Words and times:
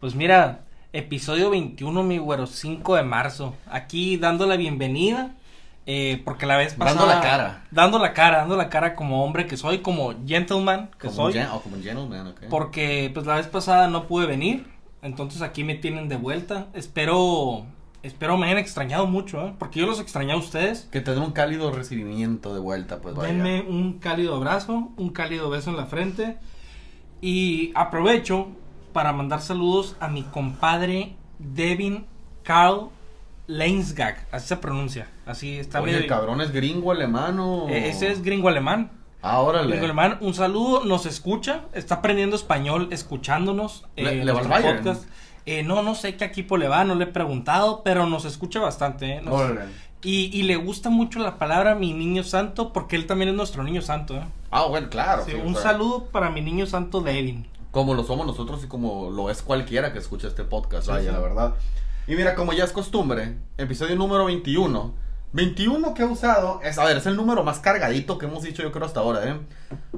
Pues 0.00 0.14
mira, 0.14 0.60
episodio 0.92 1.50
21, 1.50 2.02
mi 2.02 2.18
güero, 2.18 2.46
5 2.46 2.96
de 2.96 3.02
marzo. 3.02 3.54
Aquí 3.66 4.16
dando 4.16 4.46
la 4.46 4.56
bienvenida. 4.56 5.34
eh, 5.90 6.20
porque 6.26 6.44
la 6.44 6.58
vez 6.58 6.74
pasada. 6.74 6.98
Dando 7.00 7.14
la 7.14 7.20
cara. 7.22 7.64
Dando 7.70 7.98
la 7.98 8.12
cara, 8.12 8.36
dando 8.40 8.56
la 8.58 8.68
cara 8.68 8.94
como 8.94 9.24
hombre 9.24 9.46
que 9.46 9.56
soy, 9.56 9.78
como 9.78 10.12
gentleman 10.26 10.90
que 11.00 11.06
Como 11.08 11.12
soy. 11.12 11.32
gen- 11.32 11.46
como 11.64 11.76
gentleman, 11.82 12.26
ok. 12.26 12.42
Porque 12.50 13.10
pues 13.14 13.24
la 13.24 13.36
vez 13.36 13.46
pasada 13.46 13.88
no 13.88 14.06
pude 14.06 14.26
venir. 14.26 14.66
Entonces 15.00 15.40
aquí 15.40 15.64
me 15.64 15.76
tienen 15.76 16.08
de 16.10 16.16
vuelta. 16.16 16.66
Espero. 16.74 17.64
Espero 18.02 18.36
me 18.36 18.46
hayan 18.46 18.58
extrañado 18.58 19.06
mucho, 19.06 19.46
¿eh? 19.46 19.54
Porque 19.58 19.80
yo 19.80 19.86
los 19.86 19.98
extrañé 19.98 20.32
a 20.32 20.36
ustedes. 20.36 20.88
Que 20.92 21.00
te 21.00 21.12
dé 21.14 21.20
un 21.20 21.32
cálido 21.32 21.72
recibimiento 21.72 22.52
de 22.52 22.60
vuelta, 22.60 22.98
pues 23.00 23.14
vaya. 23.14 23.32
Denme 23.32 23.62
un 23.62 23.94
cálido 23.98 24.36
abrazo, 24.36 24.90
un 24.98 25.08
cálido 25.08 25.48
beso 25.48 25.70
en 25.70 25.78
la 25.78 25.86
frente. 25.86 26.36
Y 27.22 27.72
aprovecho 27.74 28.48
para 28.98 29.12
mandar 29.12 29.40
saludos 29.40 29.94
a 30.00 30.08
mi 30.08 30.24
compadre 30.24 31.14
Devin 31.38 32.04
Carl 32.42 32.88
Leinsgag. 33.46 34.26
Así 34.32 34.48
se 34.48 34.56
pronuncia. 34.56 35.06
Así 35.24 35.56
está 35.56 35.80
Oye, 35.80 35.98
el 35.98 36.06
cabrón 36.08 36.40
es 36.40 36.50
gringo 36.50 36.90
alemán 36.90 37.38
o... 37.38 37.68
Eh, 37.68 37.90
Ese 37.90 38.10
es 38.10 38.22
gringo 38.22 38.48
alemán. 38.48 38.90
Ah, 39.22 39.38
órale. 39.38 39.68
Gringo 39.68 39.84
alemán, 39.84 40.18
un 40.20 40.34
saludo, 40.34 40.82
nos 40.84 41.06
escucha, 41.06 41.60
está 41.74 41.96
aprendiendo 41.96 42.34
español 42.34 42.88
escuchándonos. 42.90 43.84
Le- 43.94 44.20
eh, 44.20 44.24
le 44.24 44.32
va 44.32 44.40
al 44.40 44.62
podcast. 44.76 45.04
Eh, 45.46 45.62
no, 45.62 45.84
no 45.84 45.94
sé 45.94 46.16
qué 46.16 46.24
equipo 46.24 46.56
le 46.56 46.66
va, 46.66 46.82
no 46.82 46.96
le 46.96 47.04
he 47.04 47.06
preguntado, 47.06 47.82
pero 47.84 48.04
nos 48.06 48.24
escucha 48.24 48.58
bastante. 48.58 49.12
eh, 49.18 49.20
nos- 49.22 49.32
Órale. 49.32 49.70
y, 50.02 50.36
y 50.36 50.42
le 50.42 50.56
gusta 50.56 50.90
mucho 50.90 51.20
la 51.20 51.38
palabra 51.38 51.76
mi 51.76 51.92
niño 51.92 52.24
santo, 52.24 52.72
porque 52.72 52.96
él 52.96 53.06
también 53.06 53.28
es 53.28 53.36
nuestro 53.36 53.62
niño 53.62 53.80
santo. 53.80 54.16
eh. 54.16 54.24
Ah, 54.50 54.64
bueno, 54.64 54.88
claro. 54.90 55.24
Sí, 55.24 55.30
sí, 55.30 55.36
un 55.36 55.54
saludo 55.54 56.06
para 56.06 56.30
mi 56.30 56.40
niño 56.40 56.66
santo 56.66 57.00
Devin. 57.00 57.46
Como 57.78 57.94
lo 57.94 58.02
somos 58.02 58.26
nosotros 58.26 58.64
y 58.64 58.66
como 58.66 59.08
lo 59.08 59.30
es 59.30 59.40
cualquiera 59.40 59.92
que 59.92 60.00
escuche 60.00 60.26
este 60.26 60.42
podcast, 60.42 60.86
Sí, 60.86 60.90
vaya, 60.90 61.10
sí. 61.10 61.14
la 61.14 61.20
verdad. 61.20 61.54
Y 62.08 62.16
mira, 62.16 62.34
como 62.34 62.52
ya 62.52 62.64
es 62.64 62.72
costumbre, 62.72 63.36
episodio 63.56 63.94
número 63.94 64.24
21. 64.24 64.94
21 65.32 65.94
que 65.94 66.02
he 66.02 66.04
usado, 66.04 66.60
es, 66.64 66.76
a 66.76 66.84
ver, 66.84 66.96
es 66.96 67.06
el 67.06 67.14
número 67.14 67.44
más 67.44 67.60
cargadito 67.60 68.18
que 68.18 68.26
hemos 68.26 68.42
dicho 68.42 68.64
yo 68.64 68.72
creo 68.72 68.84
hasta 68.84 68.98
ahora, 68.98 69.28
¿eh? 69.28 69.38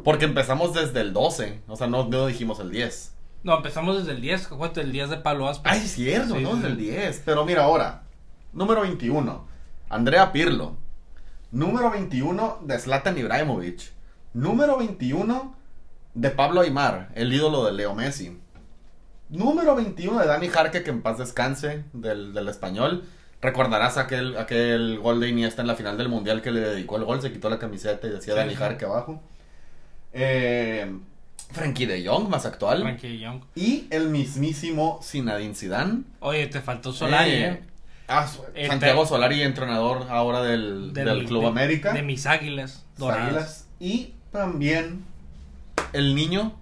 Porque 0.05 0.27
empezamos 0.27 0.75
desde 0.75 1.01
el 1.01 1.15
12, 1.15 1.63
o 1.69 1.75
sea, 1.77 1.87
no, 1.87 2.05
no 2.07 2.27
dijimos 2.27 2.61
el 2.61 2.71
10. 2.71 3.15
No, 3.45 3.57
empezamos 3.57 3.97
desde 3.97 4.11
el 4.13 4.21
10, 4.21 4.49
cuento 4.49 4.83
el 4.83 4.93
10 4.93 5.09
de 5.09 5.17
Palo 5.17 5.49
Aspa. 5.49 5.71
Ay, 5.71 5.81
es 5.83 5.93
cierto, 5.93 6.35
Sí, 6.35 6.43
¿no? 6.43 6.51
sí, 6.51 6.57
Desde 6.57 6.67
sí. 6.67 6.73
el 6.73 6.77
10. 6.77 7.23
Pero 7.25 7.47
mira 7.47 7.65
ahora, 7.65 8.03
número 8.53 8.83
21, 8.83 9.47
Andrea 9.89 10.33
Pirlo. 10.33 10.77
Número 11.51 11.91
21 11.91 12.59
de 12.61 12.79
Zlatan 12.79 13.17
Ibrahimovic. 13.17 13.91
Número 14.35 14.77
21 14.77 15.55
de 16.15 16.31
Pablo 16.31 16.61
Aymar, 16.63 17.11
el 17.15 17.33
ídolo 17.33 17.65
de 17.65 17.73
Leo 17.73 17.95
Messi. 17.95 18.39
Número 19.29 19.77
21 19.77 20.19
de 20.21 20.27
Dani 20.27 20.49
Jarque, 20.49 20.83
que 20.83 20.91
en 20.91 21.03
paz 21.03 21.19
descanse, 21.19 21.85
del, 21.93 22.33
del 22.35 22.49
español. 22.49 23.05
Recordarás 23.41 23.97
aquel, 23.97 24.37
aquel 24.37 24.99
gol 24.99 25.21
de 25.21 25.29
Iniesta 25.29 25.63
en 25.63 25.69
la 25.69 25.77
final 25.77 25.97
del 25.97 26.09
Mundial 26.09 26.43
que 26.43 26.51
le 26.51 26.61
dedicó 26.61 26.97
el 26.97 27.05
gol, 27.05 27.23
se 27.23 27.33
quitó 27.33 27.49
la 27.49 27.59
camiseta 27.59 28.07
y 28.07 28.11
decía 28.11 28.35
Sí, 28.35 28.39
Dani 28.39 28.51
sí. 28.51 28.57
Jarque 28.57 28.85
abajo. 28.85 29.23
Eh, 30.13 30.93
Frankie 31.53 31.87
de 31.87 32.07
Jong, 32.07 32.29
más 32.29 32.45
actual. 32.47 32.83
Frankie 32.83 33.19
de 33.19 33.27
Jong. 33.27 33.43
Y 33.55 33.87
el 33.91 34.09
mismísimo 34.09 35.01
Zinedine 35.03 35.55
Zidane. 35.55 36.03
Oye, 36.21 36.47
te 36.49 36.61
faltó 36.61 36.93
Solari, 36.93 37.31
Eh, 37.31 37.47
eh. 37.49 37.61
ah, 38.09 38.29
Santiago 38.69 39.07
Solari, 39.07 39.43
entrenador 39.43 40.07
ahora 40.11 40.43
del, 40.43 40.93
del, 40.93 41.25
Club 41.27 41.43
de- 41.43 41.49
América. 41.49 41.93
De 41.93 42.03
mis 42.03 42.27
águilas 42.27 42.85
doradas. 42.99 43.25
Águilas. 43.27 43.67
Y 43.81 44.15
también 44.33 45.05
el 45.93 46.15
niño, 46.15 46.53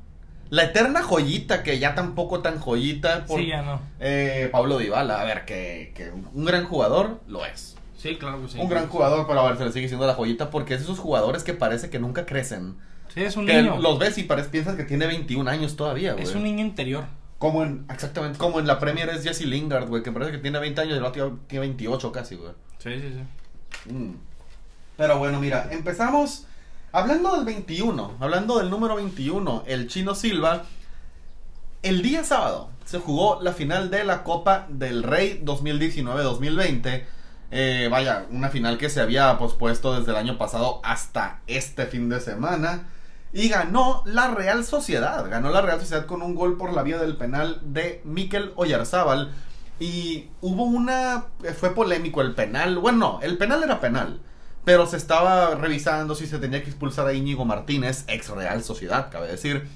la 0.50 0.64
eterna 0.64 1.02
joyita, 1.02 1.62
que 1.62 1.78
ya 1.78 1.94
tampoco 1.94 2.40
tan 2.40 2.58
joyita, 2.58 3.24
por 3.26 3.40
Sí, 3.40 3.46
ya 3.48 3.62
no. 3.62 3.80
eh, 4.00 4.48
Pablo 4.52 4.78
Dybala. 4.78 5.20
A 5.20 5.24
ver, 5.24 5.44
que, 5.44 5.92
que 5.94 6.10
un 6.10 6.44
gran 6.44 6.64
jugador 6.64 7.20
lo 7.26 7.44
es. 7.44 7.76
Sí, 7.96 8.16
claro 8.16 8.40
que 8.42 8.48
sí. 8.48 8.58
un 8.60 8.68
gran 8.68 8.88
jugador, 8.88 9.26
pero 9.26 9.40
a 9.40 9.48
ver, 9.48 9.58
se 9.58 9.64
le 9.64 9.72
sigue 9.72 9.88
siendo 9.88 10.06
la 10.06 10.14
joyita 10.14 10.50
porque 10.50 10.74
es 10.74 10.82
esos 10.82 10.98
jugadores 11.00 11.42
que 11.42 11.52
parece 11.54 11.90
que 11.90 11.98
nunca 11.98 12.24
crecen. 12.26 12.76
Sí, 13.12 13.22
es 13.24 13.36
un 13.36 13.46
Que 13.46 13.62
niño. 13.62 13.78
los 13.80 13.98
ves 13.98 14.18
y 14.18 14.22
parece, 14.24 14.50
piensas 14.50 14.76
que 14.76 14.84
tiene 14.84 15.06
21 15.06 15.50
años 15.50 15.74
todavía, 15.76 16.12
güey. 16.12 16.22
Es 16.24 16.34
un 16.34 16.44
niño 16.44 16.60
interior. 16.64 17.04
Como 17.38 17.62
en, 17.64 17.86
exactamente, 17.92 18.38
como 18.38 18.58
en 18.60 18.66
la 18.66 18.78
Premier 18.78 19.08
es 19.10 19.22
Jesse 19.24 19.46
Lingard, 19.46 19.88
güey, 19.88 20.02
que 20.02 20.12
parece 20.12 20.32
que 20.32 20.38
tiene 20.38 20.58
20 20.58 20.80
años 20.80 20.94
y 20.94 20.98
el 20.98 21.04
otro 21.04 21.38
tiene 21.46 21.66
28 21.66 22.12
casi, 22.12 22.36
güey. 22.36 22.52
Sí, 22.78 22.90
sí, 23.00 23.14
sí. 23.86 23.92
Mm. 23.92 24.14
Pero 24.96 25.18
bueno, 25.18 25.40
mira, 25.40 25.68
empezamos 25.70 26.46
hablando 26.92 27.34
del 27.34 27.44
21, 27.44 28.16
hablando 28.20 28.58
del 28.58 28.70
número 28.70 28.96
21, 28.96 29.64
el 29.66 29.88
Chino 29.88 30.14
Silva. 30.14 30.64
El 31.82 32.02
día 32.02 32.24
sábado 32.24 32.70
se 32.84 32.98
jugó 32.98 33.40
la 33.40 33.52
final 33.52 33.90
de 33.90 34.04
la 34.04 34.24
Copa 34.24 34.66
del 34.68 35.02
Rey 35.02 35.42
2019-2020. 35.44 37.04
Eh, 37.50 37.88
vaya, 37.90 38.26
una 38.30 38.48
final 38.48 38.78
que 38.78 38.90
se 38.90 39.00
había 39.00 39.38
pospuesto 39.38 39.98
desde 39.98 40.10
el 40.10 40.16
año 40.16 40.38
pasado 40.38 40.80
hasta 40.82 41.40
este 41.46 41.86
fin 41.86 42.08
de 42.08 42.20
semana. 42.20 42.88
Y 43.32 43.48
ganó 43.48 44.02
la 44.06 44.28
Real 44.28 44.64
Sociedad. 44.64 45.28
Ganó 45.30 45.50
la 45.50 45.60
Real 45.60 45.80
Sociedad 45.80 46.06
con 46.06 46.22
un 46.22 46.34
gol 46.34 46.56
por 46.56 46.72
la 46.72 46.82
vía 46.82 46.98
del 46.98 47.16
penal 47.16 47.60
de 47.62 48.00
Mikel 48.04 48.52
Oyarzábal. 48.56 49.32
Y 49.78 50.28
hubo 50.40 50.64
una. 50.64 51.26
Fue 51.58 51.74
polémico 51.74 52.22
el 52.22 52.34
penal. 52.34 52.78
Bueno, 52.78 52.98
no, 52.98 53.20
el 53.22 53.38
penal 53.38 53.62
era 53.62 53.80
penal. 53.80 54.20
Pero 54.68 54.86
se 54.86 54.98
estaba 54.98 55.54
revisando 55.54 56.14
si 56.14 56.26
se 56.26 56.38
tenía 56.38 56.62
que 56.62 56.68
expulsar 56.68 57.06
a 57.06 57.14
Íñigo 57.14 57.46
Martínez, 57.46 58.04
ex 58.06 58.28
Real 58.28 58.62
Sociedad, 58.62 59.08
cabe 59.10 59.26
decir. 59.26 59.66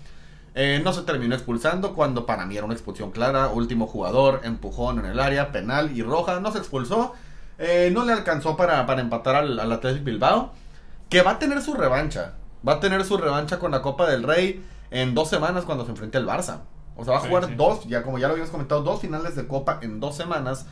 Eh, 0.55 0.83
no 0.85 0.93
se 0.93 1.01
terminó 1.01 1.35
expulsando 1.35 1.95
cuando 1.95 2.27
para 2.27 2.45
mí 2.45 2.59
era 2.59 2.67
una 2.67 2.75
expulsión 2.75 3.11
clara. 3.11 3.49
Último 3.49 3.87
jugador, 3.87 4.43
empujón 4.45 4.99
en 4.99 5.07
el 5.07 5.19
área, 5.19 5.51
penal 5.51 5.97
y 5.97 6.03
roja. 6.03 6.41
No 6.41 6.53
se 6.53 6.59
expulsó. 6.59 7.15
Eh, 7.57 7.91
no 7.91 8.05
le 8.05 8.13
alcanzó 8.13 8.55
para, 8.55 8.85
para 8.85 9.01
empatar 9.01 9.35
al, 9.37 9.59
al 9.61 9.73
Athletic 9.73 10.05
Bilbao. 10.05 10.53
Que 11.09 11.23
va 11.23 11.31
a 11.31 11.39
tener 11.39 11.63
su 11.63 11.73
revancha. 11.73 12.35
Va 12.69 12.75
a 12.75 12.81
tener 12.81 13.03
su 13.07 13.17
revancha 13.17 13.59
con 13.59 13.71
la 13.71 13.81
Copa 13.81 14.07
del 14.11 14.23
Rey 14.25 14.63
en 14.91 15.15
dos 15.15 15.31
semanas 15.31 15.65
cuando 15.65 15.87
se 15.87 15.91
enfrente 15.93 16.19
al 16.19 16.27
Barça. 16.27 16.59
O 16.99 17.05
sea, 17.07 17.15
va 17.15 17.21
a 17.21 17.23
Sí, 17.23 17.29
jugar 17.29 17.47
sí. 17.47 17.55
dos, 17.55 17.87
ya 17.87 18.03
como 18.03 18.19
ya 18.19 18.27
lo 18.27 18.33
habíamos 18.33 18.51
comentado, 18.51 18.83
dos 18.83 19.01
finales 19.01 19.37
de 19.37 19.47
Copa 19.47 19.79
en 19.81 20.01
dos 20.01 20.15
semanas. 20.17 20.67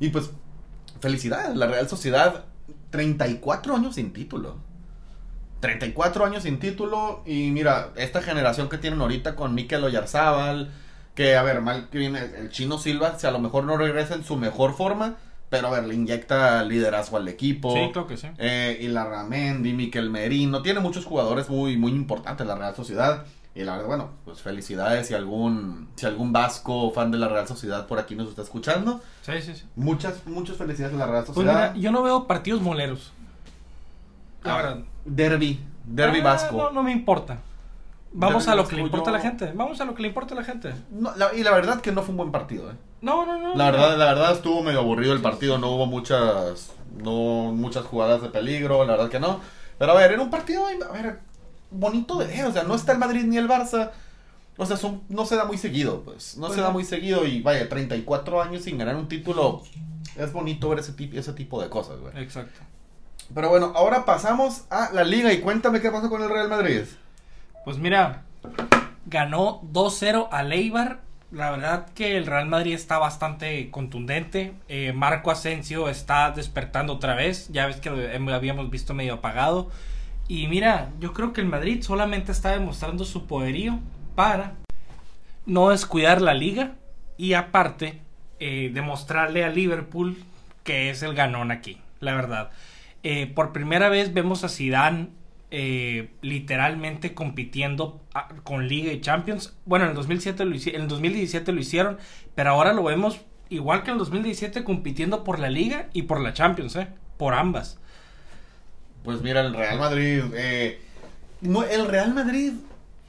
Y 0.00 0.08
pues, 0.08 0.30
felicidades. 1.02 1.54
La 1.54 1.66
Real 1.66 1.86
Sociedad, 1.86 2.46
34 2.90 3.76
años 3.76 3.94
sin 3.94 4.12
título. 4.12 4.56
34 5.60 6.24
años 6.24 6.42
sin 6.44 6.58
título. 6.58 7.22
Y 7.26 7.50
mira, 7.50 7.90
esta 7.96 8.22
generación 8.22 8.68
que 8.68 8.78
tienen 8.78 9.00
ahorita 9.00 9.36
con 9.36 9.54
Mikel 9.54 9.84
Oyarzábal. 9.84 10.70
Que, 11.14 11.36
a 11.36 11.42
ver, 11.42 11.60
mal 11.60 11.88
que 11.90 11.98
viene 11.98 12.20
el 12.20 12.50
chino 12.50 12.78
Silva, 12.78 13.18
si 13.18 13.26
a 13.26 13.32
lo 13.32 13.40
mejor 13.40 13.64
no 13.64 13.76
regresa 13.76 14.14
en 14.14 14.24
su 14.24 14.36
mejor 14.36 14.74
forma. 14.74 15.16
Pero, 15.50 15.68
a 15.68 15.70
ver, 15.70 15.84
le 15.84 15.94
inyecta 15.94 16.62
liderazgo 16.62 17.16
al 17.16 17.26
equipo. 17.26 17.72
Sí, 17.72 17.90
creo 17.92 18.06
que 18.06 18.16
sí. 18.16 18.28
Eh, 18.38 18.78
y 18.80 18.88
la 18.88 19.04
Ramendi, 19.04 19.72
Miquel 19.72 20.10
Merino, 20.10 20.62
tiene 20.62 20.80
muchos 20.80 21.06
jugadores 21.06 21.48
muy, 21.48 21.76
muy 21.76 21.92
importantes 21.92 22.46
la 22.46 22.54
Real 22.54 22.76
Sociedad. 22.76 23.24
Y 23.54 23.64
la 23.64 23.72
verdad, 23.72 23.86
bueno, 23.88 24.10
pues 24.24 24.40
felicidades 24.40 25.08
si 25.08 25.14
algún, 25.14 25.88
si 25.96 26.06
algún 26.06 26.32
vasco 26.32 26.92
fan 26.92 27.10
de 27.10 27.18
la 27.18 27.28
Real 27.28 27.48
Sociedad 27.48 27.86
por 27.86 27.98
aquí 27.98 28.14
nos 28.14 28.28
está 28.28 28.42
escuchando. 28.42 29.00
Sí, 29.22 29.32
sí, 29.42 29.54
sí. 29.54 29.64
Muchas, 29.74 30.24
muchas 30.26 30.56
felicidades 30.56 30.94
a 30.94 30.98
la 30.98 31.06
Real 31.06 31.24
Pues 31.24 31.34
Sociedad. 31.34 31.72
mira, 31.72 31.82
yo 31.82 31.90
no 31.90 32.02
veo 32.02 32.26
partidos 32.26 32.60
moleros. 32.60 33.12
Ah, 34.44 34.56
verdad. 34.56 34.78
Derby, 35.04 35.60
derby 35.84 36.20
Ah, 36.20 36.24
vasco. 36.24 36.56
No, 36.56 36.70
no 36.70 36.82
me 36.82 36.92
importa. 36.92 37.38
Vamos 38.12 38.46
a 38.48 38.52
lo 38.52 38.58
vasco 38.58 38.70
que 38.70 38.76
le 38.76 38.82
importa 38.82 39.10
a 39.10 39.12
la 39.12 39.20
gente. 39.20 39.52
Vamos 39.54 39.80
a 39.80 39.84
lo 39.84 39.94
que 39.94 40.02
le 40.02 40.08
importa 40.08 40.34
a 40.34 40.36
la 40.38 40.44
gente. 40.44 40.72
No, 40.90 41.14
la- 41.16 41.34
y 41.34 41.42
la 41.42 41.50
verdad 41.50 41.80
que 41.80 41.90
no 41.92 42.02
fue 42.02 42.10
un 42.12 42.16
buen 42.18 42.30
partido, 42.32 42.70
eh. 42.70 42.74
No, 43.00 43.26
no, 43.26 43.38
no. 43.38 43.54
La 43.56 43.66
no. 43.66 43.72
verdad, 43.72 43.98
la 43.98 44.04
verdad 44.06 44.32
estuvo 44.32 44.62
medio 44.62 44.80
aburrido 44.80 45.12
el 45.12 45.20
partido, 45.20 45.58
no 45.58 45.70
hubo 45.72 45.86
muchas, 45.86 46.72
no 47.02 47.52
muchas 47.52 47.84
jugadas 47.84 48.22
de 48.22 48.28
peligro, 48.28 48.84
la 48.84 48.92
verdad 48.92 49.08
que 49.10 49.20
no. 49.20 49.40
Pero 49.78 49.92
a 49.92 49.94
ver, 49.96 50.12
era 50.12 50.22
un 50.22 50.30
partido, 50.30 50.64
a 50.66 50.92
ver, 50.92 51.20
bonito 51.70 52.18
de 52.18 52.26
ver, 52.26 52.44
o 52.46 52.52
sea, 52.52 52.62
no 52.64 52.74
está 52.74 52.92
el 52.92 52.98
Madrid 52.98 53.24
ni 53.24 53.36
el 53.36 53.48
Barça. 53.48 53.90
O 54.56 54.66
sea, 54.66 54.76
son, 54.76 55.02
no 55.08 55.24
se 55.24 55.36
da 55.36 55.44
muy 55.44 55.56
seguido, 55.58 56.02
pues. 56.02 56.36
No 56.36 56.46
Pues 56.46 56.56
se 56.56 56.60
da 56.62 56.68
no. 56.68 56.72
muy 56.72 56.84
seguido 56.84 57.24
y 57.26 57.42
vaya, 57.42 57.68
34 57.68 58.42
años 58.42 58.64
sin 58.64 58.76
ganar 58.78 58.96
un 58.96 59.08
título. 59.08 59.62
Es 60.16 60.32
bonito 60.32 60.68
ver 60.68 60.80
ese, 60.80 60.94
ese 61.14 61.32
tipo 61.32 61.62
de 61.62 61.68
cosas, 61.68 62.00
güey. 62.00 62.12
Exacto. 62.22 62.60
Pero 63.34 63.50
bueno, 63.50 63.72
ahora 63.76 64.04
pasamos 64.04 64.64
a 64.70 64.90
la 64.92 65.04
liga 65.04 65.32
y 65.32 65.40
cuéntame 65.40 65.80
qué 65.80 65.90
pasó 65.90 66.08
con 66.08 66.22
el 66.22 66.28
Real 66.30 66.48
Madrid. 66.48 66.82
Pues 67.64 67.78
mira, 67.78 68.24
ganó 69.06 69.60
2-0 69.72 70.28
a 70.30 70.42
Leibar 70.42 71.00
La 71.30 71.50
verdad 71.50 71.86
que 71.94 72.16
el 72.16 72.24
Real 72.26 72.46
Madrid 72.46 72.72
está 72.74 72.98
bastante 72.98 73.70
contundente. 73.70 74.54
Eh, 74.68 74.92
Marco 74.94 75.30
Asensio 75.30 75.88
está 75.90 76.30
despertando 76.30 76.94
otra 76.94 77.14
vez. 77.14 77.48
Ya 77.52 77.66
ves 77.66 77.76
que 77.76 77.90
lo 77.90 78.34
habíamos 78.34 78.70
visto 78.70 78.94
medio 78.94 79.14
apagado. 79.14 79.70
Y 80.28 80.46
mira, 80.46 80.92
yo 81.00 81.14
creo 81.14 81.32
que 81.32 81.40
el 81.40 81.46
Madrid 81.46 81.82
solamente 81.82 82.32
está 82.32 82.52
demostrando 82.52 83.04
su 83.04 83.26
poderío 83.26 83.80
para 84.14 84.54
no 85.46 85.70
descuidar 85.70 86.20
la 86.20 86.34
liga 86.34 86.74
y 87.16 87.32
aparte 87.32 88.00
eh, 88.38 88.70
demostrarle 88.72 89.42
a 89.42 89.48
Liverpool 89.48 90.18
que 90.64 90.90
es 90.90 91.02
el 91.02 91.14
ganón 91.14 91.50
aquí, 91.50 91.78
la 92.00 92.14
verdad. 92.14 92.50
Eh, 93.02 93.26
por 93.26 93.52
primera 93.54 93.88
vez 93.88 94.12
vemos 94.12 94.44
a 94.44 94.50
Zidane 94.50 95.08
eh, 95.50 96.10
literalmente 96.20 97.14
compitiendo 97.14 98.02
ah, 98.12 98.28
con 98.44 98.68
Liga 98.68 98.92
y 98.92 99.00
Champions. 99.00 99.56
Bueno, 99.64 99.86
en 99.86 99.92
el 99.92 99.96
2007 99.96 100.44
lo 100.44 100.54
en 100.54 100.82
el 100.82 100.88
2017 100.88 101.52
lo 101.52 101.60
hicieron, 101.60 101.96
pero 102.34 102.50
ahora 102.50 102.74
lo 102.74 102.82
vemos 102.82 103.22
igual 103.48 103.82
que 103.82 103.90
en 103.90 103.94
el 103.94 104.00
2017 104.00 104.62
compitiendo 104.62 105.24
por 105.24 105.38
la 105.38 105.48
Liga 105.48 105.88
y 105.94 106.02
por 106.02 106.20
la 106.20 106.34
Champions, 106.34 106.78
por 107.16 107.32
ambas. 107.32 107.80
Pues 109.04 109.22
mira, 109.22 109.40
el 109.40 109.54
Real 109.54 109.78
Madrid, 109.78 110.22
eh, 110.34 110.80
no, 111.40 111.62
el 111.62 111.86
Real 111.86 112.14
Madrid 112.14 112.52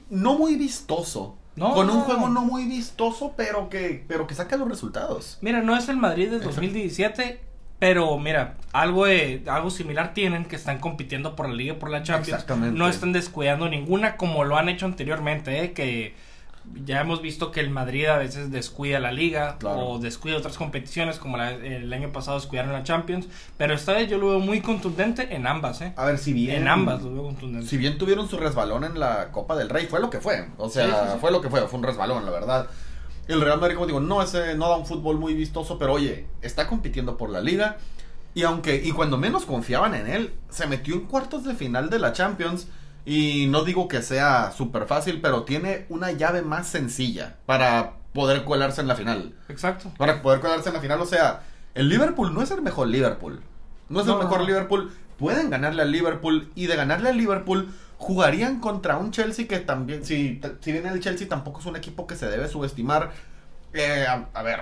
no 0.08 0.38
muy 0.38 0.56
vistoso. 0.56 1.36
Con 1.58 1.90
un 1.90 2.00
juego 2.02 2.28
no 2.28 2.42
muy 2.42 2.64
vistoso, 2.64 3.34
pero 3.36 3.68
que, 3.68 4.04
pero 4.08 4.26
que 4.26 4.34
saca 4.34 4.56
los 4.56 4.68
resultados. 4.68 5.36
Mira, 5.42 5.60
no 5.60 5.76
es 5.76 5.88
el 5.90 5.96
Madrid 5.96 6.30
de 6.30 6.40
2017, 6.40 7.38
pero 7.78 8.18
mira, 8.18 8.56
algo 8.72 9.04
de, 9.06 9.42
algo 9.46 9.70
similar 9.70 10.14
tienen 10.14 10.46
que 10.46 10.56
están 10.56 10.78
compitiendo 10.78 11.36
por 11.36 11.48
la 11.48 11.54
liga 11.54 11.74
por 11.74 11.90
la 11.90 12.02
Champions. 12.02 12.46
No 12.72 12.88
están 12.88 13.12
descuidando 13.12 13.68
ninguna 13.68 14.16
como 14.16 14.44
lo 14.44 14.56
han 14.56 14.68
hecho 14.68 14.86
anteriormente, 14.86 15.64
¿eh? 15.64 15.72
que 15.72 16.14
ya 16.84 17.00
hemos 17.00 17.22
visto 17.22 17.50
que 17.50 17.60
el 17.60 17.70
Madrid 17.70 18.06
a 18.06 18.18
veces 18.18 18.50
descuida 18.50 19.00
la 19.00 19.12
liga 19.12 19.58
o 19.62 19.98
descuida 19.98 20.36
otras 20.36 20.56
competiciones 20.56 21.18
como 21.18 21.36
el 21.40 21.92
año 21.92 22.12
pasado 22.12 22.38
descuidaron 22.38 22.72
la 22.72 22.82
Champions, 22.82 23.26
pero 23.56 23.74
esta 23.74 23.92
vez 23.92 24.08
yo 24.08 24.18
lo 24.18 24.30
veo 24.30 24.40
muy 24.40 24.60
contundente 24.60 25.34
en 25.34 25.46
ambas, 25.46 25.80
¿eh? 25.80 25.92
A 25.96 26.04
ver, 26.04 26.18
si 26.18 26.32
bien 26.32 26.62
en 26.62 26.68
ambas 26.68 27.02
lo 27.02 27.12
veo 27.12 27.22
contundente. 27.24 27.68
Si 27.68 27.76
bien 27.76 27.98
tuvieron 27.98 28.28
su 28.28 28.36
resbalón 28.36 28.84
en 28.84 28.98
la 28.98 29.30
Copa 29.32 29.56
del 29.56 29.68
Rey, 29.68 29.86
fue 29.86 30.00
lo 30.00 30.10
que 30.10 30.20
fue, 30.20 30.48
o 30.58 30.68
sea, 30.68 31.18
fue 31.20 31.30
lo 31.30 31.40
que 31.40 31.50
fue, 31.50 31.60
fue 31.68 31.78
un 31.78 31.84
resbalón, 31.84 32.24
la 32.24 32.30
verdad. 32.30 32.68
El 33.28 33.40
Real 33.40 33.60
Madrid, 33.60 33.74
como 33.74 33.86
digo, 33.86 34.00
no, 34.00 34.22
ese, 34.22 34.56
no 34.56 34.68
da 34.68 34.76
un 34.76 34.86
fútbol 34.86 35.18
muy 35.18 35.34
vistoso, 35.34 35.78
pero 35.78 35.92
oye, 35.92 36.26
está 36.42 36.66
compitiendo 36.66 37.16
por 37.16 37.30
la 37.30 37.40
liga. 37.40 37.76
Y 38.34 38.42
aunque, 38.42 38.80
y 38.84 38.92
cuando 38.92 39.18
menos 39.18 39.44
confiaban 39.44 39.94
en 39.94 40.08
él, 40.08 40.32
se 40.50 40.66
metió 40.66 40.94
en 40.94 41.02
cuartos 41.02 41.44
de 41.44 41.54
final 41.54 41.90
de 41.90 41.98
la 41.98 42.12
Champions. 42.12 42.68
Y 43.10 43.48
no 43.48 43.64
digo 43.64 43.88
que 43.88 44.02
sea 44.02 44.52
súper 44.52 44.86
fácil, 44.86 45.20
pero 45.20 45.42
tiene 45.42 45.84
una 45.88 46.12
llave 46.12 46.42
más 46.42 46.68
sencilla 46.68 47.34
para 47.44 47.94
poder 48.12 48.44
colarse 48.44 48.82
en 48.82 48.86
la 48.86 48.94
final. 48.94 49.34
Exacto. 49.48 49.90
Para 49.98 50.22
poder 50.22 50.38
colarse 50.38 50.68
en 50.68 50.76
la 50.76 50.80
final. 50.80 51.00
O 51.00 51.06
sea, 51.06 51.42
el 51.74 51.88
Liverpool 51.88 52.32
no 52.32 52.40
es 52.40 52.52
el 52.52 52.62
mejor 52.62 52.86
Liverpool. 52.86 53.42
No 53.88 54.00
es 54.00 54.06
el 54.06 54.14
mejor 54.14 54.42
Liverpool. 54.42 54.92
Pueden 55.18 55.50
ganarle 55.50 55.82
al 55.82 55.90
Liverpool. 55.90 56.52
Y 56.54 56.68
de 56.68 56.76
ganarle 56.76 57.08
al 57.08 57.16
Liverpool, 57.16 57.74
jugarían 57.96 58.60
contra 58.60 58.96
un 58.96 59.10
Chelsea 59.10 59.48
que 59.48 59.58
también, 59.58 60.04
si, 60.04 60.40
si 60.60 60.70
bien 60.70 60.86
el 60.86 61.00
Chelsea 61.00 61.28
tampoco 61.28 61.58
es 61.58 61.66
un 61.66 61.74
equipo 61.74 62.06
que 62.06 62.14
se 62.14 62.30
debe 62.30 62.46
subestimar, 62.46 63.10
eh, 63.72 64.06
a, 64.06 64.42
ver, 64.44 64.60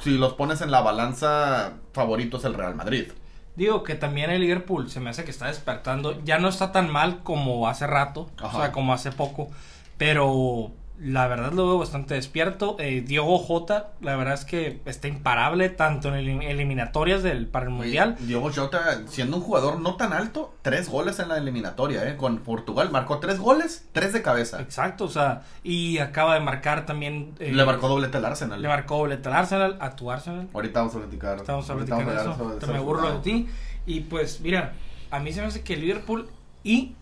si 0.00 0.18
los 0.18 0.34
pones 0.34 0.62
en 0.62 0.72
la 0.72 0.80
balanza, 0.80 1.74
favorito 1.92 2.38
es 2.38 2.44
el 2.44 2.54
Real 2.54 2.74
Madrid. 2.74 3.12
Digo 3.58 3.82
que 3.82 3.96
también 3.96 4.30
el 4.30 4.40
Liverpool 4.40 4.88
se 4.88 5.00
me 5.00 5.10
hace 5.10 5.24
que 5.24 5.32
está 5.32 5.48
despertando, 5.48 6.22
ya 6.24 6.38
no 6.38 6.48
está 6.48 6.70
tan 6.70 6.88
mal 6.92 7.24
como 7.24 7.66
hace 7.66 7.88
rato, 7.88 8.30
o 8.40 8.52
sea, 8.52 8.70
como 8.70 8.92
hace 8.92 9.10
poco, 9.10 9.48
pero 9.96 10.70
la 11.00 11.28
verdad 11.28 11.52
lo 11.52 11.66
veo 11.66 11.78
bastante 11.78 12.14
despierto. 12.14 12.76
Eh, 12.78 13.02
Diogo 13.06 13.38
Jota, 13.38 13.92
la 14.00 14.16
verdad 14.16 14.34
es 14.34 14.44
que 14.44 14.80
está 14.84 15.06
imparable 15.06 15.68
tanto 15.68 16.14
en 16.14 16.42
eliminatorias 16.42 17.22
del, 17.22 17.46
para 17.46 17.66
el 17.66 17.70
Mundial. 17.70 18.16
Diogo 18.20 18.50
Jota, 18.52 19.02
siendo 19.06 19.36
un 19.36 19.42
jugador 19.42 19.80
no 19.80 19.96
tan 19.96 20.12
alto, 20.12 20.54
tres 20.62 20.88
goles 20.88 21.18
en 21.20 21.28
la 21.28 21.38
eliminatoria, 21.38 22.08
eh, 22.08 22.16
con 22.16 22.38
Portugal. 22.38 22.90
Marcó 22.90 23.18
tres 23.20 23.38
goles, 23.38 23.86
tres 23.92 24.12
de 24.12 24.22
cabeza. 24.22 24.60
Exacto, 24.60 25.04
o 25.04 25.08
sea, 25.08 25.42
y 25.62 25.98
acaba 25.98 26.34
de 26.34 26.40
marcar 26.40 26.84
también. 26.84 27.34
Eh, 27.38 27.52
le 27.52 27.64
marcó 27.64 27.88
doblete 27.88 28.16
al 28.16 28.24
Arsenal. 28.24 28.60
Le 28.60 28.68
marcó 28.68 28.98
doblete 28.98 29.28
al 29.28 29.34
Arsenal, 29.34 29.78
a 29.80 29.94
tu 29.94 30.10
Arsenal. 30.10 30.48
Ahorita 30.52 30.80
vamos 30.80 30.96
a 30.96 30.98
platicar. 30.98 31.36
Estamos 31.38 31.70
a 31.70 31.74
platicar 31.74 32.08
eso. 32.08 32.72
me 32.72 32.80
burlo 32.80 33.12
de 33.12 33.18
ti. 33.20 33.48
Y 33.86 34.00
pues, 34.00 34.40
mira, 34.40 34.72
a 35.10 35.20
mí 35.20 35.32
se 35.32 35.40
me 35.40 35.46
hace 35.46 35.62
que 35.62 35.76
Liverpool 35.76 36.28
y 36.64 36.96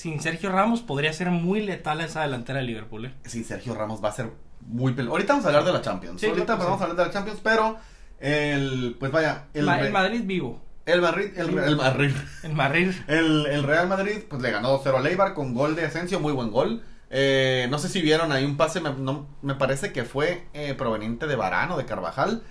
sin 0.00 0.18
Sergio 0.18 0.50
Ramos 0.50 0.80
podría 0.80 1.12
ser 1.12 1.30
muy 1.30 1.60
letal 1.60 2.00
esa 2.00 2.22
delantera 2.22 2.60
de 2.60 2.64
Liverpool. 2.64 3.04
¿eh? 3.04 3.14
Sin 3.26 3.44
Sergio 3.44 3.74
Ramos 3.74 4.02
va 4.02 4.08
a 4.08 4.12
ser 4.12 4.30
muy 4.62 4.94
peligroso. 4.94 5.16
Ahorita 5.16 5.34
vamos 5.34 5.44
a 5.44 5.48
hablar 5.48 5.64
de 5.66 5.72
la 5.74 5.82
Champions. 5.82 6.24
Ahorita 6.24 6.56
vamos 6.56 6.80
a 6.80 6.84
hablar 6.84 6.96
de 6.96 7.04
la 7.04 7.10
Champions, 7.10 7.40
pero 7.42 7.76
el 8.18 8.96
pues 8.98 9.12
vaya, 9.12 9.48
el, 9.52 9.66
Madrid 9.66 10.22
vivo. 10.24 10.62
El 10.86 11.02
Madrid, 11.02 11.32
el, 11.36 11.50
el 11.50 11.76
Madrid. 11.76 12.12
El 12.42 12.54
Madrid. 12.54 12.92
El, 13.08 13.62
Real 13.62 13.88
Madrid 13.88 14.22
pues 14.26 14.40
le 14.40 14.50
ganó 14.50 14.82
2-0 14.82 14.96
a 14.96 15.00
Leibar 15.00 15.34
con 15.34 15.52
gol 15.52 15.76
de 15.76 15.84
Asensio, 15.84 16.18
muy 16.18 16.32
buen 16.32 16.50
gol. 16.50 16.82
Eh, 17.10 17.66
no 17.70 17.78
sé 17.78 17.90
si 17.90 18.00
vieron 18.00 18.32
ahí 18.32 18.46
un 18.46 18.56
pase, 18.56 18.80
me, 18.80 18.94
no, 18.94 19.28
me 19.42 19.54
parece 19.54 19.92
que 19.92 20.04
fue 20.04 20.46
eh, 20.54 20.72
proveniente 20.72 21.26
de 21.26 21.36
Varano, 21.36 21.76
de 21.76 21.84
Carvajal, 21.84 22.42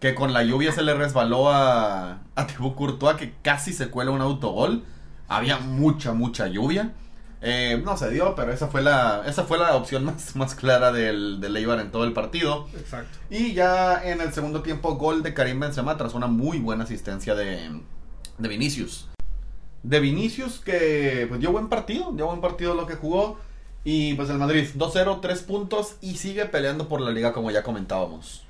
que 0.00 0.14
con 0.14 0.32
la 0.32 0.44
lluvia 0.44 0.72
se 0.72 0.80
le 0.80 0.94
resbaló 0.94 1.50
a, 1.50 2.22
a 2.34 2.46
Thibaut 2.46 2.74
Courtois, 2.74 3.18
que 3.18 3.34
casi 3.42 3.74
se 3.74 3.90
cuela 3.90 4.12
un 4.12 4.22
autogol. 4.22 4.86
Había 5.28 5.58
mucha, 5.58 6.12
mucha 6.12 6.46
lluvia. 6.46 6.92
Eh, 7.42 7.80
no 7.84 7.96
se 7.96 8.10
dio, 8.10 8.34
pero 8.34 8.52
esa 8.52 8.68
fue 8.68 8.82
la, 8.82 9.22
esa 9.26 9.44
fue 9.44 9.58
la 9.58 9.76
opción 9.76 10.04
más, 10.06 10.34
más 10.36 10.54
clara 10.54 10.92
del, 10.92 11.40
del 11.40 11.56
Eibar 11.56 11.80
en 11.80 11.90
todo 11.90 12.04
el 12.04 12.12
partido. 12.12 12.68
Exacto. 12.76 13.18
Y 13.30 13.54
ya 13.54 14.02
en 14.04 14.20
el 14.20 14.32
segundo 14.32 14.62
tiempo, 14.62 14.96
gol 14.96 15.22
de 15.22 15.34
Karim 15.34 15.60
Benzema 15.60 15.96
tras 15.96 16.14
una 16.14 16.26
muy 16.26 16.58
buena 16.58 16.84
asistencia 16.84 17.34
de, 17.34 17.80
de 18.38 18.48
Vinicius. 18.48 19.08
De 19.82 20.00
Vinicius 20.00 20.58
que 20.58 21.26
pues, 21.28 21.40
dio 21.40 21.52
buen 21.52 21.68
partido, 21.68 22.12
dio 22.12 22.26
buen 22.26 22.40
partido 22.40 22.74
lo 22.74 22.86
que 22.86 22.94
jugó. 22.94 23.38
Y 23.84 24.14
pues 24.14 24.28
el 24.30 24.38
Madrid 24.38 24.66
2-0, 24.74 25.20
3 25.20 25.42
puntos 25.42 25.94
y 26.00 26.16
sigue 26.16 26.46
peleando 26.46 26.88
por 26.88 27.00
la 27.00 27.12
liga 27.12 27.32
como 27.32 27.52
ya 27.52 27.62
comentábamos. 27.62 28.44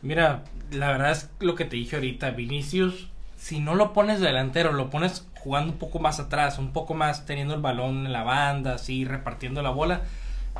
Mira, 0.00 0.44
la 0.70 0.92
verdad 0.92 1.10
es 1.10 1.28
lo 1.40 1.56
que 1.56 1.64
te 1.64 1.74
dije 1.74 1.96
ahorita, 1.96 2.30
Vinicius, 2.30 3.08
si 3.36 3.58
no 3.58 3.74
lo 3.74 3.92
pones 3.92 4.20
delantero, 4.20 4.72
lo 4.72 4.90
pones 4.90 5.26
jugando 5.44 5.72
un 5.72 5.78
poco 5.78 5.98
más 6.00 6.18
atrás, 6.18 6.58
un 6.58 6.72
poco 6.72 6.94
más 6.94 7.26
teniendo 7.26 7.54
el 7.54 7.60
balón 7.60 8.06
en 8.06 8.12
la 8.12 8.22
banda, 8.22 8.74
así 8.74 9.04
repartiendo 9.04 9.60
la 9.62 9.70
bola, 9.70 10.00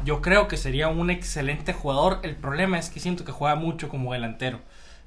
yo 0.05 0.21
creo 0.21 0.47
que 0.47 0.59
sería 0.59 0.89
un 0.89 1.11
excelente 1.11 1.73
jugador. 1.73 2.21
El 2.23 2.37
problema 2.37 2.79
es 2.79 2.91
que 2.91 3.01
siento 3.01 3.25
que 3.25 3.33
juega 3.33 3.57
mucho 3.57 3.89
como 3.89 4.13
delantero. 4.13 4.61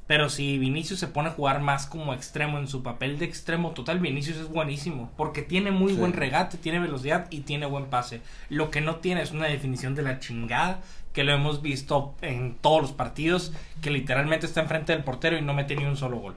Pero 0.07 0.29
si 0.29 0.57
Vinicius 0.57 0.99
se 1.01 1.07
pone 1.07 1.29
a 1.29 1.33
jugar 1.33 1.59
más 1.59 1.85
como 1.85 2.13
extremo 2.13 2.57
en 2.57 2.67
su 2.67 2.81
papel 2.81 3.19
de 3.19 3.25
extremo 3.25 3.71
total, 3.71 3.99
Vinicius 3.99 4.37
es 4.37 4.47
buenísimo. 4.47 5.11
Porque 5.17 5.41
tiene 5.41 5.69
muy 5.69 5.93
buen 5.93 6.13
regate, 6.13 6.57
tiene 6.57 6.79
velocidad 6.79 7.27
y 7.29 7.41
tiene 7.41 7.65
buen 7.65 7.85
pase. 7.87 8.21
Lo 8.49 8.71
que 8.71 8.81
no 8.81 8.95
tiene 8.95 9.21
es 9.21 9.31
una 9.31 9.47
definición 9.47 9.95
de 9.95 10.03
la 10.03 10.19
chingada, 10.19 10.79
que 11.11 11.25
lo 11.25 11.33
hemos 11.33 11.61
visto 11.61 12.15
en 12.21 12.55
todos 12.55 12.81
los 12.81 12.91
partidos, 12.93 13.51
que 13.81 13.91
literalmente 13.91 14.45
está 14.45 14.61
enfrente 14.61 14.93
del 14.93 15.03
portero 15.03 15.37
y 15.37 15.41
no 15.41 15.53
mete 15.53 15.75
ni 15.75 15.83
un 15.83 15.97
solo 15.97 16.17
gol. 16.17 16.35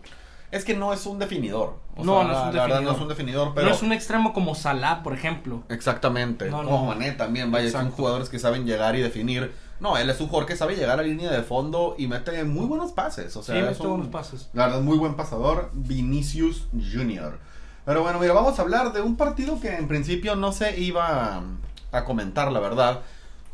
Es 0.51 0.65
que 0.65 0.75
no 0.75 0.93
es 0.93 1.07
un 1.07 1.19
definidor. 1.19 1.77
no, 1.97 2.25
no 2.25 2.33
es 2.33 2.39
un 2.39 2.53
definidor. 2.53 2.83
no 2.83 2.93
es 2.93 2.99
un 2.99 3.09
definidor, 3.09 3.53
pero... 3.55 3.69
No 3.69 3.75
es 3.75 3.83
un 3.83 3.93
extremo 3.93 4.33
como 4.33 4.55
Salah, 4.55 5.03
por 5.03 5.13
ejemplo. 5.13 5.63
Exactamente. 5.69 6.51
No, 6.51 6.65
como 6.65 6.87
Mané 6.87 7.13
también, 7.13 7.53
vaya, 7.53 7.71
son 7.71 7.91
jugadores 7.91 8.29
que 8.29 8.39
saben 8.39 8.67
llegar 8.67 8.97
y 8.97 9.01
definir. 9.01 9.53
No, 9.79 9.97
él 9.97 10.11
es 10.11 10.21
un 10.21 10.27
jugador 10.27 10.49
que 10.49 10.57
sabe 10.57 10.75
llegar 10.75 10.91
a 10.91 10.97
la 10.97 11.03
línea 11.05 11.31
de 11.31 11.43
fondo 11.43 11.95
y 11.97 12.07
mete 12.07 12.45
muy 12.45 12.67
buenos 12.67 12.93
pases. 12.93 13.35
O 13.37 13.43
sea, 13.43 13.55
sí, 13.55 13.63
mete 13.63 13.87
buenos 13.87 14.09
pases. 14.09 14.51
La 14.53 14.67
verdad, 14.67 14.81
muy 14.83 14.99
buen 14.99 15.15
pasador, 15.15 15.71
Vinicius 15.73 16.67
Jr. 16.73 17.39
Pero 17.85 18.03
bueno, 18.03 18.19
mira, 18.19 18.33
vamos 18.33 18.59
a 18.59 18.63
hablar 18.63 18.93
de 18.93 19.01
un 19.01 19.17
partido 19.17 19.61
que 19.61 19.75
en 19.75 19.89
principio 19.89 20.37
no 20.37 20.53
se 20.53 20.79
iba 20.81 21.43
a 21.93 22.05
comentar, 22.05 22.53
la 22.53 22.61
verdad. 22.61 23.01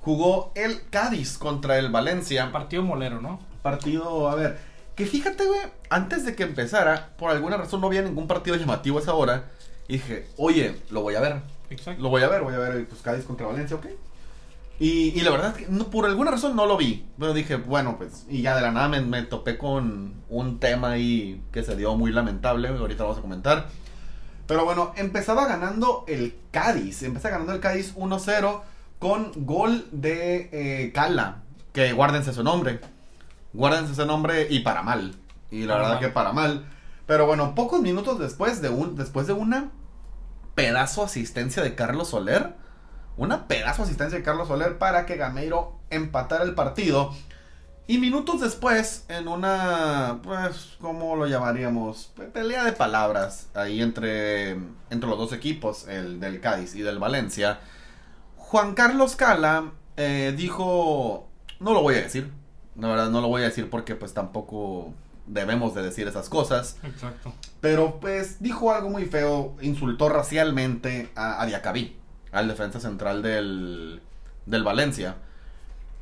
Jugó 0.00 0.52
el 0.54 0.88
Cádiz 0.88 1.36
contra 1.36 1.78
el 1.78 1.90
Valencia. 1.90 2.50
Partido 2.52 2.82
molero, 2.82 3.20
¿no? 3.20 3.40
Partido, 3.62 4.28
a 4.28 4.34
ver, 4.34 4.58
que 4.96 5.06
fíjate, 5.06 5.44
güey, 5.44 5.60
antes 5.90 6.24
de 6.24 6.34
que 6.34 6.42
empezara, 6.42 7.10
por 7.18 7.30
alguna 7.30 7.58
razón 7.58 7.82
no 7.82 7.86
había 7.86 8.02
ningún 8.02 8.26
partido 8.26 8.56
llamativo 8.56 8.98
a 8.98 9.02
esa 9.02 9.14
hora. 9.14 9.50
Y 9.88 9.94
dije, 9.94 10.26
oye, 10.36 10.76
lo 10.90 11.02
voy 11.02 11.14
a 11.14 11.20
ver. 11.20 11.42
Exacto. 11.70 12.02
Lo 12.02 12.08
voy 12.08 12.22
a 12.22 12.28
ver, 12.28 12.42
voy 12.42 12.54
a 12.54 12.58
ver 12.58 12.88
pues 12.88 13.02
Cádiz 13.02 13.24
contra 13.24 13.46
Valencia, 13.46 13.76
ok. 13.76 13.86
Y, 14.78 15.18
y 15.18 15.20
la 15.20 15.30
verdad 15.30 15.54
es 15.56 15.66
que 15.66 15.72
no, 15.72 15.90
por 15.90 16.06
alguna 16.06 16.30
razón 16.30 16.56
no 16.56 16.66
lo 16.66 16.76
vi. 16.76 17.06
Pero 17.18 17.34
dije, 17.34 17.56
bueno, 17.56 17.96
pues, 17.98 18.24
y 18.28 18.42
ya 18.42 18.56
de 18.56 18.62
la 18.62 18.72
nada 18.72 18.88
me, 18.88 19.00
me 19.02 19.22
topé 19.22 19.58
con 19.58 20.14
un 20.28 20.60
tema 20.60 20.92
ahí 20.92 21.42
que 21.52 21.62
se 21.62 21.76
dio 21.76 21.94
muy 21.96 22.10
lamentable. 22.10 22.68
Ahorita 22.68 23.02
lo 23.02 23.08
vamos 23.10 23.18
a 23.18 23.22
comentar. 23.22 23.68
Pero 24.46 24.64
bueno, 24.64 24.92
empezaba 24.96 25.46
ganando 25.46 26.04
el 26.08 26.36
Cádiz. 26.50 27.02
Empezaba 27.02 27.32
ganando 27.32 27.52
el 27.52 27.60
Cádiz 27.60 27.94
1-0 27.96 28.62
con 28.98 29.32
gol 29.34 29.86
de 29.92 30.48
eh, 30.52 30.92
Cala. 30.92 31.42
Que 31.72 31.92
guárdense 31.92 32.32
su 32.32 32.42
nombre. 32.42 32.80
Guárdense 33.56 33.92
ese 33.92 34.04
nombre 34.04 34.46
y 34.50 34.60
para 34.60 34.82
mal. 34.82 35.16
Y 35.50 35.64
la 35.64 35.76
verdad 35.76 35.98
que 35.98 36.08
para 36.08 36.32
mal. 36.32 36.66
Pero 37.06 37.26
bueno, 37.26 37.54
pocos 37.54 37.80
minutos 37.80 38.18
después 38.18 38.60
de 38.60 38.68
un 38.68 38.96
después 38.96 39.26
de 39.26 39.32
una 39.32 39.70
pedazo 40.54 41.02
asistencia 41.02 41.62
de 41.62 41.74
Carlos 41.74 42.08
Soler, 42.08 42.54
Una 43.16 43.48
pedazo 43.48 43.78
de 43.78 43.84
asistencia 43.84 44.18
de 44.18 44.24
Carlos 44.24 44.48
Soler 44.48 44.76
para 44.76 45.06
que 45.06 45.16
Gameiro 45.16 45.78
empatara 45.88 46.44
el 46.44 46.54
partido. 46.54 47.14
Y 47.86 47.98
minutos 47.98 48.40
después, 48.40 49.04
en 49.08 49.28
una, 49.28 50.18
pues, 50.22 50.76
¿cómo 50.80 51.14
lo 51.16 51.26
llamaríamos? 51.26 52.12
Pelea 52.34 52.64
de 52.64 52.72
palabras 52.72 53.48
ahí 53.54 53.80
entre, 53.80 54.50
entre 54.90 55.08
los 55.08 55.16
dos 55.16 55.32
equipos, 55.32 55.86
el 55.86 56.18
del 56.20 56.40
Cádiz 56.40 56.74
y 56.74 56.82
del 56.82 56.98
Valencia. 56.98 57.60
Juan 58.36 58.74
Carlos 58.74 59.14
Cala 59.14 59.70
eh, 59.96 60.34
dijo, 60.36 61.28
no 61.60 61.72
lo 61.72 61.82
voy 61.82 61.94
a 61.94 62.02
decir, 62.02 62.32
la 62.78 62.88
verdad 62.88 63.10
no 63.10 63.20
lo 63.20 63.28
voy 63.28 63.42
a 63.42 63.46
decir 63.46 63.70
porque 63.70 63.94
pues 63.94 64.12
tampoco 64.14 64.92
debemos 65.26 65.74
de 65.74 65.82
decir 65.82 66.06
esas 66.08 66.28
cosas. 66.28 66.76
Exacto. 66.84 67.32
Pero 67.60 67.98
pues 68.00 68.40
dijo 68.42 68.72
algo 68.72 68.90
muy 68.90 69.06
feo, 69.06 69.56
insultó 69.60 70.08
racialmente 70.08 71.08
a, 71.16 71.42
a 71.42 71.46
Diacabí, 71.46 71.96
al 72.32 72.48
defensa 72.48 72.78
central 72.80 73.22
del, 73.22 74.00
del 74.46 74.62
Valencia. 74.62 75.16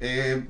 Eh, 0.01 0.45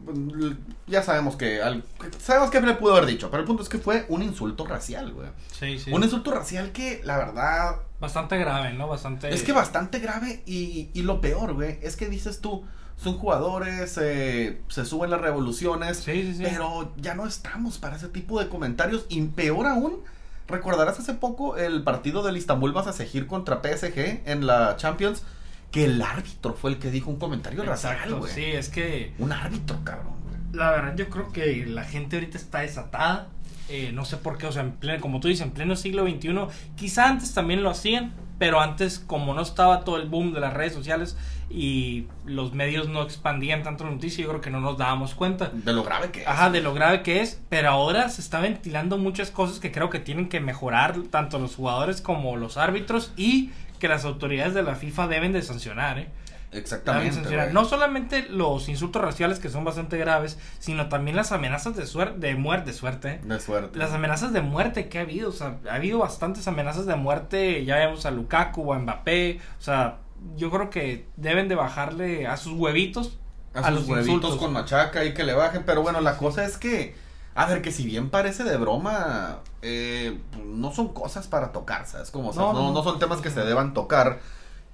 ya 0.87 1.03
sabemos 1.03 1.37
que 1.37 1.63
al- 1.63 1.85
sabemos 2.19 2.51
que 2.51 2.61
le 2.61 2.75
pudo 2.75 2.93
haber 2.97 3.07
dicho, 3.07 3.31
pero 3.31 3.43
el 3.43 3.47
punto 3.47 3.63
es 3.63 3.69
que 3.69 3.79
fue 3.79 4.07
un 4.09 4.23
insulto 4.23 4.67
racial, 4.67 5.13
güey. 5.13 5.29
Sí, 5.53 5.79
sí. 5.79 5.93
Un 5.93 6.03
insulto 6.03 6.33
racial 6.33 6.73
que 6.73 7.01
la 7.05 7.19
verdad 7.19 7.77
Bastante 8.01 8.37
grave, 8.39 8.73
¿no? 8.75 8.89
Bastante. 8.89 9.33
es 9.33 9.43
que 9.45 9.53
bastante 9.53 9.99
grave 9.99 10.43
y, 10.47 10.91
y 10.93 11.03
lo 11.03 11.21
peor, 11.21 11.55
güey, 11.55 11.79
es 11.83 11.97
que 11.97 12.09
dices 12.09 12.41
tú, 12.41 12.65
son 13.05 13.19
jugadores, 13.19 13.99
eh, 14.03 14.61
se 14.69 14.85
suben 14.85 15.11
las 15.11 15.21
revoluciones, 15.21 15.99
Sí, 15.99 16.23
sí, 16.23 16.35
sí. 16.35 16.43
pero 16.45 16.93
ya 16.97 17.15
no 17.15 17.27
estamos 17.27 17.79
para 17.79 17.97
ese 17.97 18.09
tipo 18.09 18.41
de 18.41 18.49
comentarios. 18.49 19.07
Y 19.09 19.21
peor 19.23 19.67
aún, 19.67 20.01
recordarás 20.49 20.99
hace 20.99 21.15
poco 21.15 21.57
el 21.57 21.83
partido 21.85 22.23
del 22.23 22.37
Istanbul 22.37 22.73
Basasegir 22.73 23.27
contra 23.27 23.61
PSG 23.63 24.23
en 24.27 24.47
la 24.47 24.77
Champions, 24.77 25.23
que 25.71 25.85
el 25.87 26.01
árbitro 26.03 26.55
fue 26.55 26.71
el 26.73 26.79
que 26.79 26.91
dijo 26.91 27.11
un 27.11 27.17
comentario 27.19 27.63
racial, 27.65 28.15
güey. 28.15 28.33
sí, 28.33 28.45
es 28.45 28.69
que 28.69 29.13
Un 29.19 29.33
árbitro, 29.33 29.79
cabrón, 29.85 30.15
güey. 30.25 30.37
la 30.53 30.71
verdad 30.71 30.95
yo 30.97 31.09
creo 31.11 31.31
que 31.33 31.67
la 31.67 31.85
gente 31.85 32.17
ahorita 32.17 32.39
está 32.39 32.61
desatada. 32.61 33.29
Eh, 33.71 33.93
no 33.95 34.05
sé 34.05 34.19
por 34.19 34.37
qué, 34.37 34.47
o 34.47 34.53
sea, 34.53 34.63
en 34.63 34.73
pleno, 34.73 35.01
como 35.01 35.21
tú 35.21 35.29
dices, 35.29 35.45
en 35.47 35.53
pleno 35.53 35.75
siglo 35.75 36.05
XXI, 36.07 36.35
quizá 36.77 37.09
antes 37.09 37.33
también 37.33 37.63
lo 37.63 37.71
hacían, 37.71 38.13
pero 38.39 38.61
antes 38.61 38.99
como 38.99 39.35
no 39.35 39.43
estaba 39.43 39.81
todo 39.81 39.97
el 39.97 40.09
boom 40.09 40.33
de 40.33 40.41
las 40.41 40.53
redes 40.53 40.73
sociales 40.73 41.17
y 41.51 42.07
los 42.25 42.53
medios 42.53 42.89
no 42.89 43.03
expandían 43.03 43.63
tanto 43.63 43.85
la 43.85 43.91
noticia, 43.91 44.25
yo 44.25 44.31
creo 44.31 44.41
que 44.41 44.51
no 44.51 44.61
nos 44.61 44.79
dábamos 44.79 45.15
cuenta. 45.15 45.51
De 45.53 45.73
lo 45.73 45.85
grave 45.85 46.11
que 46.11 46.23
es. 46.23 46.29
Ajá, 46.29 46.51
de 46.51 46.61
lo 46.61 46.75
grave 46.75 47.03
que 47.03 47.21
es, 47.21 47.41
pero 47.49 47.71
ahora 47.71 48.09
se 48.09 48.21
está 48.21 48.41
ventilando 48.41 48.99
muchas 48.99 49.31
cosas 49.31 49.61
que 49.61 49.71
creo 49.71 49.91
que 49.91 50.01
tienen 50.01 50.29
que 50.29 50.41
mejorar 50.41 50.97
tanto 51.11 51.39
los 51.39 51.55
jugadores 51.55 52.01
como 52.01 52.37
los 52.37 52.57
árbitros 52.57 53.13
y 53.17 53.51
que 53.79 53.89
las 53.89 54.05
autoridades 54.05 54.55
de 54.55 54.63
la 54.63 54.75
FIFA 54.75 55.09
deben 55.09 55.33
de 55.33 55.43
sancionar, 55.43 55.99
¿eh? 55.99 56.09
Exactamente. 56.55 57.53
No 57.53 57.65
solamente 57.65 58.27
los 58.29 58.69
insultos 58.69 59.03
raciales 59.03 59.39
que 59.41 59.49
son 59.49 59.65
bastante 59.65 59.99
graves, 59.99 60.39
sino 60.59 60.89
también 60.89 61.17
las 61.17 61.33
amenazas 61.33 61.77
de 61.77 61.87
suerte, 61.87 62.19
de 62.27 62.35
muerte, 62.37 62.73
suerte, 62.73 63.09
¿eh? 63.15 63.21
De 63.25 63.41
suerte. 63.41 63.79
Las 63.79 63.93
amenazas 63.93 64.33
de 64.33 64.41
muerte 64.41 64.89
que 64.89 64.99
ha 64.99 65.03
habido, 65.03 65.31
o 65.31 65.33
sea, 65.33 65.59
ha 65.71 65.75
habido 65.75 65.99
bastantes 65.99 66.47
amenazas 66.49 66.87
de 66.87 66.97
muerte, 66.97 67.65
ya 67.65 67.77
vemos 67.77 68.07
a 68.07 68.11
Lukaku, 68.11 68.73
a 68.73 68.79
Mbappé, 68.79 69.41
o 69.59 69.63
sea, 69.63 69.99
yo 70.37 70.51
creo 70.51 70.71
que 70.71 71.09
deben 71.17 71.49
de 71.49 71.55
bajarle 71.55 72.27
a 72.27 72.37
sus 72.37 72.53
huevitos 72.55 73.19
a, 73.55 73.61
a 73.61 73.65
sus 73.69 73.81
los 73.81 73.89
huevitos 73.89 74.09
insultos. 74.15 74.37
con 74.37 74.53
machaca 74.53 75.05
y 75.05 75.13
que 75.15 75.25
le 75.25 75.35
bajen. 75.35 75.65
Pero 75.67 75.83
bueno, 75.83 76.01
la 76.01 76.17
cosa 76.17 76.45
es 76.45 76.57
que, 76.57 76.95
a 77.35 77.47
ver, 77.47 77.63
que 77.63 77.73
si 77.73 77.85
bien 77.85 78.11
parece 78.11 78.45
de 78.45 78.57
broma, 78.57 79.41
eh, 79.63 80.19
no 80.45 80.73
son 80.73 80.93
cosas 80.93 81.27
para 81.29 81.53
tocar, 81.53 81.87
¿sabes? 81.87 82.11
Como, 82.11 82.33
No, 82.33 82.53
no, 82.53 82.53
no, 82.53 82.63
no, 82.69 82.73
no. 82.75 82.83
son 82.85 82.99
temas 82.99 83.21
que 83.21 83.31
se 83.31 83.41
deban 83.45 83.75
tocar. 83.75 84.21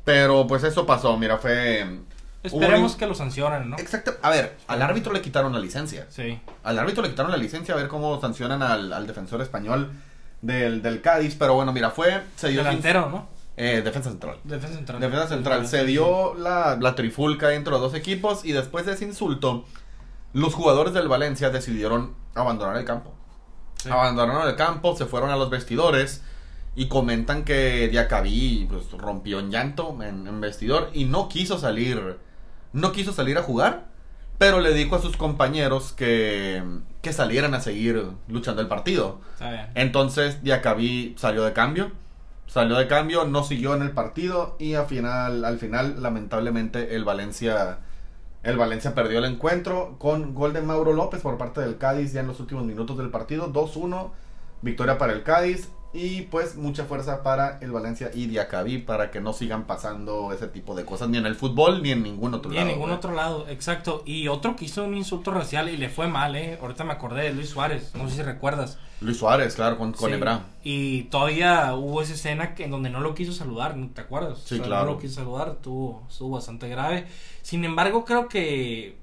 Pero 0.04 0.46
pues 0.46 0.64
eso 0.64 0.86
pasó, 0.86 1.16
mira, 1.16 1.38
fue... 1.38 2.00
Esperemos 2.42 2.96
que 2.96 3.06
lo 3.06 3.14
sancionen, 3.14 3.68
¿no? 3.68 3.76
Exacto. 3.78 4.14
A 4.22 4.30
ver, 4.30 4.56
al 4.66 4.80
árbitro 4.80 5.12
le 5.12 5.20
quitaron 5.20 5.52
la 5.52 5.58
licencia. 5.58 6.06
Sí. 6.08 6.40
Al 6.62 6.78
árbitro 6.78 7.02
le 7.02 7.10
quitaron 7.10 7.30
la 7.30 7.36
licencia 7.36 7.74
a 7.74 7.76
ver 7.76 7.88
cómo 7.88 8.18
sancionan 8.18 8.62
al, 8.62 8.92
al 8.94 9.06
defensor 9.06 9.42
español 9.42 9.92
del, 10.40 10.80
del 10.80 11.02
Cádiz. 11.02 11.36
Pero 11.38 11.54
bueno, 11.54 11.72
mira, 11.72 11.90
fue... 11.90 12.22
Se 12.36 12.48
dio 12.48 12.64
Delantero, 12.64 13.10
¿no? 13.10 13.28
Eh, 13.58 13.82
defensa 13.84 14.08
central. 14.08 14.38
Defensa 14.42 14.74
central. 14.74 15.00
Defensa 15.00 15.28
central. 15.28 15.66
Se 15.66 15.84
dio 15.84 16.34
la, 16.34 16.78
la 16.80 16.94
trifulca 16.94 17.52
entre 17.52 17.72
los 17.72 17.82
dos 17.82 17.94
equipos 17.94 18.42
y 18.46 18.52
después 18.52 18.86
de 18.86 18.94
ese 18.94 19.04
insulto, 19.04 19.66
los 20.32 20.54
jugadores 20.54 20.94
del 20.94 21.08
Valencia 21.08 21.50
decidieron 21.50 22.14
abandonar 22.34 22.78
el 22.78 22.86
campo. 22.86 23.12
Sí. 23.76 23.90
Abandonaron 23.90 24.48
el 24.48 24.56
campo, 24.56 24.96
se 24.96 25.04
fueron 25.04 25.28
a 25.28 25.36
los 25.36 25.50
vestidores 25.50 26.22
y 26.74 26.88
comentan 26.88 27.44
que 27.44 27.88
Diacabí 27.88 28.66
pues, 28.68 28.90
rompió 28.92 29.40
en 29.40 29.50
llanto 29.50 29.96
en, 30.02 30.26
en 30.26 30.40
vestidor 30.40 30.90
y 30.92 31.04
no 31.04 31.28
quiso 31.28 31.58
salir, 31.58 32.18
no 32.72 32.92
quiso 32.92 33.12
salir 33.12 33.38
a 33.38 33.42
jugar, 33.42 33.86
pero 34.38 34.60
le 34.60 34.72
dijo 34.72 34.96
a 34.96 35.02
sus 35.02 35.16
compañeros 35.16 35.92
que, 35.92 36.62
que 37.02 37.12
salieran 37.12 37.54
a 37.54 37.60
seguir 37.60 38.12
luchando 38.28 38.62
el 38.62 38.68
partido. 38.68 39.20
Entonces 39.74 40.42
Diacabí 40.42 41.14
salió 41.18 41.44
de 41.44 41.52
cambio. 41.52 41.92
Salió 42.46 42.76
de 42.78 42.88
cambio, 42.88 43.26
no 43.26 43.44
siguió 43.44 43.76
en 43.76 43.82
el 43.82 43.92
partido 43.92 44.56
y 44.58 44.74
al 44.74 44.86
final, 44.86 45.44
al 45.44 45.58
final 45.58 46.02
lamentablemente 46.02 46.96
el 46.96 47.04
Valencia 47.04 47.78
el 48.42 48.56
Valencia 48.56 48.94
perdió 48.94 49.18
el 49.18 49.26
encuentro 49.26 49.96
con 49.98 50.34
gol 50.34 50.54
de 50.54 50.62
Mauro 50.62 50.94
López 50.94 51.20
por 51.20 51.36
parte 51.36 51.60
del 51.60 51.76
Cádiz 51.76 52.14
ya 52.14 52.22
en 52.22 52.26
los 52.26 52.40
últimos 52.40 52.64
minutos 52.64 52.96
del 52.96 53.10
partido. 53.10 53.52
2-1, 53.52 54.10
victoria 54.62 54.96
para 54.96 55.12
el 55.12 55.22
Cádiz 55.22 55.68
y 55.92 56.22
pues 56.22 56.54
mucha 56.54 56.84
fuerza 56.84 57.22
para 57.24 57.58
el 57.60 57.72
Valencia 57.72 58.10
y 58.14 58.26
Diacabí 58.26 58.78
para 58.78 59.10
que 59.10 59.20
no 59.20 59.32
sigan 59.32 59.64
pasando 59.66 60.32
ese 60.32 60.46
tipo 60.46 60.76
de 60.76 60.84
cosas 60.84 61.08
ni 61.08 61.18
en 61.18 61.26
el 61.26 61.34
fútbol 61.34 61.82
ni 61.82 61.90
en 61.90 62.02
ningún 62.04 62.32
otro 62.34 62.52
en 62.52 62.58
lado. 62.58 62.68
ningún 62.68 62.90
güey. 62.90 62.96
otro 62.96 63.12
lado, 63.12 63.48
exacto. 63.48 64.02
Y 64.06 64.28
otro 64.28 64.54
que 64.54 64.66
hizo 64.66 64.84
un 64.84 64.96
insulto 64.96 65.32
racial 65.32 65.68
y 65.68 65.76
le 65.76 65.88
fue 65.88 66.06
mal, 66.06 66.36
¿eh? 66.36 66.58
Ahorita 66.60 66.84
me 66.84 66.92
acordé 66.92 67.24
de 67.24 67.32
Luis 67.32 67.48
Suárez, 67.48 67.90
no 67.96 68.08
sé 68.08 68.16
si 68.16 68.22
recuerdas. 68.22 68.78
Luis 69.00 69.16
Suárez, 69.16 69.54
claro, 69.56 69.78
con, 69.78 69.92
con 69.92 70.10
Sí, 70.10 70.14
Ebra. 70.14 70.44
Y 70.62 71.02
todavía 71.04 71.74
hubo 71.74 72.02
esa 72.02 72.14
escena 72.14 72.54
que, 72.54 72.64
en 72.64 72.70
donde 72.70 72.90
no 72.90 73.00
lo 73.00 73.14
quiso 73.14 73.32
saludar, 73.32 73.76
¿no 73.76 73.88
¿te 73.88 74.02
acuerdas? 74.02 74.42
Sí, 74.44 74.60
claro. 74.60 74.84
No 74.86 74.92
lo 74.92 74.98
quiso 74.98 75.14
saludar, 75.16 75.48
estuvo, 75.48 76.06
estuvo 76.08 76.36
bastante 76.36 76.68
grave. 76.68 77.06
Sin 77.42 77.64
embargo, 77.64 78.04
creo 78.04 78.28
que, 78.28 78.96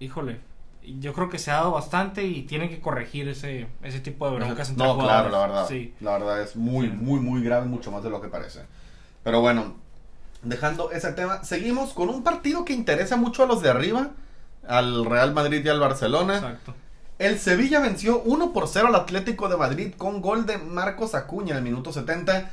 híjole, 0.00 0.40
yo 0.82 1.12
creo 1.12 1.28
que 1.30 1.38
se 1.38 1.50
ha 1.50 1.54
dado 1.56 1.72
bastante 1.72 2.24
y 2.24 2.42
tienen 2.42 2.68
que 2.68 2.80
corregir 2.80 3.28
ese, 3.28 3.68
ese 3.82 4.00
tipo 4.00 4.28
de 4.30 4.36
broncas 4.36 4.70
entre 4.70 4.86
No, 4.86 4.98
claro, 4.98 5.28
la 5.28 5.38
verdad. 5.40 5.68
Sí. 5.68 5.94
La 6.00 6.12
verdad 6.12 6.42
es 6.42 6.56
muy, 6.56 6.86
Sí. 6.86 6.92
muy, 6.92 7.20
muy 7.20 7.42
grave, 7.42 7.66
mucho 7.66 7.90
más 7.90 8.02
de 8.02 8.10
lo 8.10 8.20
que 8.20 8.28
parece. 8.28 8.60
Pero 9.22 9.40
bueno, 9.40 9.74
dejando 10.42 10.90
ese 10.90 11.12
tema, 11.12 11.44
seguimos 11.44 11.92
con 11.92 12.08
un 12.08 12.22
partido 12.22 12.64
que 12.64 12.72
interesa 12.72 13.16
mucho 13.16 13.42
a 13.42 13.46
los 13.46 13.62
de 13.62 13.70
arriba, 13.70 14.10
al 14.66 15.04
Real 15.04 15.32
Madrid 15.34 15.64
y 15.64 15.68
al 15.68 15.80
Barcelona. 15.80 16.34
Exacto. 16.36 16.74
El 17.18 17.38
Sevilla 17.38 17.80
venció 17.80 18.22
1 18.22 18.52
por 18.54 18.66
0 18.66 18.88
al 18.88 18.94
Atlético 18.94 19.48
de 19.50 19.56
Madrid 19.58 19.92
con 19.98 20.22
gol 20.22 20.46
de 20.46 20.56
Marcos 20.56 21.14
Acuña 21.14 21.50
en 21.52 21.58
el 21.58 21.62
minuto 21.64 21.92
70. 21.92 22.50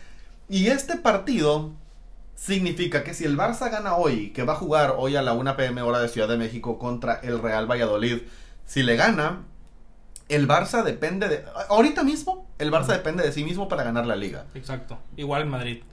Y 0.49 0.67
este 0.67 0.97
partido 0.97 1.71
significa 2.37 3.03
que 3.03 3.13
si 3.15 3.25
el 3.25 3.35
Barça 3.35 3.69
gana 3.71 3.95
hoy, 3.95 4.29
que 4.29 4.43
va 4.43 4.53
a 4.53 4.57
jugar 4.57 4.93
hoy 4.97 5.15
a 5.15 5.23
la 5.23 5.33
1 5.33 5.57
pm 5.57 5.81
hora 5.81 5.99
de 5.99 6.07
Ciudad 6.07 6.27
de 6.27 6.37
México 6.37 6.77
contra 6.77 7.15
el 7.15 7.41
Real 7.41 7.69
Valladolid, 7.69 8.19
si 8.65 8.83
le 8.83 8.95
gana, 8.95 9.43
el 10.29 10.47
Barça 10.47 10.83
depende 10.83 11.27
de... 11.29 11.43
Ahorita 11.69 12.03
mismo, 12.03 12.47
el 12.59 12.71
Barça 12.71 12.87
depende 12.93 13.23
de 13.23 13.31
sí 13.31 13.43
mismo 13.43 13.67
para 13.67 13.83
ganar 13.83 14.05
la 14.05 14.15
liga. 14.15 14.45
Exacto. 14.53 14.99
Igual 15.15 15.41
en 15.43 15.49
Madrid. 15.49 15.83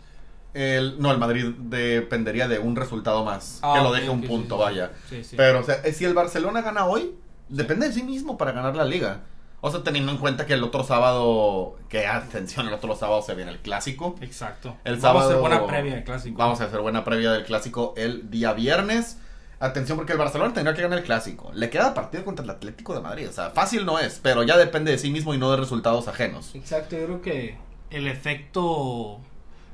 El, 0.52 1.00
no, 1.00 1.10
el 1.10 1.18
Madrid 1.18 1.46
dependería 1.58 2.46
de 2.46 2.58
un 2.58 2.76
resultado 2.76 3.24
más, 3.24 3.58
Ah, 3.62 3.74
que 3.76 3.82
lo 3.82 3.92
deje 3.92 4.10
un 4.10 4.22
punto, 4.22 4.56
sí. 4.56 4.62
vaya. 4.62 4.92
Sí, 5.08 5.24
sí. 5.24 5.36
Pero, 5.36 5.60
o 5.60 5.64
sea, 5.64 5.82
si 5.92 6.04
el 6.04 6.12
Barcelona 6.14 6.60
gana 6.60 6.84
hoy, 6.84 7.14
depende 7.48 7.88
de 7.88 7.94
sí 7.94 8.02
mismo 8.02 8.36
para 8.36 8.52
ganar 8.52 8.76
la 8.76 8.84
liga. 8.84 9.22
O 9.66 9.70
sea, 9.70 9.82
teniendo 9.82 10.12
en 10.12 10.18
cuenta 10.18 10.44
que 10.44 10.52
el 10.52 10.62
otro 10.62 10.84
sábado, 10.84 11.76
que 11.88 12.06
atención, 12.06 12.68
el 12.68 12.74
otro 12.74 12.94
sábado 12.96 13.22
se 13.22 13.34
viene 13.34 13.50
el 13.50 13.60
clásico. 13.60 14.14
Exacto. 14.20 14.76
El 14.84 14.96
Vamos 14.96 15.22
a 15.22 15.24
hacer 15.26 15.36
sábado- 15.36 15.40
buena 15.40 15.66
previa 15.66 15.94
de 15.94 16.04
clásico. 16.04 16.36
Vamos 16.36 16.60
a 16.60 16.64
hacer 16.64 16.80
buena 16.80 17.02
previa 17.02 17.32
del 17.32 17.44
clásico 17.44 17.94
el 17.96 18.30
día 18.30 18.52
viernes. 18.52 19.16
Atención 19.60 19.96
porque 19.96 20.12
el 20.12 20.18
Barcelona 20.18 20.52
tendrá 20.52 20.74
que 20.74 20.82
ganar 20.82 20.98
el 20.98 21.04
clásico. 21.06 21.50
Le 21.54 21.70
queda 21.70 21.94
partido 21.94 22.26
contra 22.26 22.44
el 22.44 22.50
Atlético 22.50 22.92
de 22.94 23.00
Madrid. 23.00 23.26
O 23.26 23.32
sea, 23.32 23.50
fácil 23.52 23.86
no 23.86 23.98
es, 23.98 24.20
pero 24.22 24.42
ya 24.42 24.58
depende 24.58 24.90
de 24.92 24.98
sí 24.98 25.10
mismo 25.10 25.32
y 25.32 25.38
no 25.38 25.50
de 25.50 25.56
resultados 25.56 26.08
ajenos. 26.08 26.54
Exacto, 26.54 26.96
yo 26.98 27.06
creo 27.06 27.22
que 27.22 27.56
el 27.88 28.06
efecto 28.06 29.18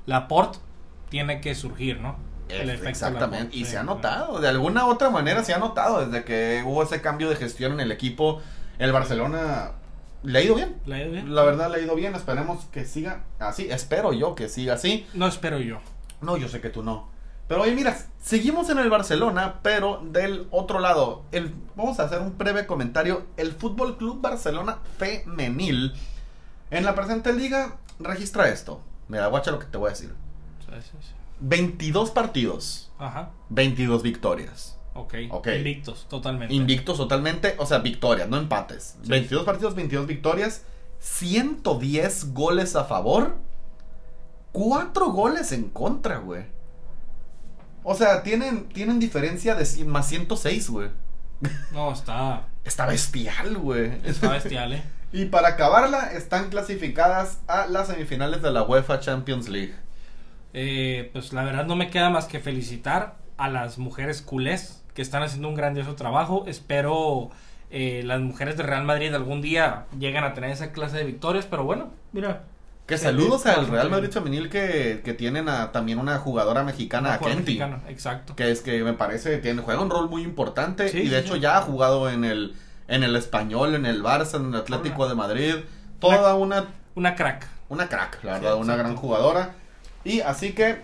Laporte 0.07 0.59
tiene 1.09 1.41
que 1.41 1.57
surgir, 1.57 1.99
¿no? 2.01 2.17
El 2.49 2.71
efecto 2.71 2.89
Exactamente. 2.91 3.39
Laporte, 3.39 3.57
Y 3.57 3.65
se 3.65 3.77
ha 3.77 3.83
notado. 3.83 4.39
De 4.39 4.47
alguna 4.47 4.87
otra 4.87 5.11
manera 5.11 5.43
se 5.43 5.53
ha 5.53 5.59
notado. 5.59 6.07
Desde 6.07 6.25
que 6.25 6.63
hubo 6.65 6.85
ese 6.85 7.01
cambio 7.01 7.29
de 7.29 7.35
gestión 7.35 7.73
en 7.73 7.81
el 7.81 7.91
equipo, 7.91 8.41
el 8.79 8.93
Barcelona 8.93 9.73
le 10.23 10.39
ha 10.39 10.43
ido 10.43 10.55
bien. 10.55 10.81
¿Le 10.87 10.95
ha 10.97 11.03
ido 11.03 11.13
bien? 11.13 11.35
La 11.35 11.43
verdad 11.43 11.71
le 11.71 11.77
ha 11.79 11.81
ido 11.81 11.95
bien. 11.95 12.15
Esperemos 12.15 12.65
que 12.67 12.85
siga 12.85 13.25
así. 13.39 13.69
Espero 13.71 14.13
yo 14.13 14.35
que 14.35 14.49
siga 14.49 14.75
así. 14.75 15.07
No 15.15 15.27
espero 15.27 15.59
yo. 15.59 15.81
No, 16.21 16.37
yo 16.37 16.49
sé 16.49 16.61
que 16.61 16.71
tú 16.71 16.83
no. 16.83 17.09
Pero 17.49 17.63
oye, 17.63 17.75
mira, 17.75 17.97
seguimos 18.23 18.71
en 18.71 18.79
el 18.79 18.89
Barcelona, 18.91 19.57
pero 19.63 20.01
del 20.05 20.47
otro 20.53 20.79
lado, 20.79 21.25
el, 21.33 21.53
vamos 21.75 21.99
a 21.99 22.05
hacer 22.05 22.21
un 22.21 22.39
breve 22.39 22.67
comentario. 22.67 23.27
El 23.37 23.53
Fútbol 23.53 23.97
Club 23.97 24.21
Barcelona 24.21 24.79
Femenil 24.99 25.93
en 26.71 26.85
la 26.85 26.95
presente 26.95 27.33
liga 27.33 27.79
registra 27.99 28.49
esto. 28.49 28.81
Mira, 29.09 29.27
guacha 29.27 29.51
lo 29.51 29.59
que 29.59 29.67
te 29.67 29.79
voy 29.79 29.89
a 29.89 29.91
decir. 29.91 30.15
Sí, 30.61 30.73
sí, 30.81 30.97
sí. 31.01 31.15
22 31.41 32.11
partidos, 32.11 32.93
Ajá. 32.99 33.31
22 33.49 34.03
victorias. 34.03 34.79
Ok. 35.31 35.47
Invictos, 35.57 36.07
totalmente. 36.09 36.55
Invictos 36.55 36.97
totalmente, 36.97 37.55
o 37.59 37.67
sea, 37.67 37.79
victorias, 37.79 38.29
no 38.29 38.37
empates. 38.39 38.97
Sí. 39.03 39.09
22 39.09 39.45
partidos, 39.45 39.75
22 39.75 40.07
victorias, 40.07 40.65
110 40.99 42.33
goles 42.35 42.77
a 42.77 42.85
favor, 42.85 43.37
4 44.53 45.11
goles 45.13 45.53
en 45.53 45.69
contra, 45.71 46.19
güey. 46.19 46.45
O 47.83 47.95
sea, 47.95 48.23
tienen, 48.23 48.69
tienen 48.69 48.99
diferencia 49.01 49.55
de 49.55 49.65
cien- 49.65 49.87
más 49.87 50.07
106, 50.09 50.69
güey. 50.71 50.89
No, 51.73 51.93
está, 51.93 52.47
Está 52.65 52.85
bestial, 52.87 53.57
güey. 53.57 53.93
está 54.05 54.31
bestial, 54.33 54.75
¿eh? 54.75 54.83
Y 55.13 55.25
para 55.25 55.49
acabarla, 55.49 56.13
están 56.13 56.51
clasificadas 56.51 57.41
a 57.49 57.67
las 57.67 57.89
semifinales 57.89 58.43
de 58.43 58.53
la 58.53 58.63
UEFA 58.63 59.01
Champions 59.01 59.49
League. 59.49 59.75
Eh, 60.53 61.11
pues 61.13 61.33
la 61.33 61.43
verdad 61.43 61.65
no 61.67 61.75
me 61.75 61.91
queda 61.91 62.11
más 62.11 62.27
que 62.27 62.39
felicitar 62.39 63.17
a 63.37 63.49
las 63.49 63.79
mujeres 63.79 64.23
culés 64.23 64.80
que 64.95 65.03
están 65.03 65.23
haciendo 65.23 65.49
un 65.49 65.55
grandioso 65.55 65.95
trabajo. 65.95 66.45
Espero 66.47 67.31
eh, 67.71 68.03
las 68.05 68.21
mujeres 68.21 68.57
de 68.57 68.63
Real 68.65 68.85
Madrid 68.85 69.15
algún 69.15 69.41
día 69.43 69.87
lleguen 69.99 70.25
a 70.25 70.35
tener 70.35 70.51
esa 70.51 70.73
clase 70.73 70.97
de 70.99 71.05
victorias, 71.05 71.47
pero 71.49 71.65
bueno, 71.65 71.91
mira. 72.13 72.43
Que 72.87 72.99
saludos 72.99 73.47
al 73.47 73.69
Real. 73.69 73.89
Madrid 73.89 74.11
femenil 74.11 74.49
que, 74.51 75.01
que 75.05 75.15
tienen 75.15 75.49
a, 75.49 75.71
también 75.71 76.01
una 76.01 76.19
jugadora 76.19 76.65
mexicana, 76.65 77.11
Una 77.11 77.19
jugadora 77.19 77.37
Kenty. 77.37 77.53
mexicana, 77.59 77.81
Exacto. 77.89 78.35
Que 78.35 78.51
es 78.51 78.63
que 78.63 78.83
me 78.83 78.95
parece 78.95 79.31
que 79.31 79.39
tiene- 79.39 79.63
juega 79.63 79.81
un 79.81 79.91
rol 79.91 80.11
muy 80.11 80.23
importante. 80.23 80.89
Sí, 80.89 80.99
y 80.99 81.09
de 81.09 81.21
sí, 81.21 81.25
hecho 81.27 81.35
sí. 81.35 81.41
ya 81.41 81.59
ha 81.59 81.63
jugado 81.63 82.11
en 82.11 82.25
el, 82.25 82.57
en 82.89 83.05
el 83.05 83.15
Español, 83.15 83.77
en 83.77 83.87
el 83.87 84.03
Barça, 84.03 84.41
en 84.41 84.47
el 84.53 84.57
Atlético 84.61 85.09
de 85.09 85.15
Madrid. 85.15 85.55
Toda 86.01 86.35
una, 86.35 86.65
Una 86.97 87.15
crack. 87.15 87.47
una 87.69 87.89
crack, 87.89 88.25
la 88.25 88.33
verdad, 88.41 88.57
una 88.57 88.75
gran 88.75 88.97
jugadora. 88.97 89.53
Y 90.03 90.23
así 90.23 90.53
que 90.55 90.83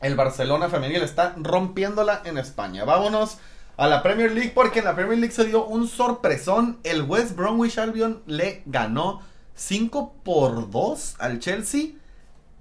el 0.00 0.14
Barcelona 0.14 0.68
femenil 0.68 1.02
está 1.02 1.34
rompiéndola 1.36 2.22
en 2.24 2.38
España. 2.38 2.84
Vámonos 2.84 3.38
a 3.76 3.86
la 3.86 4.02
Premier 4.02 4.32
League 4.32 4.52
porque 4.54 4.80
en 4.80 4.84
la 4.84 4.94
Premier 4.94 5.18
League 5.18 5.34
se 5.34 5.44
dio 5.44 5.64
un 5.64 5.88
sorpresón. 5.88 6.78
El 6.84 7.02
West 7.02 7.36
Bromwich 7.36 7.78
Albion 7.78 8.22
le 8.26 8.62
ganó 8.66 9.22
5 9.54 10.14
por 10.22 10.70
2 10.70 11.16
al 11.18 11.38
Chelsea. 11.40 11.90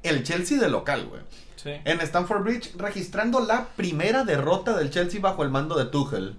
El 0.03 0.23
Chelsea 0.23 0.59
de 0.59 0.69
local, 0.69 1.07
güey. 1.07 1.21
Sí. 1.55 1.71
En 1.85 1.99
Stamford 2.01 2.43
Bridge, 2.43 2.73
registrando 2.77 3.39
la 3.39 3.65
primera 3.75 4.23
derrota 4.23 4.75
del 4.77 4.89
Chelsea 4.89 5.19
bajo 5.19 5.43
el 5.43 5.49
mando 5.49 5.77
de 5.77 5.85
Tuchel. 5.85 6.35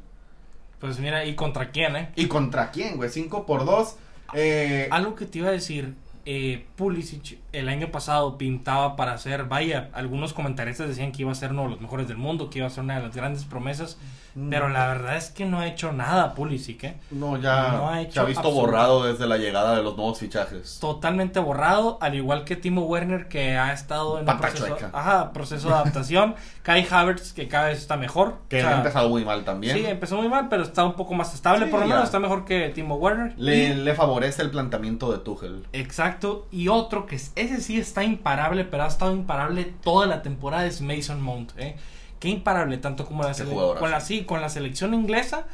Pues 0.80 0.98
mira, 1.00 1.24
¿y 1.24 1.34
contra 1.34 1.70
quién, 1.70 1.96
eh? 1.96 2.12
¿Y 2.14 2.28
contra 2.28 2.70
quién, 2.70 2.96
güey? 2.96 3.10
5 3.10 3.46
por 3.46 3.64
2. 3.64 3.96
Eh, 4.34 4.88
Algo 4.90 5.16
que 5.16 5.26
te 5.26 5.38
iba 5.38 5.48
a 5.48 5.52
decir, 5.52 5.94
eh, 6.30 6.66
Pulisic 6.76 7.38
el 7.52 7.70
año 7.70 7.90
pasado 7.90 8.36
pintaba 8.36 8.96
para 8.96 9.16
ser, 9.16 9.44
vaya, 9.44 9.88
algunos 9.94 10.34
comentaristas 10.34 10.86
decían 10.86 11.10
que 11.10 11.22
iba 11.22 11.32
a 11.32 11.34
ser 11.34 11.52
uno 11.52 11.62
de 11.62 11.70
los 11.70 11.80
mejores 11.80 12.06
del 12.06 12.18
mundo, 12.18 12.50
que 12.50 12.58
iba 12.58 12.66
a 12.66 12.70
ser 12.70 12.84
una 12.84 12.96
de 12.96 13.02
las 13.06 13.16
grandes 13.16 13.44
promesas, 13.44 13.96
Mm. 14.34 14.50
pero 14.50 14.68
la 14.68 14.86
verdad 14.88 15.16
es 15.16 15.30
que 15.30 15.46
no 15.46 15.58
ha 15.58 15.66
hecho 15.66 15.90
nada 15.90 16.34
Pulisic, 16.34 16.84
¿eh? 16.84 16.96
no, 17.10 17.38
ya 17.38 17.72
no 17.72 17.88
ha 17.88 17.94
se 17.94 18.02
hecho 18.02 18.20
ha 18.20 18.24
visto 18.24 18.50
borrado 18.50 19.04
desde 19.04 19.26
la 19.26 19.38
llegada 19.38 19.74
de 19.74 19.82
los 19.82 19.96
nuevos 19.96 20.18
fichajes. 20.18 20.78
Totalmente 20.80 21.40
borrado, 21.40 21.96
al 22.02 22.14
igual 22.14 22.44
que 22.44 22.54
Timo 22.54 22.82
Werner 22.82 23.28
que 23.28 23.56
ha 23.56 23.72
estado 23.72 24.18
en 24.20 24.26
proceso, 24.26 24.76
ajá, 24.92 25.32
proceso 25.32 25.68
de 25.68 25.74
adaptación, 25.74 26.34
Kai 26.62 26.86
Havertz 26.88 27.32
que 27.32 27.48
cada 27.48 27.68
vez 27.68 27.78
está 27.78 27.96
mejor, 27.96 28.36
Que 28.50 28.58
o 28.58 28.60
sea, 28.60 28.74
ha 28.74 28.76
empezado 28.76 29.08
muy 29.08 29.24
mal 29.24 29.44
también. 29.44 29.74
Sí, 29.76 29.86
empezó 29.86 30.16
muy 30.16 30.28
mal, 30.28 30.48
pero 30.50 30.62
está 30.62 30.84
un 30.84 30.92
poco 30.94 31.14
más 31.14 31.32
estable, 31.34 31.64
Sí, 31.64 31.70
por 31.70 31.80
lo 31.80 31.86
menos 31.86 32.04
está 32.04 32.20
mejor 32.20 32.44
que 32.44 32.68
Timo 32.68 32.96
Werner. 32.96 33.32
le, 33.38 33.56
Y- 33.70 33.74
le 33.76 33.94
favorece 33.94 34.42
el 34.42 34.50
planteamiento 34.50 35.10
de 35.10 35.18
Tuchel. 35.18 35.64
Exacto, 35.72 36.17
y 36.50 36.68
otro 36.68 37.06
que 37.06 37.16
es- 37.16 37.32
ese 37.36 37.60
sí 37.60 37.78
está 37.78 38.04
imparable, 38.04 38.64
pero 38.64 38.84
ha 38.84 38.88
estado 38.88 39.12
imparable 39.12 39.64
toda 39.82 40.06
la 40.06 40.22
temporada 40.22 40.66
es 40.66 40.80
Mason 40.80 41.20
Mount, 41.20 41.52
¿eh? 41.58 41.76
Qué 42.20 42.28
imparable, 42.28 42.78
tanto 42.78 43.06
como 43.06 43.22
la 43.22 43.32
con 43.80 43.90
la 43.90 44.00
sí, 44.00 44.24
con 44.24 44.40
la 44.40 44.48
selección 44.48 44.92
inglesa 44.94 45.46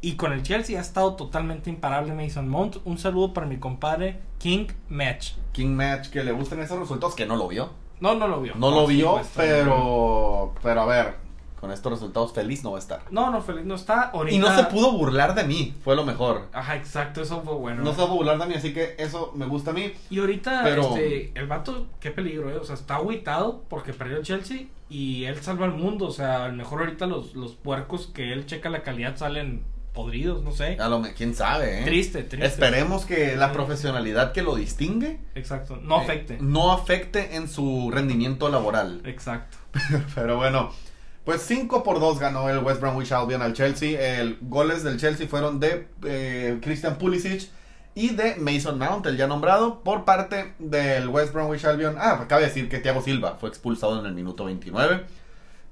y 0.00 0.14
con 0.16 0.32
el 0.32 0.42
Chelsea 0.42 0.78
ha 0.78 0.82
estado 0.82 1.14
totalmente 1.14 1.68
imparable 1.70 2.14
Mason 2.14 2.48
Mount. 2.48 2.76
Un 2.84 2.98
saludo 2.98 3.32
para 3.34 3.46
mi 3.46 3.58
compadre 3.58 4.20
King 4.38 4.66
Match. 4.88 5.32
King 5.52 5.74
Match, 5.74 6.08
que 6.08 6.22
le 6.24 6.32
gusten 6.32 6.60
esos 6.60 6.78
resultados, 6.78 7.14
que 7.14 7.26
no 7.26 7.36
lo 7.36 7.48
vio. 7.48 7.70
No, 8.00 8.14
no 8.14 8.28
lo 8.28 8.40
vio. 8.42 8.54
No 8.56 8.70
lo 8.70 8.86
vio, 8.86 9.20
pero. 9.34 10.54
Pero 10.62 10.82
a 10.82 10.86
ver, 10.86 11.16
con 11.60 11.72
estos 11.72 11.92
resultados 11.92 12.32
feliz 12.32 12.62
no 12.62 12.72
va 12.72 12.78
a 12.78 12.80
estar. 12.80 13.00
No, 13.10 13.30
no, 13.30 13.42
feliz 13.42 13.64
no 13.64 13.74
está. 13.74 14.10
Ahorita... 14.10 14.34
Y 14.34 14.38
no 14.38 14.54
se 14.54 14.64
pudo 14.64 14.92
burlar 14.92 15.34
de 15.34 15.44
mí, 15.44 15.74
fue 15.82 15.96
lo 15.96 16.04
mejor. 16.04 16.48
Ajá, 16.52 16.76
exacto, 16.76 17.22
eso 17.22 17.42
fue 17.42 17.54
bueno. 17.54 17.82
No 17.82 17.90
se 17.90 17.96
pudo 17.96 18.08
burlar 18.16 18.38
de 18.38 18.46
mí, 18.46 18.54
así 18.54 18.72
que 18.72 18.94
eso 18.98 19.32
me 19.34 19.46
gusta 19.46 19.70
a 19.70 19.74
mí. 19.74 19.92
Y 20.10 20.18
ahorita, 20.20 20.60
Pero- 20.64 20.96
este, 20.96 21.32
el 21.34 21.46
vato, 21.46 21.86
qué 22.00 22.10
peligro, 22.10 22.50
¿eh? 22.50 22.56
O 22.56 22.64
sea, 22.64 22.74
está 22.74 22.96
agüitado 22.96 23.64
porque 23.68 23.92
perdió 23.92 24.18
el 24.18 24.22
Chelsea 24.22 24.66
y 24.88 25.24
él 25.24 25.40
salva 25.42 25.66
al 25.66 25.74
mundo. 25.74 26.06
O 26.06 26.12
sea, 26.12 26.44
a 26.44 26.48
lo 26.48 26.54
mejor 26.54 26.80
ahorita 26.80 27.06
los, 27.06 27.34
los 27.34 27.54
puercos 27.54 28.08
que 28.08 28.32
él 28.32 28.46
checa 28.46 28.68
la 28.68 28.82
calidad 28.82 29.16
salen 29.16 29.64
podridos, 29.96 30.44
no 30.44 30.52
sé. 30.52 30.76
A 30.78 30.88
lo 30.88 31.02
quién 31.16 31.34
sabe, 31.34 31.80
¿eh? 31.80 31.84
Triste, 31.84 32.22
triste. 32.22 32.46
Esperemos 32.46 33.06
que 33.06 33.34
la 33.34 33.50
profesionalidad 33.50 34.32
que 34.32 34.42
lo 34.42 34.54
distingue 34.54 35.18
Exacto, 35.34 35.78
no 35.82 35.96
eh, 35.98 36.04
afecte. 36.04 36.38
no 36.40 36.70
afecte 36.70 37.34
en 37.36 37.48
su 37.48 37.90
rendimiento 37.90 38.48
laboral. 38.50 39.00
Exacto. 39.04 39.56
Pero 40.14 40.36
bueno, 40.36 40.70
pues 41.26 41.42
5 41.42 41.82
por 41.82 41.98
2 41.98 42.20
ganó 42.20 42.48
el 42.48 42.60
West 42.60 42.80
Bromwich 42.80 43.10
Albion 43.10 43.42
al 43.42 43.52
Chelsea. 43.52 44.00
El 44.20 44.38
goles 44.42 44.84
del 44.84 44.96
Chelsea 44.96 45.26
fueron 45.26 45.58
de 45.58 45.88
eh, 46.04 46.58
Christian 46.62 46.98
Pulisic 46.98 47.50
y 47.96 48.10
de 48.10 48.36
Mason 48.36 48.78
Mount, 48.78 49.06
el 49.06 49.16
ya 49.16 49.26
nombrado, 49.26 49.80
por 49.80 50.04
parte 50.04 50.54
del 50.60 51.08
West 51.08 51.32
Bromwich 51.32 51.64
Albion. 51.64 51.96
Ah, 51.98 52.26
cabe 52.28 52.44
decir 52.44 52.68
que 52.68 52.78
Thiago 52.78 53.02
Silva 53.02 53.38
fue 53.40 53.48
expulsado 53.48 53.98
en 53.98 54.06
el 54.06 54.14
minuto 54.14 54.44
29. 54.44 55.04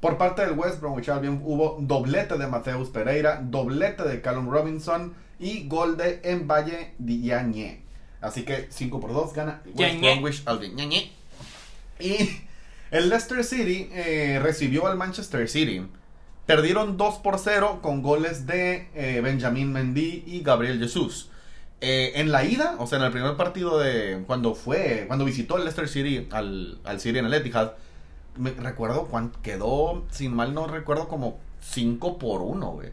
Por 0.00 0.18
parte 0.18 0.44
del 0.44 0.58
West 0.58 0.80
Bromwich 0.80 1.08
Albion 1.08 1.40
hubo 1.44 1.78
doblete 1.80 2.36
de 2.36 2.48
Mateus 2.48 2.88
Pereira, 2.88 3.40
doblete 3.40 4.02
de 4.02 4.20
Callum 4.20 4.50
Robinson 4.50 5.14
y 5.38 5.68
gol 5.68 5.96
de 5.96 6.20
Mbaye 6.34 6.94
Diagne. 6.98 7.84
Así 8.20 8.42
que 8.42 8.66
5 8.70 8.98
por 8.98 9.12
2 9.12 9.32
gana 9.32 9.62
West. 9.72 10.00
Bromwich 10.00 10.42
Albion. 10.46 10.76
Y 12.00 12.40
el 12.94 13.08
Leicester 13.08 13.42
City 13.42 13.88
eh, 13.90 14.38
recibió 14.40 14.86
al 14.86 14.96
Manchester 14.96 15.48
City. 15.48 15.84
Perdieron 16.46 16.96
2 16.96 17.16
por 17.16 17.40
0 17.40 17.80
con 17.82 18.02
goles 18.02 18.46
de 18.46 18.88
eh, 18.94 19.20
Benjamín 19.20 19.72
Mendy 19.72 20.22
y 20.24 20.42
Gabriel 20.42 20.78
Jesús. 20.78 21.28
Eh, 21.80 22.12
en 22.14 22.30
la 22.30 22.44
ida, 22.44 22.76
o 22.78 22.86
sea, 22.86 23.00
en 23.00 23.04
el 23.06 23.10
primer 23.10 23.36
partido 23.36 23.80
de 23.80 24.22
cuando 24.28 24.54
fue, 24.54 25.06
cuando 25.08 25.24
visitó 25.24 25.56
el 25.56 25.64
Leicester 25.64 25.88
City 25.88 26.28
al, 26.30 26.78
al 26.84 27.00
City 27.00 27.18
en 27.18 27.26
el 27.26 27.34
Etihad, 27.34 27.72
me 28.36 28.52
recuerdo 28.52 29.06
cuánto 29.06 29.42
quedó, 29.42 30.04
sin 30.12 30.32
mal 30.32 30.54
no 30.54 30.68
recuerdo, 30.68 31.08
como 31.08 31.40
5 31.62 32.18
por 32.18 32.42
1, 32.42 32.70
güey. 32.70 32.90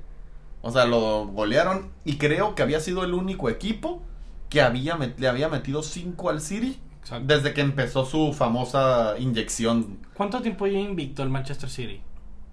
O 0.64 0.72
sea, 0.72 0.86
lo 0.86 1.28
golearon 1.28 1.92
y 2.06 2.18
creo 2.18 2.56
que 2.56 2.64
había 2.64 2.80
sido 2.80 3.04
el 3.04 3.14
único 3.14 3.52
equipo 3.52 4.02
que 4.50 4.64
había 4.64 4.98
le 4.98 5.28
había 5.28 5.48
metido 5.48 5.84
5 5.84 6.28
al 6.32 6.42
City 6.42 6.80
Exacto. 7.02 7.26
desde 7.34 7.54
que 7.54 7.62
empezó 7.62 8.06
su 8.06 8.34
famosa 8.34 9.16
inyección. 9.18 9.98
¿Cuánto 10.14 10.42
tiempo 10.42 10.68
lleva 10.68 10.80
invicto 10.82 11.24
el 11.24 11.30
Manchester 11.30 11.70
City? 11.70 12.02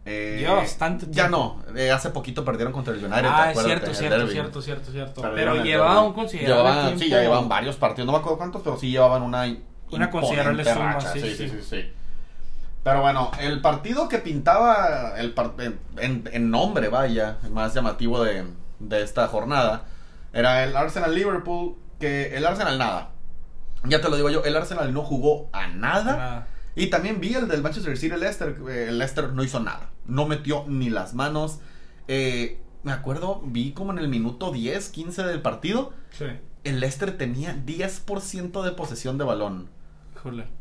Eh, 0.05 0.37
Lleva 0.41 0.55
bastante 0.57 1.05
Ya 1.11 1.29
tiempo. 1.29 1.63
no, 1.69 1.77
eh, 1.79 1.91
hace 1.91 2.09
poquito 2.11 2.43
perdieron 2.45 2.73
contra 2.73 2.95
el 2.95 3.05
United. 3.05 3.27
ah, 3.27 3.51
¿te 3.53 3.59
es 3.61 3.65
cierto, 3.67 3.93
cierto, 3.95 4.27
cierto, 4.29 4.63
cierto, 4.63 4.91
cierto. 4.93 5.21
Pero 5.35 5.55
el 5.55 5.63
llevaba 5.65 5.95
derby. 5.97 6.07
un 6.07 6.13
considerable 6.15 6.55
Llevaban- 6.55 6.87
tiempo. 6.87 7.05
Sí, 7.05 7.11
ya 7.11 7.21
llevaban 7.21 7.49
varios 7.49 7.77
partidos, 7.77 8.07
no 8.07 8.13
me 8.13 8.19
acuerdo 8.19 8.39
cuántos, 8.39 8.63
pero 8.63 8.79
sí 8.79 8.91
llevaban 8.91 9.21
una 9.23 9.45
Una 9.91 10.11
considerable 10.11 10.65
suma, 10.65 10.99
sí, 11.01 11.21
sí, 11.21 11.31
sí, 11.31 11.37
sí. 11.37 11.49
sí, 11.51 11.63
sí. 11.63 11.93
Pero 12.85 13.03
bueno, 13.03 13.31
el 13.39 13.61
partido 13.61 14.09
que 14.09 14.19
pintaba 14.19 15.15
el 15.19 15.33
par- 15.35 15.53
en- 15.99 16.27
en 16.33 16.51
nombre, 16.51 16.89
vaya, 16.89 17.37
más 17.51 17.75
llamativo 17.75 18.23
de, 18.25 18.45
de 18.79 19.03
esta 19.03 19.27
jornada, 19.29 19.85
era 20.33 20.65
el 20.65 20.75
Arsenal-Liverpool, 20.75 21.75
que 22.01 22.35
el 22.35 22.47
Arsenal 22.47 22.79
nada. 22.79 23.11
Ya 23.85 24.01
te 24.01 24.09
lo 24.09 24.17
digo 24.17 24.31
yo, 24.31 24.43
el 24.45 24.57
Arsenal 24.57 24.93
no 24.93 25.03
jugó 25.03 25.49
a 25.53 25.69
nada. 25.69 26.17
Nada. 26.17 26.49
Y 26.75 26.89
también 26.89 27.21
vi 27.21 27.35
el 27.35 27.49
del 27.49 27.63
Manchester 27.63 27.97
City 27.97 28.17
Leicester. 28.17 28.57
eh, 28.69 28.87
El 28.89 28.99
Leicester 28.99 29.33
no 29.33 29.43
hizo 29.43 29.61
nada. 29.61 29.91
No 30.07 30.27
metió 30.27 30.65
ni 30.69 30.91
las 30.91 31.15
manos. 31.15 31.59
Eh, 32.07 32.61
me 32.85 32.93
acuerdo, 32.93 33.43
vi 33.45 33.73
como 33.73 33.93
en 33.93 33.99
el 33.99 34.09
minuto 34.09 34.53
10, 34.53 34.89
15 34.91 35.23
del 35.25 35.43
partido. 35.43 35.93
Sí. 36.11 36.27
El 36.65 36.81
Leicester 36.81 37.17
tenía 37.19 37.57
10% 37.65 38.63
de 38.63 38.71
posesión 38.73 39.19
de 39.19 39.25
balón. 39.25 39.69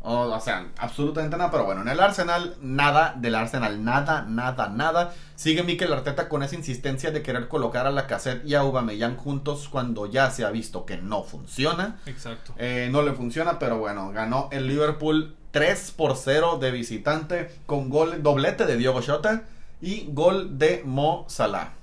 O, 0.02 0.20
o 0.22 0.40
sea, 0.40 0.68
absolutamente 0.78 1.38
nada. 1.38 1.52
Pero 1.52 1.66
bueno, 1.66 1.82
en 1.82 1.90
el 1.90 2.00
Arsenal, 2.00 2.56
nada 2.62 3.14
del 3.18 3.36
Arsenal. 3.36 3.84
Nada, 3.84 4.26
nada, 4.28 4.70
nada. 4.70 5.14
Sigue 5.36 5.64
Mikel 5.64 5.94
Arteta 5.94 6.30
con 6.30 6.44
esa 6.44 6.56
insistencia 6.56 7.12
de 7.12 7.22
querer 7.22 7.48
colocar 7.48 7.88
a 7.88 7.92
la 7.92 8.08
cassette 8.08 8.46
y 8.46 8.56
a 8.56 8.62
Aubameyang 8.62 9.18
juntos 9.18 9.68
cuando 9.70 10.06
ya 10.06 10.32
se 10.32 10.46
ha 10.46 10.50
visto 10.50 10.86
que 10.86 10.98
no 10.98 11.24
funciona. 11.24 12.00
Exacto. 12.06 12.54
Eh, 12.58 12.90
no 12.92 13.02
le 13.02 13.14
funciona, 13.14 13.60
pero 13.60 13.78
bueno, 13.78 14.12
ganó 14.12 14.50
el 14.52 14.68
Liverpool 14.68 15.36
3 15.52 15.92
por 15.92 16.16
0 16.16 16.58
de 16.60 16.72
visitante 16.72 17.52
con 17.66 17.90
gol 17.90 18.22
doblete 18.22 18.66
de 18.66 18.78
Diogo 18.78 19.02
Jota 19.02 19.44
y 19.82 20.08
gol 20.10 20.58
de 20.58 20.84
Mo 20.86 21.26
Salah. 21.28 21.74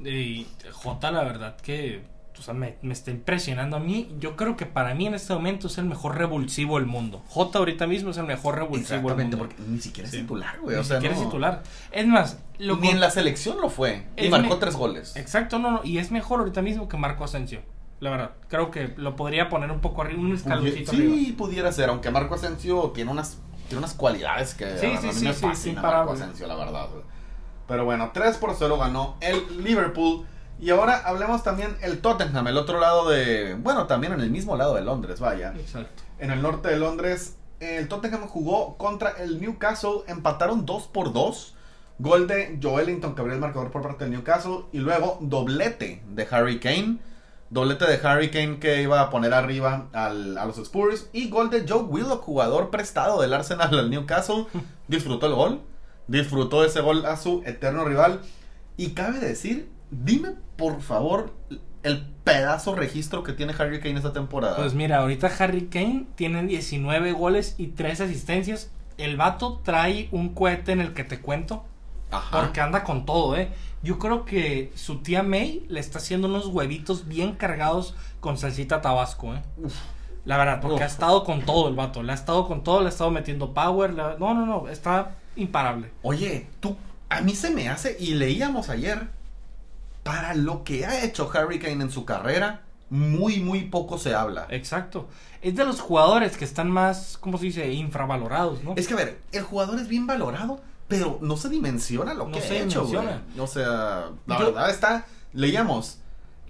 Y 0.00 0.46
Jota, 0.72 1.10
la 1.10 1.22
verdad 1.22 1.56
que 1.56 2.02
o 2.38 2.42
sea, 2.42 2.54
me, 2.54 2.76
me 2.82 2.92
está 2.92 3.10
impresionando 3.10 3.76
a 3.76 3.80
mí. 3.80 4.14
Yo 4.18 4.36
creo 4.36 4.56
que 4.56 4.66
para 4.66 4.94
mí 4.94 5.06
en 5.06 5.14
este 5.14 5.32
momento 5.34 5.66
es 5.68 5.78
el 5.78 5.84
mejor 5.84 6.16
revulsivo 6.18 6.78
del 6.78 6.86
mundo. 6.86 7.22
J 7.28 7.58
ahorita 7.58 7.86
mismo 7.86 8.10
es 8.10 8.16
el 8.16 8.24
mejor 8.26 8.56
revulsivo 8.56 8.88
del 8.88 8.98
Exactamente, 9.00 9.36
mundo. 9.36 9.54
porque 9.56 9.70
ni 9.70 9.80
siquiera 9.80 10.06
es 10.08 10.14
Sí. 10.14 10.20
titular, 10.22 10.58
güey. 10.60 10.74
Ni 10.76 10.80
O 10.80 10.84
sea, 10.84 10.96
siquiera 10.96 11.14
no. 11.14 11.20
es 11.20 11.26
titular. 11.28 11.62
Es 11.92 12.06
más, 12.06 12.38
lo 12.58 12.74
Ni 12.76 12.80
con- 12.88 12.90
en 12.90 13.00
la 13.00 13.10
selección 13.10 13.60
lo 13.60 13.68
fue. 13.70 14.06
Y 14.16 14.28
marcó 14.28 14.54
me- 14.54 14.60
tres 14.60 14.74
goles. 14.76 15.14
Exacto, 15.16 15.58
no, 15.58 15.70
no. 15.70 15.80
Y 15.84 15.98
es 15.98 16.10
mejor 16.10 16.40
ahorita 16.40 16.62
mismo 16.62 16.88
que 16.88 16.96
Marco 16.96 17.24
Asensio. 17.24 17.60
La 18.00 18.10
verdad. 18.10 18.30
Creo 18.48 18.70
que 18.72 18.94
lo 18.96 19.14
podría 19.14 19.48
poner 19.48 19.70
un 19.70 19.80
poco 19.80 20.02
arriba, 20.02 20.20
un 20.20 20.34
escaloncito 20.34 20.90
sí, 20.90 20.96
arriba. 20.96 21.36
pudiera 21.38 21.70
ser, 21.70 21.88
aunque 21.90 22.10
Marco 22.10 22.34
Asensio 22.34 22.90
tiene 22.94 23.10
unas, 23.12 23.38
tiene 23.68 23.78
unas 23.78 23.94
cualidades 23.94 24.54
que 24.54 24.64
Sí, 24.78 24.86
a, 24.86 25.00
sí, 25.00 25.06
a 25.06 25.12
mí 25.12 25.18
sí, 25.18 25.24
me 25.26 25.32
sí, 25.34 25.40
fascina 25.40 25.80
sí, 25.80 25.86
Marco. 25.86 26.12
Asensio, 26.12 26.46
la 26.48 26.56
verdad. 26.56 26.88
güey. 26.90 27.04
Pero 27.68 27.84
bueno, 27.84 28.10
3 28.12 28.36
por 28.38 28.54
0 28.58 28.76
ganó 28.76 29.16
el 29.20 29.62
Liverpool. 29.62 30.26
Y 30.62 30.70
ahora 30.70 31.02
hablemos 31.04 31.42
también 31.42 31.76
el 31.82 31.98
Tottenham, 32.00 32.46
el 32.46 32.56
otro 32.56 32.78
lado 32.78 33.08
de... 33.10 33.54
Bueno, 33.60 33.86
también 33.88 34.12
en 34.12 34.20
el 34.20 34.30
mismo 34.30 34.56
lado 34.56 34.76
de 34.76 34.82
Londres, 34.82 35.18
vaya. 35.18 35.52
Exacto. 35.58 36.04
En 36.20 36.30
el 36.30 36.40
norte 36.40 36.68
de 36.68 36.76
Londres, 36.78 37.34
el 37.58 37.88
Tottenham 37.88 38.28
jugó 38.28 38.76
contra 38.76 39.10
el 39.10 39.40
Newcastle, 39.40 40.02
empataron 40.06 40.64
2 40.64 40.84
por 40.86 41.12
2. 41.12 41.56
Gol 41.98 42.28
de 42.28 42.60
Joelinton, 42.62 43.14
que 43.16 43.20
abrió 43.20 43.34
el 43.34 43.40
marcador 43.40 43.72
por 43.72 43.82
parte 43.82 44.04
del 44.04 44.12
Newcastle. 44.12 44.66
Y 44.72 44.78
luego 44.78 45.18
doblete 45.20 46.00
de 46.08 46.28
Harry 46.30 46.60
Kane. 46.60 46.98
Doblete 47.50 47.84
de 47.86 48.00
Harry 48.06 48.30
Kane 48.30 48.60
que 48.60 48.82
iba 48.82 49.00
a 49.00 49.10
poner 49.10 49.34
arriba 49.34 49.88
al- 49.92 50.38
a 50.38 50.44
los 50.46 50.58
Spurs. 50.58 51.08
Y 51.12 51.28
gol 51.28 51.50
de 51.50 51.66
Joe 51.68 51.82
Willock, 51.82 52.22
jugador 52.22 52.70
prestado 52.70 53.20
del 53.20 53.34
Arsenal 53.34 53.76
al 53.76 53.90
Newcastle. 53.90 54.46
Disfrutó 54.86 55.26
el 55.26 55.34
gol. 55.34 55.60
Disfrutó 56.06 56.64
ese 56.64 56.80
gol 56.82 57.04
a 57.04 57.16
su 57.16 57.42
eterno 57.46 57.84
rival. 57.84 58.20
Y 58.76 58.90
cabe 58.90 59.18
decir, 59.18 59.68
dime 59.92 60.30
por 60.56 60.80
favor 60.82 61.32
el 61.82 62.04
pedazo 62.24 62.74
registro 62.74 63.22
que 63.22 63.32
tiene 63.32 63.54
Harry 63.58 63.80
Kane 63.80 63.96
esta 63.96 64.12
temporada. 64.12 64.56
Pues 64.56 64.74
mira, 64.74 64.98
ahorita 64.98 65.30
Harry 65.38 65.66
Kane 65.66 66.06
tiene 66.14 66.42
19 66.44 67.12
goles 67.12 67.54
y 67.58 67.68
3 67.68 68.00
asistencias. 68.02 68.70
El 68.98 69.16
vato 69.16 69.60
trae 69.64 70.08
un 70.12 70.30
cohete 70.34 70.72
en 70.72 70.80
el 70.80 70.94
que 70.94 71.04
te 71.04 71.20
cuento. 71.20 71.64
Ajá. 72.10 72.40
Porque 72.42 72.60
anda 72.60 72.84
con 72.84 73.06
todo, 73.06 73.36
¿eh? 73.36 73.48
Yo 73.82 73.98
creo 73.98 74.24
que 74.24 74.70
su 74.76 74.98
tía 74.98 75.22
May 75.22 75.64
le 75.68 75.80
está 75.80 75.98
haciendo 75.98 76.28
unos 76.28 76.46
huevitos 76.46 77.08
bien 77.08 77.32
cargados 77.34 77.94
con 78.20 78.36
salsita 78.38 78.80
tabasco, 78.82 79.34
¿eh? 79.34 79.42
Uf. 79.56 79.74
La 80.24 80.36
verdad, 80.36 80.60
porque 80.60 80.76
Uf. 80.76 80.82
ha 80.82 80.86
estado 80.86 81.24
con 81.24 81.40
todo 81.42 81.68
el 81.68 81.74
vato. 81.74 82.02
Le 82.04 82.12
ha 82.12 82.14
estado 82.14 82.46
con 82.46 82.62
todo, 82.62 82.80
le 82.80 82.86
ha 82.86 82.90
estado 82.90 83.10
metiendo 83.10 83.52
power. 83.54 83.92
la- 83.94 84.16
No, 84.20 84.34
no, 84.34 84.46
no. 84.46 84.68
Está 84.68 85.16
imparable. 85.34 85.90
Oye, 86.02 86.46
tú, 86.60 86.76
a 87.08 87.22
mí 87.22 87.34
se 87.34 87.50
me 87.50 87.68
hace, 87.68 87.96
y 87.98 88.14
leíamos 88.14 88.68
ayer, 88.68 89.08
para 90.02 90.34
lo 90.34 90.64
que 90.64 90.84
ha 90.86 91.04
hecho 91.04 91.30
Harry 91.34 91.58
Kane 91.58 91.84
en 91.84 91.90
su 91.90 92.04
carrera, 92.04 92.62
muy, 92.90 93.40
muy 93.40 93.62
poco 93.66 93.98
se 93.98 94.14
habla. 94.14 94.46
Exacto. 94.50 95.08
Es 95.40 95.56
de 95.56 95.64
los 95.64 95.80
jugadores 95.80 96.36
que 96.36 96.44
están 96.44 96.70
más, 96.70 97.16
¿cómo 97.20 97.38
se 97.38 97.46
dice? 97.46 97.72
Infravalorados, 97.72 98.62
¿no? 98.62 98.74
Es 98.76 98.86
que, 98.86 98.94
a 98.94 98.96
ver, 98.98 99.20
el 99.32 99.42
jugador 99.42 99.78
es 99.78 99.88
bien 99.88 100.06
valorado, 100.06 100.60
pero 100.88 101.18
no 101.22 101.36
se 101.36 101.48
dimensiona 101.48 102.14
lo 102.14 102.26
No 102.26 102.32
que 102.32 102.40
se 102.42 102.54
ha 102.58 102.62
hecho, 102.64 102.80
dimensiona. 102.84 103.22
güey. 103.34 103.40
O 103.40 103.46
sea, 103.46 104.10
la 104.26 104.38
Yo- 104.38 104.46
verdad 104.46 104.70
está, 104.70 105.06
leíamos, 105.32 105.98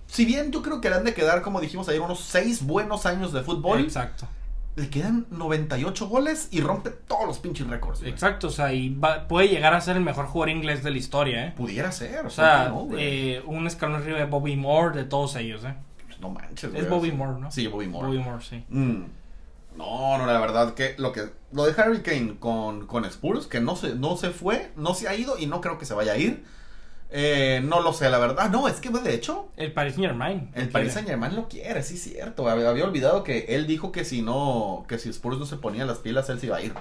si 0.08 0.24
bien 0.24 0.50
yo 0.50 0.62
creo 0.62 0.80
que 0.80 0.90
le 0.90 0.96
han 0.96 1.04
de 1.04 1.14
quedar, 1.14 1.42
como 1.42 1.60
dijimos 1.60 1.88
ayer, 1.88 2.00
unos 2.00 2.20
seis 2.20 2.62
buenos 2.66 3.06
años 3.06 3.32
de 3.32 3.42
fútbol, 3.42 3.80
Exacto. 3.80 4.26
Le 4.76 4.88
quedan 4.88 5.26
98 5.30 6.08
goles 6.08 6.48
y 6.50 6.60
rompe 6.60 6.90
todos 6.90 7.26
los 7.26 7.38
pinches 7.38 7.66
récords. 7.66 8.00
güey. 8.00 8.10
Exacto, 8.10 8.46
o 8.48 8.50
sea, 8.50 8.72
y 8.72 8.94
va- 8.94 9.28
puede 9.28 9.48
llegar 9.48 9.74
a 9.74 9.80
ser 9.80 9.96
el 9.96 10.02
mejor 10.02 10.26
jugador 10.26 10.48
inglés 10.56 10.82
de 10.82 10.90
la 10.90 10.96
historia, 10.98 11.46
¿eh? 11.48 11.54
Pudiera 11.56 11.92
ser, 11.92 12.24
O 12.26 12.30
sea, 12.30 12.72
eh, 12.96 13.42
un 13.46 13.66
escalón 13.66 14.00
arriba 14.00 14.18
de 14.18 14.24
Bobby 14.24 14.56
Moore, 14.56 14.96
de 14.96 15.04
todos 15.04 15.36
ellos, 15.36 15.62
¿eh? 15.64 15.74
no 16.20 16.30
manches, 16.30 16.64
Es 16.64 16.72
güey. 16.72 16.86
Bobby 16.88 17.10
Moore, 17.12 17.40
¿no? 17.40 17.50
Sí, 17.50 17.66
Bobby 17.66 17.88
Moore. 17.88 18.06
Bobby 18.08 18.18
Moore, 18.20 18.44
sí. 18.44 18.64
Mm. 18.68 19.02
No, 19.76 20.18
no, 20.18 20.26
la 20.26 20.38
verdad 20.38 20.74
que 20.74 20.94
lo 20.98 21.12
que 21.12 21.22
lo 21.50 21.64
de 21.64 21.80
Harry 21.82 22.00
Kane 22.02 22.36
con, 22.38 22.86
con 22.86 23.04
Spurs, 23.06 23.46
que 23.46 23.60
no 23.60 23.74
se, 23.74 23.94
no 23.96 24.16
se 24.16 24.30
fue, 24.30 24.70
no 24.76 24.94
se 24.94 25.08
ha 25.08 25.14
ido 25.16 25.36
y 25.38 25.46
no 25.46 25.60
creo 25.60 25.78
que 25.78 25.84
se 25.86 25.94
vaya 25.94 26.12
a 26.12 26.16
ir. 26.18 26.44
Eh, 27.14 27.60
no 27.62 27.80
lo 27.80 27.92
sé, 27.92 28.08
la 28.08 28.18
verdad. 28.18 28.48
No, 28.50 28.68
es 28.68 28.80
que 28.80 28.88
de 28.88 29.14
hecho, 29.14 29.48
El 29.56 29.72
Paris 29.72 29.94
Saint 29.94 30.06
Germain. 30.08 30.50
el 30.54 30.70
Paris 30.70 30.94
Saint 30.94 31.06
Germain 31.06 31.36
lo 31.36 31.46
quiere, 31.46 31.82
sí, 31.82 31.98
cierto. 31.98 32.48
Había, 32.48 32.70
había 32.70 32.84
olvidado 32.84 33.22
que 33.22 33.44
él 33.50 33.66
dijo 33.66 33.92
que 33.92 34.04
si 34.04 34.22
no, 34.22 34.86
que 34.88 34.98
si 34.98 35.10
Spurs 35.10 35.38
no 35.38 35.44
se 35.44 35.56
ponía 35.56 35.84
las 35.84 35.98
pilas, 35.98 36.30
él 36.30 36.40
se 36.40 36.46
iba 36.46 36.56
a 36.56 36.62
ir. 36.62 36.72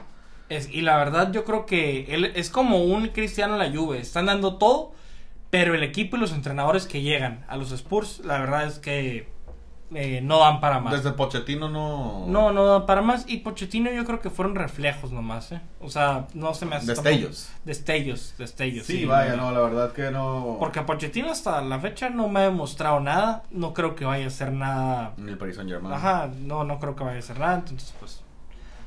Es, 0.48 0.70
y 0.70 0.82
la 0.82 0.98
verdad 0.98 1.32
yo 1.32 1.44
creo 1.44 1.66
que 1.66 2.14
él 2.14 2.32
es 2.36 2.50
como 2.50 2.84
un 2.84 3.10
cristiano 3.10 3.54
en 3.54 3.60
la 3.60 3.78
Juve. 3.78 4.00
Están 4.00 4.28
dando 4.28 4.56
todo, 4.56 4.94
pero 5.50 5.76
el 5.76 5.84
equipo 5.84 6.16
y 6.16 6.20
los 6.22 6.32
entrenadores 6.32 6.86
que 6.88 7.02
llegan 7.02 7.44
a 7.50 7.58
los 7.58 7.72
Spurs, 7.74 8.22
la 8.24 8.40
verdad 8.40 8.66
es 8.68 8.80
que 8.80 9.28
eh, 9.94 10.22
no 10.24 10.40
dan 10.40 10.60
para 10.60 10.80
más. 10.80 10.94
Desde 10.94 11.12
Pochettino 11.12 11.70
no. 11.70 12.26
No, 12.28 12.52
no 12.52 12.66
dan 12.66 12.86
para 12.86 13.02
más. 13.02 13.26
Y 13.28 13.38
Pochettino 13.38 13.92
yo 13.92 14.06
creo 14.06 14.20
que 14.22 14.30
fueron 14.30 14.56
reflejos 14.56 15.12
nomás, 15.12 15.52
¿eh? 15.52 15.62
O 15.82 15.90
sea, 15.90 16.28
no 16.34 16.54
se 16.54 16.66
me 16.66 16.76
hace... 16.78 16.88
Destellos. 16.88 17.46
tampoco- 17.48 17.62
Destellos, 17.66 18.34
destellos. 18.38 18.86
Sí, 18.86 19.06
vaya, 19.06 19.36
no, 19.36 19.52
la 19.52 19.60
verdad 19.62 19.92
que 19.94 20.12
no. 20.12 20.58
Porque 20.60 20.82
Pochettino 20.82 21.30
hasta 21.32 21.62
la 21.62 21.80
fecha 21.80 22.10
no 22.10 22.28
me 22.30 22.40
ha 22.40 22.44
demostrado 22.44 23.00
nada. 23.00 23.44
No 23.52 23.74
creo 23.74 23.96
que 23.96 24.06
vaya 24.06 24.26
a 24.26 24.28
hacer 24.28 24.52
nada. 24.52 25.14
En 25.18 25.30
el 25.30 25.38
Paris 25.38 25.56
Saint 25.58 25.70
Germain. 25.70 25.94
Ajá, 25.94 26.30
no, 26.40 26.64
no 26.64 26.80
creo 26.80 26.96
que 26.96 27.04
vaya 27.04 27.18
a 27.18 27.20
hacer 27.20 27.40
nada. 27.40 27.56
Entonces, 27.56 27.94
pues... 28.00 28.22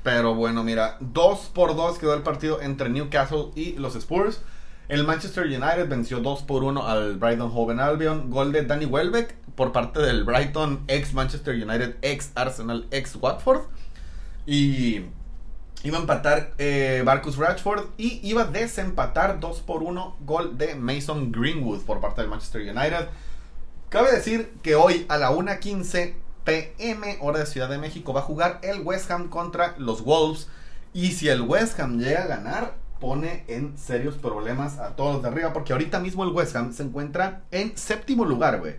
Pero 0.03 0.35
bueno, 0.35 0.62
mira, 0.64 0.97
2 1.01 1.51
por 1.55 1.75
2 1.75 1.99
quedó 1.99 2.12
el 2.14 2.23
partido 2.23 2.61
entre 2.61 2.90
Newcastle 2.90 3.47
y 3.55 3.73
los 3.75 3.97
Spurs. 3.97 4.43
El 4.88 5.05
Manchester 5.05 5.47
United 5.47 5.88
venció 5.88 6.20
2 6.20 6.42
por 6.42 6.62
1 6.62 6.87
al 6.87 7.16
Brighton 7.16 7.51
Hove 7.55 7.81
Albion. 7.81 8.31
Gol 8.31 8.53
de 8.53 8.64
Danny 8.64 8.85
Welbeck 8.85 9.35
por 9.55 9.73
parte 9.73 10.01
del 10.01 10.25
Brighton, 10.25 10.85
ex 10.88 11.14
Manchester 11.14 11.55
United, 11.55 11.97
ex 12.03 12.33
Arsenal, 12.35 12.87
ex 12.90 13.16
Watford. 13.16 13.62
Y 14.47 15.07
iba 15.85 15.97
a 15.97 16.01
empatar 16.01 16.53
eh, 16.59 17.03
Marcus 17.05 17.38
y 17.97 18.20
iba 18.23 18.42
a 18.42 18.47
desempatar 18.47 19.40
2 19.40 19.61
por 19.61 19.83
1 19.83 20.16
gol 20.20 20.59
de 20.59 20.75
Mason 20.75 21.33
Greenwood 21.33 21.83
por 21.85 22.01
parte 22.01 22.20
del 22.20 22.29
Manchester 22.29 22.61
United. 22.61 23.09
Cabe 23.88 24.12
decir 24.12 24.53
que 24.62 24.75
hoy 24.75 25.07
a 25.09 25.16
la 25.16 25.31
1.15 25.31 26.14
pm 26.44 27.18
hora 27.23 27.38
de 27.38 27.47
Ciudad 27.47 27.70
de 27.70 27.79
México 27.79 28.12
va 28.12 28.20
a 28.20 28.25
jugar 28.25 28.61
el 28.62 28.83
West 28.83 29.11
Ham 29.11 29.29
contra 29.29 29.77
los 29.79 30.05
Wolves. 30.05 30.49
Y 30.92 31.12
si 31.12 31.29
el 31.29 31.40
West 31.40 31.81
Ham 31.81 31.99
llega 31.99 32.25
a 32.25 32.27
ganar, 32.27 32.84
pone 33.05 33.45
en 33.49 33.77
serios 33.77 34.14
problemas 34.14 34.79
a 34.79 34.97
todos 34.97 35.12
los 35.17 35.23
de 35.23 35.29
arriba. 35.29 35.53
Porque 35.53 35.75
ahorita 35.75 36.01
mismo 36.01 36.25
el 36.25 36.31
West 36.31 36.57
Ham 36.57 36.73
se 36.73 36.85
encuentra 36.85 37.43
en 37.51 37.77
séptimo 37.77 38.25
lugar, 38.25 38.61
güey. 38.61 38.77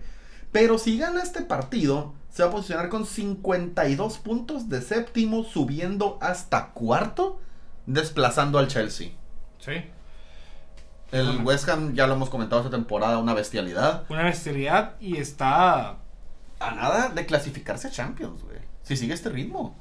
Pero 0.52 0.80
si 0.80 0.98
gana 0.98 1.22
este 1.22 1.42
partido, 1.42 2.16
se 2.32 2.42
va 2.42 2.50
a 2.50 2.52
posicionar 2.52 2.90
con 2.90 3.06
52 3.06 4.18
puntos 4.18 4.68
de 4.68 4.82
séptimo, 4.82 5.44
subiendo 5.44 6.18
hasta 6.22 6.72
cuarto, 6.72 7.40
desplazando 7.86 8.58
al 8.58 8.68
Chelsea. 8.68 9.10
Sí. 9.60 9.74
El. 11.12 11.44
West 11.44 11.70
Ham, 11.70 11.94
ya 11.94 12.08
lo 12.08 12.16
hemos 12.16 12.32
comentado 12.32 12.64
esta 12.64 12.76
temporada, 12.76 13.20
una 13.20 13.36
bestialidad. 13.36 14.06
Una 14.10 14.24
bestialidad 14.24 14.96
y 15.00 15.18
está... 15.18 15.98
A 16.58 16.72
nada 16.72 17.10
de 17.10 17.28
clasificarse 17.28 17.90
a 17.90 17.92
Champions, 17.92 18.42
güey. 18.42 18.58
Si 18.82 18.98
sigue 18.98 19.14
este 19.14 19.30
ritmo. 19.30 19.76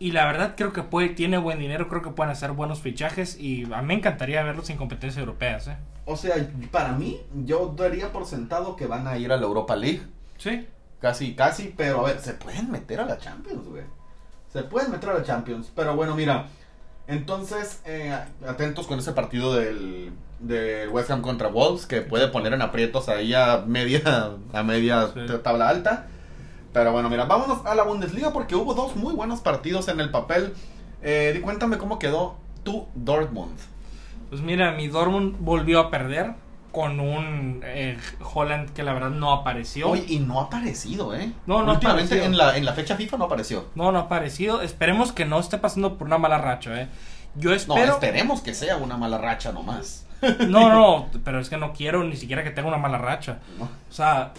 Y 0.00 0.10
la 0.12 0.24
verdad 0.24 0.54
creo 0.56 0.72
que 0.72 0.82
puede, 0.82 1.10
tiene 1.10 1.36
buen 1.38 1.58
dinero, 1.60 1.86
creo 1.88 2.00
que 2.02 2.10
pueden 2.10 2.32
hacer 2.32 2.52
buenos 2.52 2.80
fichajes 2.80 3.38
y 3.38 3.70
a 3.72 3.82
mí 3.82 3.86
me 3.88 3.94
encantaría 3.94 4.42
verlos 4.42 4.68
en 4.70 4.78
competencias 4.78 5.20
europeas, 5.20 5.68
¿eh? 5.68 5.76
O 6.06 6.16
sea, 6.16 6.34
para 6.72 6.92
mí, 6.94 7.20
yo 7.44 7.74
daría 7.76 8.10
por 8.10 8.24
sentado 8.26 8.74
que 8.76 8.86
van 8.86 9.06
a 9.06 9.18
ir 9.18 9.30
a 9.30 9.36
la 9.36 9.42
Europa 9.46 9.76
League. 9.76 10.00
Sí. 10.38 10.66
Casi, 11.00 11.34
casi, 11.34 11.72
pero 11.76 12.00
a 12.00 12.08
ver, 12.08 12.18
se 12.18 12.32
pueden 12.32 12.70
meter 12.70 12.98
a 13.00 13.04
la 13.04 13.18
Champions, 13.18 13.66
güey. 13.68 13.84
Se 14.52 14.62
pueden 14.62 14.90
meter 14.90 15.10
a 15.10 15.14
la 15.18 15.22
Champions. 15.22 15.70
Pero 15.76 15.94
bueno, 15.94 16.16
mira. 16.16 16.46
Entonces, 17.06 17.80
eh, 17.84 18.16
atentos 18.46 18.86
con 18.86 18.98
ese 18.98 19.12
partido 19.12 19.54
del, 19.54 20.12
del 20.38 20.88
West 20.88 21.10
Ham 21.10 21.22
contra 21.22 21.48
Wolves, 21.48 21.86
que 21.86 22.00
puede 22.02 22.28
poner 22.28 22.52
en 22.54 22.62
aprietos 22.62 23.08
ahí 23.08 23.34
a 23.34 23.64
media, 23.66 24.30
a 24.52 24.62
media 24.62 25.08
Sí. 25.12 25.20
tabla 25.42 25.68
alta. 25.68 26.06
Pero 26.72 26.92
bueno, 26.92 27.10
mira, 27.10 27.24
vámonos 27.24 27.64
a 27.66 27.74
la 27.74 27.82
Bundesliga 27.82 28.32
porque 28.32 28.54
hubo 28.54 28.74
dos 28.74 28.96
muy 28.96 29.14
buenos 29.14 29.40
partidos 29.40 29.88
en 29.88 30.00
el 30.00 30.10
papel. 30.10 30.54
Eh, 31.02 31.40
cuéntame 31.42 31.78
cómo 31.78 31.98
quedó 31.98 32.36
tu 32.62 32.86
Dortmund. 32.94 33.58
Pues 34.28 34.40
mira, 34.40 34.72
mi 34.72 34.86
Dortmund 34.88 35.36
volvió 35.40 35.80
a 35.80 35.90
perder 35.90 36.34
con 36.70 37.00
un 37.00 37.62
eh, 37.64 37.98
Holland 38.32 38.72
que 38.72 38.84
la 38.84 38.92
verdad 38.92 39.10
no 39.10 39.32
apareció. 39.32 39.88
Oye, 39.90 40.04
y 40.06 40.20
no 40.20 40.40
ha 40.40 40.44
aparecido, 40.44 41.14
¿eh? 41.14 41.32
No, 41.46 41.64
no 41.64 41.72
Últimamente 41.72 42.24
en 42.24 42.36
la, 42.36 42.56
en 42.56 42.64
la 42.64 42.72
fecha 42.74 42.94
FIFA 42.96 43.16
no 43.16 43.24
apareció. 43.24 43.66
No, 43.74 43.90
no 43.90 43.98
ha 43.98 44.02
aparecido. 44.02 44.62
Esperemos 44.62 45.12
que 45.12 45.24
no 45.24 45.40
esté 45.40 45.58
pasando 45.58 45.98
por 45.98 46.06
una 46.06 46.18
mala 46.18 46.38
racha, 46.38 46.80
¿eh? 46.80 46.88
Yo 47.34 47.50
No, 47.50 47.56
espero... 47.56 47.92
esperemos 47.92 48.40
que 48.40 48.54
sea 48.54 48.76
una 48.76 48.96
mala 48.96 49.18
racha 49.18 49.50
nomás. 49.52 50.06
No, 50.48 50.68
no, 50.68 51.08
pero 51.24 51.40
es 51.40 51.48
que 51.48 51.56
no 51.56 51.72
quiero 51.72 52.04
ni 52.04 52.16
siquiera 52.16 52.44
que 52.44 52.50
tenga 52.50 52.68
una 52.68 52.78
mala 52.78 52.98
racha. 52.98 53.38
¿no? 53.58 53.64
O 53.64 53.92
sea, 53.92 54.32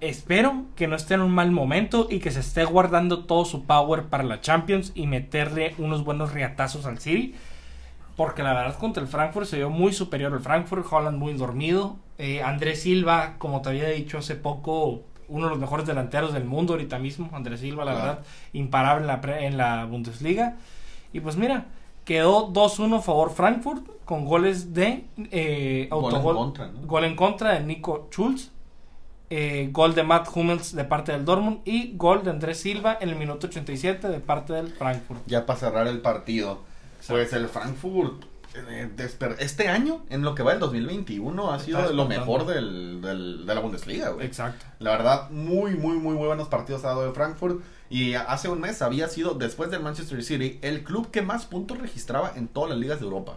espero 0.00 0.64
que 0.76 0.86
no 0.86 0.96
esté 0.96 1.14
en 1.14 1.20
un 1.22 1.30
mal 1.32 1.50
momento 1.50 2.06
y 2.10 2.18
que 2.20 2.30
se 2.30 2.40
esté 2.40 2.64
guardando 2.64 3.24
todo 3.24 3.44
su 3.44 3.64
power 3.64 4.04
para 4.04 4.24
la 4.24 4.40
Champions 4.40 4.92
y 4.94 5.06
meterle 5.06 5.74
unos 5.78 6.04
buenos 6.04 6.32
riatazos 6.32 6.86
al 6.86 6.98
City. 6.98 7.34
Porque 8.16 8.42
la 8.42 8.52
verdad 8.52 8.76
contra 8.78 9.02
el 9.02 9.08
Frankfurt 9.08 9.46
se 9.46 9.56
vio 9.58 9.70
muy 9.70 9.92
superior 9.92 10.32
al 10.32 10.40
Frankfurt, 10.40 10.84
Holland 10.90 11.18
muy 11.18 11.34
dormido. 11.34 11.96
Eh, 12.18 12.42
Andrés 12.42 12.82
Silva, 12.82 13.34
como 13.38 13.62
te 13.62 13.68
había 13.68 13.88
dicho 13.90 14.18
hace 14.18 14.34
poco, 14.34 15.02
uno 15.28 15.44
de 15.44 15.50
los 15.50 15.58
mejores 15.60 15.86
delanteros 15.86 16.32
del 16.32 16.44
mundo 16.44 16.72
ahorita 16.72 16.98
mismo, 16.98 17.30
Andrés 17.32 17.60
Silva, 17.60 17.84
la 17.84 17.94
verdad, 17.94 18.18
imparable 18.52 19.02
en 19.02 19.06
la, 19.06 19.20
pre- 19.20 19.46
en 19.46 19.56
la 19.56 19.84
Bundesliga. 19.84 20.56
Y 21.12 21.20
pues 21.20 21.36
mira, 21.36 21.66
quedó 22.04 22.52
2-1 22.52 23.02
favor 23.02 23.30
Frankfurt 23.30 23.86
con 24.04 24.24
goles 24.24 24.74
de 24.74 25.04
eh, 25.30 25.86
Gol 25.90 26.12
en 26.12 26.20
autogol- 26.20 26.34
contra, 26.34 26.66
¿no? 26.68 26.80
gol 26.86 27.04
en 27.04 27.14
contra 27.14 27.52
de 27.54 27.60
Nico 27.60 28.08
Schulz, 28.10 28.50
eh, 29.30 29.68
gol 29.72 29.94
de 29.94 30.02
Matt 30.02 30.28
Hummels 30.34 30.74
de 30.74 30.84
parte 30.84 31.12
del 31.12 31.24
Dortmund 31.24 31.60
y 31.64 31.92
gol 31.96 32.24
de 32.24 32.30
Andrés 32.30 32.60
Silva 32.60 32.96
en 33.00 33.10
el 33.10 33.16
minuto 33.16 33.46
87 33.46 34.08
de 34.08 34.20
parte 34.20 34.52
del 34.54 34.68
Frankfurt. 34.68 35.20
Ya 35.26 35.44
para 35.46 35.58
cerrar 35.58 35.86
el 35.86 36.00
partido. 36.00 36.60
Pues 37.06 37.32
el 37.32 37.48
Frankfurt, 37.48 38.24
eh, 38.54 38.90
este 39.38 39.68
año, 39.68 40.02
en 40.10 40.22
lo 40.22 40.34
que 40.34 40.42
va 40.42 40.52
el 40.52 40.58
2021, 40.58 41.52
ha 41.52 41.58
sido 41.58 41.86
de 41.86 41.94
lo 41.94 42.06
mejor 42.06 42.46
del, 42.46 43.00
del- 43.00 43.46
de 43.46 43.54
la 43.54 43.60
Bundesliga, 43.60 44.10
güey. 44.10 44.26
Exacto. 44.26 44.64
La 44.78 44.90
verdad, 44.92 45.30
muy, 45.30 45.74
muy, 45.76 45.96
muy, 45.98 46.14
muy 46.14 46.26
buenos 46.26 46.48
partidos 46.48 46.84
ha 46.84 46.88
dado 46.88 47.06
de 47.06 47.12
Frankfurt. 47.12 47.60
Y 47.90 48.14
hace 48.14 48.48
un 48.48 48.60
mes 48.60 48.82
había 48.82 49.08
sido, 49.08 49.34
después 49.34 49.70
del 49.70 49.80
Manchester 49.82 50.22
City, 50.22 50.58
el 50.62 50.84
club 50.84 51.10
que 51.10 51.22
más 51.22 51.46
puntos 51.46 51.78
registraba 51.78 52.32
en 52.36 52.48
todas 52.48 52.70
las 52.70 52.78
ligas 52.78 52.98
de 53.00 53.04
Europa. 53.06 53.36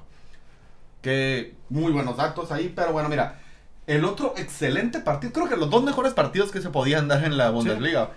Que 1.01 1.55
muy 1.69 1.91
buenos 1.91 2.17
datos 2.17 2.51
ahí, 2.51 2.71
pero 2.75 2.91
bueno, 2.93 3.09
mira, 3.09 3.40
el 3.87 4.05
otro 4.05 4.33
excelente 4.37 4.99
partido, 4.99 5.33
creo 5.33 5.49
que 5.49 5.55
los 5.57 5.69
dos 5.69 5.83
mejores 5.83 6.13
partidos 6.13 6.51
que 6.51 6.61
se 6.61 6.69
podían 6.69 7.07
dar 7.07 7.23
en 7.23 7.37
la 7.37 7.49
Bundesliga. 7.49 8.11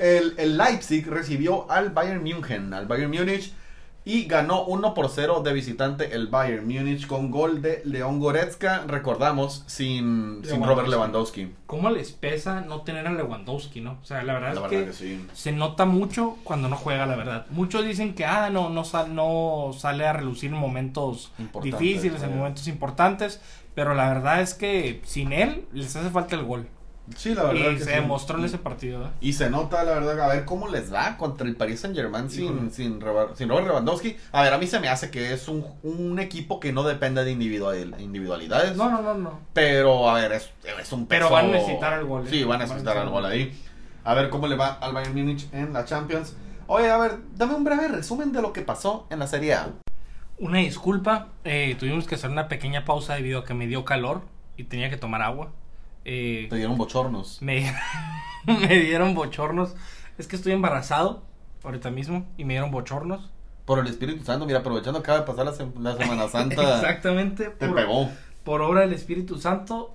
El, 0.00 0.34
el 0.38 0.56
Leipzig 0.56 1.06
recibió 1.08 1.70
al 1.70 1.90
Bayern 1.90 2.22
München, 2.22 2.72
al 2.72 2.86
Bayern 2.86 3.10
Múnich, 3.10 3.52
y 4.06 4.24
ganó 4.26 4.64
1 4.64 4.92
por 4.92 5.08
0 5.08 5.40
de 5.42 5.52
visitante 5.54 6.14
el 6.14 6.26
Bayern 6.28 6.66
Múnich 6.66 7.06
con 7.06 7.30
gol 7.30 7.60
de 7.62 7.80
León 7.86 8.20
Goretzka, 8.20 8.84
recordamos, 8.86 9.64
sin, 9.66 10.42
sin 10.44 10.62
Robert 10.62 10.88
Lewandowski. 10.88 11.54
¿Cómo 11.66 11.88
les 11.90 12.12
pesa 12.12 12.60
no 12.62 12.82
tener 12.82 13.06
a 13.06 13.12
Lewandowski, 13.12 13.80
no? 13.80 13.98
O 14.02 14.04
sea, 14.04 14.22
la 14.22 14.34
verdad 14.34 14.48
La 14.48 14.54
es 14.54 14.62
verdad 14.62 14.78
que, 14.78 14.84
que 14.86 14.92
sí. 14.92 15.26
se 15.34 15.52
nota 15.52 15.84
mucho 15.86 16.36
cuando 16.44 16.68
no 16.68 16.76
juega, 16.76 17.06
la 17.06 17.16
verdad. 17.16 17.46
Muchos 17.50 17.84
dicen 17.86 18.14
que, 18.14 18.24
ah, 18.26 18.50
no, 18.50 18.68
no, 18.70 18.84
sal- 18.84 19.14
no 19.14 19.70
sale 19.76 20.06
a 20.06 20.12
relucir 20.12 20.50
en 20.52 20.58
momentos 20.60 21.32
difíciles, 21.62 22.22
en 22.22 22.30
sí. 22.30 22.34
momentos 22.36 22.68
importantes, 22.68 23.40
pero 23.74 23.94
la 23.94 24.08
verdad 24.08 24.40
es 24.40 24.54
que 24.54 25.00
sin 25.04 25.32
él 25.32 25.66
les 25.72 25.94
hace 25.96 26.10
falta 26.10 26.36
el 26.36 26.44
gol. 26.44 26.68
Sí, 27.16 27.34
la 27.34 27.42
verdad. 27.42 27.70
Y 27.72 27.74
que 27.74 27.80
se 27.84 27.90
sí. 27.90 27.96
demostró 27.96 28.38
en 28.38 28.46
ese 28.46 28.56
partido, 28.56 29.04
¿eh? 29.04 29.10
Y 29.20 29.34
se 29.34 29.50
nota, 29.50 29.84
la 29.84 29.92
verdad, 29.92 30.18
a 30.22 30.28
ver 30.28 30.46
cómo 30.46 30.68
les 30.68 30.90
va 30.90 31.18
contra 31.18 31.46
el 31.46 31.54
Paris 31.54 31.80
Saint 31.80 31.94
Germain 31.94 32.30
sin, 32.30 32.70
sin, 32.70 32.98
Robert, 32.98 33.36
sin 33.36 33.50
Robert 33.50 33.66
Lewandowski. 33.66 34.16
A 34.32 34.42
ver, 34.42 34.54
a 34.54 34.56
mí 34.58 34.66
se 34.66 34.80
me 34.80 34.88
hace 34.88 35.10
que 35.10 35.34
es 35.34 35.46
un, 35.48 35.66
un 35.82 36.18
equipo 36.18 36.60
que 36.60 36.72
no 36.72 36.82
depende 36.82 37.22
de 37.22 37.30
individual, 37.30 37.94
individualidades. 37.98 38.74
No, 38.76 38.88
no, 38.90 39.02
no, 39.02 39.12
no. 39.14 39.38
Pero, 39.52 40.08
a 40.08 40.14
ver, 40.14 40.32
es, 40.32 40.48
es 40.80 40.92
un 40.92 41.06
Pero 41.06 41.26
peso- 41.26 41.34
van 41.34 41.44
a 41.50 41.52
necesitar 41.52 41.98
el 41.98 42.06
gol, 42.06 42.26
¿eh? 42.26 42.30
Sí, 42.30 42.42
van 42.44 42.62
a 42.62 42.64
necesitar 42.64 42.96
el 42.96 43.10
gol 43.10 43.26
ahí. 43.26 43.52
A 44.02 44.14
ver 44.14 44.30
cómo 44.30 44.46
le 44.46 44.56
va 44.56 44.68
al 44.72 44.94
Bayern 44.94 45.14
Múnich 45.14 45.46
en 45.52 45.74
la 45.74 45.84
Champions. 45.84 46.34
Oye, 46.68 46.90
a 46.90 46.96
ver, 46.96 47.18
dame 47.36 47.54
un 47.54 47.64
breve 47.64 47.88
resumen 47.88 48.32
de 48.32 48.40
lo 48.40 48.54
que 48.54 48.62
pasó 48.62 49.06
en 49.10 49.18
la 49.18 49.26
Serie 49.26 49.52
A. 49.52 49.68
Una 50.38 50.58
disculpa, 50.58 51.28
eh, 51.44 51.76
tuvimos 51.78 52.06
que 52.06 52.16
hacer 52.16 52.30
una 52.30 52.48
pequeña 52.48 52.84
pausa 52.84 53.14
debido 53.14 53.40
a 53.40 53.44
que 53.44 53.54
me 53.54 53.66
dio 53.66 53.84
calor 53.84 54.22
y 54.56 54.64
tenía 54.64 54.90
que 54.90 54.96
tomar 54.96 55.22
agua. 55.22 55.52
Eh, 56.04 56.48
Te 56.50 56.56
dieron 56.56 56.76
bochornos. 56.76 57.40
me, 57.40 57.72
me 58.46 58.68
dieron 58.80 59.14
bochornos. 59.14 59.74
Es 60.18 60.26
que 60.26 60.36
estoy 60.36 60.52
embarazado 60.52 61.22
ahorita 61.62 61.90
mismo 61.90 62.26
y 62.36 62.44
me 62.44 62.54
dieron 62.54 62.70
bochornos. 62.70 63.30
Por 63.64 63.78
el 63.78 63.86
Espíritu 63.86 64.24
Santo, 64.24 64.44
mira, 64.44 64.58
aprovechando 64.58 64.98
acaba 64.98 65.20
de 65.20 65.24
pasar 65.24 65.46
la, 65.46 65.52
sem- 65.52 65.74
la 65.80 65.96
Semana 65.96 66.28
Santa, 66.28 66.76
Exactamente. 66.76 67.44
te 67.46 67.66
por, 67.66 67.74
pegó. 67.76 68.10
por 68.44 68.60
obra 68.60 68.82
del 68.82 68.92
Espíritu 68.92 69.38
Santo. 69.38 69.94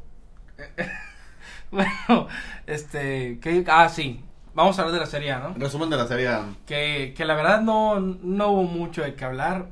bueno, 1.72 2.28
este. 2.66 3.40
¿qué? 3.42 3.64
Ah, 3.68 3.90
sí. 3.90 4.24
Vamos 4.56 4.78
a 4.78 4.82
hablar 4.82 4.96
de 4.96 5.00
la 5.02 5.06
serie, 5.06 5.32
A, 5.32 5.40
¿no? 5.40 5.54
Resumen 5.58 5.90
de 5.90 5.98
la 5.98 6.08
Serie 6.08 6.28
A. 6.30 6.46
Que, 6.66 7.14
que 7.16 7.24
la 7.24 7.36
verdad 7.36 7.62
no, 7.62 8.00
no 8.00 8.48
hubo 8.50 8.64
mucho 8.64 9.04
de 9.04 9.14
qué 9.14 9.24
hablar. 9.26 9.68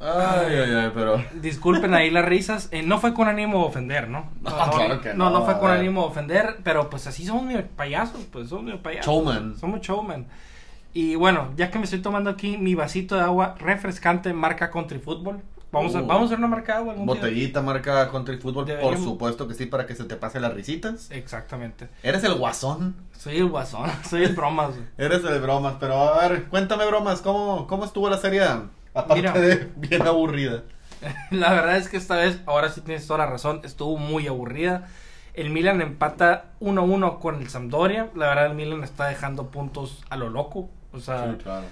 Ay, 0.00 0.54
ay, 0.54 0.74
ay, 0.74 0.90
pero... 0.94 1.22
Disculpen 1.34 1.92
ahí 1.94 2.10
las 2.10 2.24
risas. 2.24 2.68
Eh, 2.70 2.82
no 2.82 2.98
fue 3.00 3.14
con 3.14 3.26
ánimo 3.28 3.58
de 3.60 3.64
ofender, 3.66 4.08
¿no? 4.08 4.30
No, 4.42 4.50
no, 4.50 4.70
claro 4.72 5.00
que 5.00 5.14
no, 5.14 5.30
no, 5.30 5.40
no 5.40 5.44
fue 5.44 5.58
con 5.58 5.70
ánimo 5.70 6.02
de 6.02 6.06
ofender, 6.08 6.56
pero 6.62 6.88
pues 6.88 7.06
así 7.06 7.26
somos 7.26 7.42
medio 7.42 7.66
payasos, 7.66 8.20
pues 8.30 8.48
somos 8.48 8.64
medio 8.64 8.80
payasos. 8.82 9.06
Showman. 9.06 9.56
Somos 9.58 9.80
showman. 9.80 10.26
Y 10.94 11.16
bueno, 11.16 11.48
ya 11.56 11.70
que 11.70 11.78
me 11.78 11.84
estoy 11.84 12.00
tomando 12.00 12.30
aquí 12.30 12.56
mi 12.56 12.74
vasito 12.74 13.16
de 13.16 13.22
agua 13.22 13.54
refrescante 13.58 14.32
marca 14.32 14.70
Country 14.70 14.98
Football. 14.98 15.42
Vamos, 15.70 15.94
a, 15.94 16.00
Uh. 16.00 16.06
vamos 16.06 16.22
a 16.22 16.24
hacer 16.26 16.38
una 16.38 16.48
marca 16.48 16.72
de 16.74 16.78
agua 16.78 16.92
algún 16.92 17.06
día? 17.06 17.14
Botellita, 17.16 17.60
marca 17.60 18.10
Country 18.10 18.38
Football, 18.38 18.66
por 18.80 18.96
supuesto 18.96 19.46
que 19.46 19.52
sí, 19.54 19.66
para 19.66 19.84
que 19.86 19.94
se 19.94 20.04
te 20.04 20.16
pase 20.16 20.40
las 20.40 20.54
risitas. 20.54 21.10
Exactamente. 21.10 21.88
Eres 22.02 22.24
el 22.24 22.34
guasón. 22.36 22.96
Soy 23.18 23.36
el 23.36 23.48
guasón, 23.48 23.90
soy 24.08 24.24
el 24.24 24.34
bromas. 24.34 24.70
Eres 24.96 25.22
el 25.24 25.40
bromas, 25.40 25.74
pero 25.78 25.94
a 26.14 26.26
ver, 26.26 26.44
cuéntame 26.44 26.86
bromas, 26.86 27.20
¿cómo, 27.20 27.66
cómo 27.66 27.84
estuvo 27.84 28.08
la 28.08 28.16
serie? 28.16 28.42
Aparte 28.98 29.14
Mira. 29.22 29.32
de 29.32 29.68
bien 29.76 30.02
aburrida. 30.02 30.64
La 31.30 31.52
verdad 31.52 31.76
es 31.76 31.88
que 31.88 31.96
esta 31.96 32.16
vez, 32.16 32.40
ahora 32.46 32.70
sí 32.70 32.80
tienes 32.80 33.06
toda 33.06 33.18
la 33.20 33.26
razón, 33.26 33.60
estuvo 33.64 33.96
muy 33.98 34.26
aburrida. 34.26 34.88
El 35.34 35.50
Milan 35.50 35.80
empata 35.80 36.46
1-1 36.60 37.20
con 37.20 37.36
el 37.36 37.48
Sampdoria. 37.48 38.10
La 38.16 38.26
verdad, 38.28 38.46
el 38.46 38.54
Milan 38.54 38.82
está 38.82 39.06
dejando 39.06 39.50
puntos 39.50 40.02
a 40.10 40.16
lo 40.16 40.30
loco. 40.30 40.68
O 40.92 40.98
sea, 40.98 41.36
claro. 41.40 41.64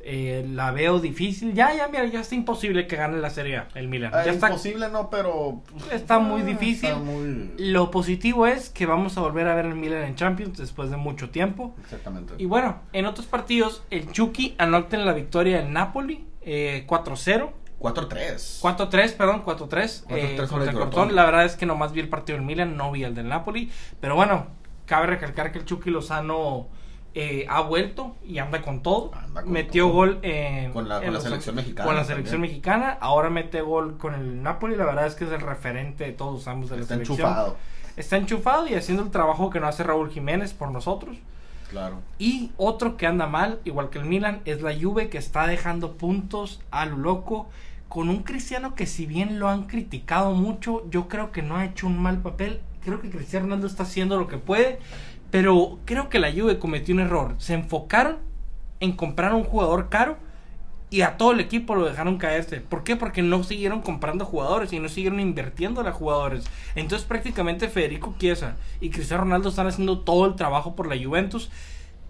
eh, 0.00 0.46
la 0.48 0.70
veo 0.70 0.98
difícil. 0.98 1.52
Ya, 1.52 1.74
ya, 1.74 1.88
mira, 1.88 2.06
ya 2.06 2.20
está 2.20 2.34
imposible 2.34 2.86
que 2.86 2.96
gane 2.96 3.18
la 3.18 3.28
Serie 3.28 3.58
A, 3.58 3.68
el 3.74 3.88
Milan. 3.88 4.12
Ah, 4.14 4.24
ya 4.24 4.32
está, 4.32 4.46
imposible 4.48 4.88
no, 4.88 5.10
pero... 5.10 5.60
pues, 5.70 5.92
está 5.92 6.20
muy 6.20 6.40
ah, 6.40 6.44
difícil. 6.46 6.88
está 6.88 6.98
muy- 7.02 7.52
Lo 7.58 7.90
positivo 7.90 8.46
es 8.46 8.70
que 8.70 8.86
vamos 8.86 9.18
a 9.18 9.20
volver 9.20 9.46
a 9.48 9.54
ver 9.54 9.66
al 9.66 9.74
Milan 9.74 10.04
en 10.04 10.14
Champions 10.14 10.56
después 10.56 10.88
de 10.90 10.96
mucho 10.96 11.28
tiempo. 11.28 11.74
Exactamente. 11.82 12.32
Y 12.38 12.46
bueno, 12.46 12.80
en 12.94 13.04
otros 13.04 13.26
partidos, 13.26 13.82
el 13.90 14.10
Chucky 14.10 14.54
anota 14.56 14.96
en 14.96 15.04
la 15.04 15.12
victoria 15.12 15.58
del 15.60 15.70
Napoli 15.70 16.24
eh, 16.44 16.84
4-0. 16.88 17.50
4-3. 17.80 18.60
4-3, 18.62 19.16
perdón, 19.16 19.44
4-3. 19.44 20.04
4-3 20.06 20.06
eh, 20.08 20.36
contra 20.78 21.02
el. 21.04 21.16
La 21.16 21.24
verdad 21.24 21.44
es 21.44 21.56
que 21.56 21.66
nomás 21.66 21.92
vi 21.92 22.00
el 22.00 22.08
partido 22.08 22.38
del 22.38 22.46
Milan, 22.46 22.76
no 22.76 22.92
vi 22.92 23.02
el 23.04 23.14
del 23.14 23.28
Napoli. 23.28 23.70
Pero 24.00 24.14
bueno, 24.14 24.46
cabe 24.86 25.06
recalcar 25.08 25.50
que 25.50 25.58
el 25.58 25.64
Chucky 25.64 25.90
Lozano 25.90 26.68
eh, 27.14 27.44
ha 27.48 27.60
vuelto 27.62 28.14
y 28.24 28.38
anda 28.38 28.62
con 28.62 28.82
todo. 28.82 29.10
Anda 29.14 29.42
con 29.42 29.52
Metió 29.52 29.84
todo. 29.86 29.94
gol 29.94 30.18
en, 30.22 30.72
Con 30.72 30.88
la- 30.88 30.96
en 30.98 31.02
con 31.02 31.06
la 31.06 31.18
los- 31.18 31.22
selección 31.24 31.56
mexicana 31.56 31.84
Con 31.86 31.94
la 31.96 32.02
también. 32.02 32.16
selección 32.18 32.40
mexicana. 32.40 32.98
Ahora 33.00 33.30
mete 33.30 33.60
gol 33.62 33.98
con 33.98 34.14
el 34.14 34.42
Napoli. 34.44 34.76
La 34.76 34.84
verdad 34.84 35.06
es 35.06 35.16
que 35.16 35.24
es 35.24 35.32
el 35.32 35.40
referente 35.40 36.04
de 36.04 36.12
todos 36.12 36.46
ambos 36.46 36.70
de 36.70 36.76
la 36.76 36.82
Está 36.82 36.94
selección. 36.94 37.18
enchufado. 37.18 37.56
Está 37.96 38.16
enchufado 38.16 38.66
y 38.68 38.74
haciendo 38.74 39.02
el 39.02 39.10
trabajo 39.10 39.50
que 39.50 39.58
no 39.60 39.66
hace 39.66 39.82
Raúl 39.82 40.08
Jiménez 40.10 40.54
por 40.54 40.70
nosotros. 40.70 41.16
Claro. 41.72 42.02
Y 42.18 42.52
otro 42.58 42.98
que 42.98 43.06
anda 43.06 43.26
mal, 43.26 43.60
igual 43.64 43.88
que 43.88 43.98
el 43.98 44.04
Milan, 44.04 44.42
es 44.44 44.60
la 44.60 44.78
Juve 44.78 45.08
que 45.08 45.16
está 45.16 45.46
dejando 45.46 45.96
puntos 45.96 46.60
a 46.70 46.84
lo 46.84 46.98
loco 46.98 47.48
con 47.88 48.10
un 48.10 48.22
Cristiano 48.22 48.74
que 48.74 48.86
si 48.86 49.06
bien 49.06 49.38
lo 49.38 49.48
han 49.48 49.64
criticado 49.64 50.32
mucho, 50.32 50.88
yo 50.90 51.08
creo 51.08 51.32
que 51.32 51.40
no 51.40 51.56
ha 51.56 51.64
hecho 51.64 51.86
un 51.86 51.98
mal 51.98 52.20
papel. 52.20 52.60
Creo 52.84 53.00
que 53.00 53.08
Cristiano 53.08 53.46
Ronaldo 53.46 53.66
está 53.66 53.84
haciendo 53.84 54.18
lo 54.18 54.28
que 54.28 54.36
puede, 54.36 54.80
pero 55.30 55.78
creo 55.86 56.10
que 56.10 56.18
la 56.18 56.30
Juve 56.30 56.58
cometió 56.58 56.94
un 56.94 57.00
error. 57.00 57.34
Se 57.38 57.54
enfocaron 57.54 58.18
en 58.80 58.92
comprar 58.92 59.32
un 59.32 59.44
jugador 59.44 59.88
caro 59.88 60.18
y 60.92 61.00
a 61.00 61.16
todo 61.16 61.32
el 61.32 61.40
equipo 61.40 61.74
lo 61.74 61.86
dejaron 61.86 62.18
caerse. 62.18 62.60
¿Por 62.60 62.84
qué? 62.84 62.96
Porque 62.96 63.22
no 63.22 63.42
siguieron 63.44 63.80
comprando 63.80 64.26
jugadores 64.26 64.74
y 64.74 64.78
no 64.78 64.90
siguieron 64.90 65.20
invirtiendo 65.20 65.80
a 65.80 65.90
jugadores. 65.92 66.44
Entonces 66.74 67.08
prácticamente 67.08 67.68
Federico 67.68 68.14
Chiesa 68.18 68.56
y 68.78 68.90
Cristiano 68.90 69.24
Ronaldo 69.24 69.48
están 69.48 69.66
haciendo 69.66 70.00
todo 70.00 70.26
el 70.26 70.36
trabajo 70.36 70.76
por 70.76 70.86
la 70.86 71.02
Juventus. 71.02 71.50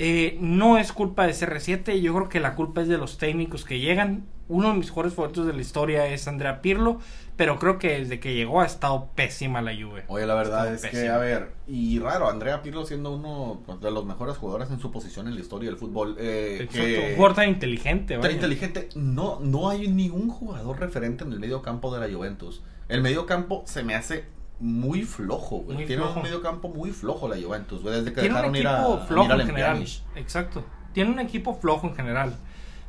Eh, 0.00 0.36
no 0.40 0.78
es 0.78 0.92
culpa 0.92 1.28
de 1.28 1.32
CR7, 1.32 2.00
yo 2.00 2.12
creo 2.12 2.28
que 2.28 2.40
la 2.40 2.56
culpa 2.56 2.82
es 2.82 2.88
de 2.88 2.98
los 2.98 3.18
técnicos 3.18 3.64
que 3.64 3.78
llegan. 3.78 4.24
Uno 4.52 4.68
de 4.68 4.74
mis 4.74 4.90
jugadores 4.90 5.14
favoritos 5.14 5.46
de 5.46 5.54
la 5.54 5.60
historia 5.62 6.06
es 6.08 6.28
Andrea 6.28 6.60
Pirlo, 6.60 6.98
pero 7.36 7.58
creo 7.58 7.78
que 7.78 7.98
desde 8.00 8.20
que 8.20 8.34
llegó 8.34 8.60
ha 8.60 8.66
estado 8.66 9.08
pésima 9.14 9.62
la 9.62 9.72
Juve. 9.72 10.04
Oye, 10.08 10.26
la 10.26 10.34
verdad 10.34 10.72
es 10.74 10.84
que, 10.84 11.08
a 11.08 11.16
ver, 11.16 11.52
y 11.66 11.98
raro, 11.98 12.28
Andrea 12.28 12.60
Pirlo 12.62 12.84
siendo 12.84 13.12
uno 13.14 13.62
de 13.80 13.90
los 13.90 14.04
mejores 14.04 14.36
jugadores 14.36 14.70
en 14.70 14.78
su 14.78 14.90
posición 14.92 15.26
en 15.28 15.36
la 15.36 15.40
historia 15.40 15.70
del 15.70 15.78
fútbol. 15.78 16.16
Eh, 16.18 16.58
Exacto, 16.60 16.78
que- 16.86 17.08
un 17.10 17.16
jugador 17.16 17.36
tan 17.36 17.48
inteligente. 17.48 18.18
Tan 18.18 18.30
inteligente. 18.30 18.90
No, 18.94 19.40
no 19.40 19.70
hay 19.70 19.88
ningún 19.88 20.28
jugador 20.28 20.78
referente 20.80 21.24
en 21.24 21.32
el 21.32 21.40
medio 21.40 21.62
campo 21.62 21.94
de 21.96 22.06
la 22.06 22.14
Juventus. 22.14 22.62
El 22.90 23.00
medio 23.00 23.24
campo 23.24 23.62
se 23.66 23.82
me 23.82 23.94
hace 23.94 24.26
muy 24.60 25.02
flojo, 25.02 25.60
güey. 25.60 25.78
Muy 25.78 25.86
Tiene 25.86 26.02
flojo. 26.02 26.18
un 26.18 26.24
medio 26.24 26.42
campo 26.42 26.68
muy 26.68 26.90
flojo 26.90 27.26
la 27.26 27.40
Juventus, 27.40 27.80
güey. 27.80 27.94
Desde 27.94 28.12
que 28.12 28.20
Tiene 28.20 28.34
un 28.36 28.52
dejaron 28.52 28.56
ir 28.56 28.66
a, 28.68 28.72
equipo 28.82 28.94
a 28.94 29.06
flojo 29.06 29.32
en 29.32 29.46
general. 29.46 29.84
Exacto. 30.14 30.64
Tiene 30.92 31.10
un 31.10 31.18
equipo 31.20 31.54
flojo 31.54 31.86
en 31.88 31.94
general. 31.96 32.34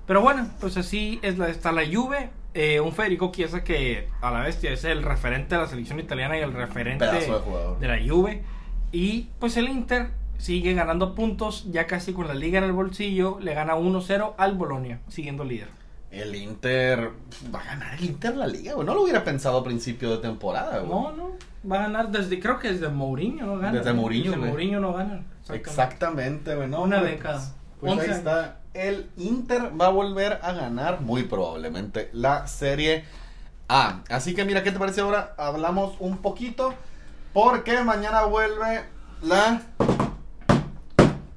Pero 0.06 0.22
bueno, 0.22 0.48
pues 0.60 0.78
así 0.78 1.20
es 1.22 1.38
la, 1.38 1.50
está 1.50 1.72
la 1.72 1.84
Juve. 1.86 2.30
Eh, 2.54 2.80
un 2.80 2.92
Federico 2.94 3.32
Chiesa 3.32 3.64
que 3.64 4.10
a 4.22 4.30
la 4.30 4.42
bestia 4.42 4.72
es 4.72 4.84
el 4.84 5.02
referente 5.02 5.56
de 5.56 5.62
la 5.62 5.68
selección 5.68 6.00
italiana 6.00 6.38
y 6.38 6.42
el 6.42 6.54
referente 6.54 7.06
de 7.06 7.88
la 7.88 8.00
Juve. 8.08 8.44
Y 8.92 9.30
pues 9.40 9.58
el 9.58 9.70
Inter 9.70 10.12
sigue 10.38 10.74
ganando 10.74 11.16
puntos, 11.16 11.72
ya 11.72 11.88
casi 11.88 12.14
con 12.14 12.28
la 12.28 12.34
liga 12.34 12.60
en 12.60 12.66
el 12.66 12.74
bolsillo. 12.74 13.40
Le 13.40 13.54
gana 13.54 13.76
1-0 13.76 14.34
al 14.38 14.56
Bolonia, 14.56 15.00
siguiendo 15.08 15.44
líder. 15.44 15.70
El 16.12 16.36
Inter 16.36 17.10
va 17.54 17.62
a 17.62 17.66
ganar 17.66 17.96
el 17.96 18.06
Inter 18.06 18.36
la 18.38 18.46
liga, 18.46 18.74
güey. 18.74 18.86
No 18.86 18.94
lo 18.94 19.02
hubiera 19.02 19.24
pensado 19.24 19.58
a 19.58 19.64
principio 19.64 20.12
de 20.12 20.18
temporada, 20.18 20.80
güey. 20.80 20.92
No, 20.92 21.12
no. 21.12 21.32
Va 21.70 21.78
a 21.78 21.82
ganar 21.84 22.12
desde, 22.12 22.40
creo 22.40 22.60
que 22.60 22.72
desde 22.72 22.90
Mourinho 22.90 23.48
no 23.48 23.58
gana. 23.58 23.80
Desde 23.80 23.94
Mourinho, 23.94 24.26
Desde 24.26 24.38
güey. 24.38 24.52
Mourinho 24.52 24.80
no 24.80 24.94
gana. 24.94 25.24
Exactamente, 25.50 26.54
güey. 26.56 26.68
No, 26.68 26.84
Una 26.84 27.02
década. 27.02 27.40
Pues, 27.80 27.96
pues 27.96 28.10
ahí 28.10 28.16
está. 28.16 28.60
El 28.74 29.10
Inter 29.18 29.72
va 29.80 29.88
a 29.88 29.90
volver 29.90 30.40
a 30.42 30.52
ganar 30.54 31.02
muy 31.02 31.24
probablemente 31.24 32.10
la 32.14 32.48
Serie 32.48 33.06
A. 33.68 34.02
Así 34.10 34.34
que 34.34 34.46
mira, 34.46 34.64
¿qué 34.64 34.72
te 34.72 34.80
parece 34.80 35.02
ahora? 35.02 35.36
Hablamos 35.38 35.96
un 36.00 36.18
poquito 36.18 36.74
porque 37.34 37.84
mañana 37.84 38.24
vuelve 38.26 38.82
la... 39.22 39.62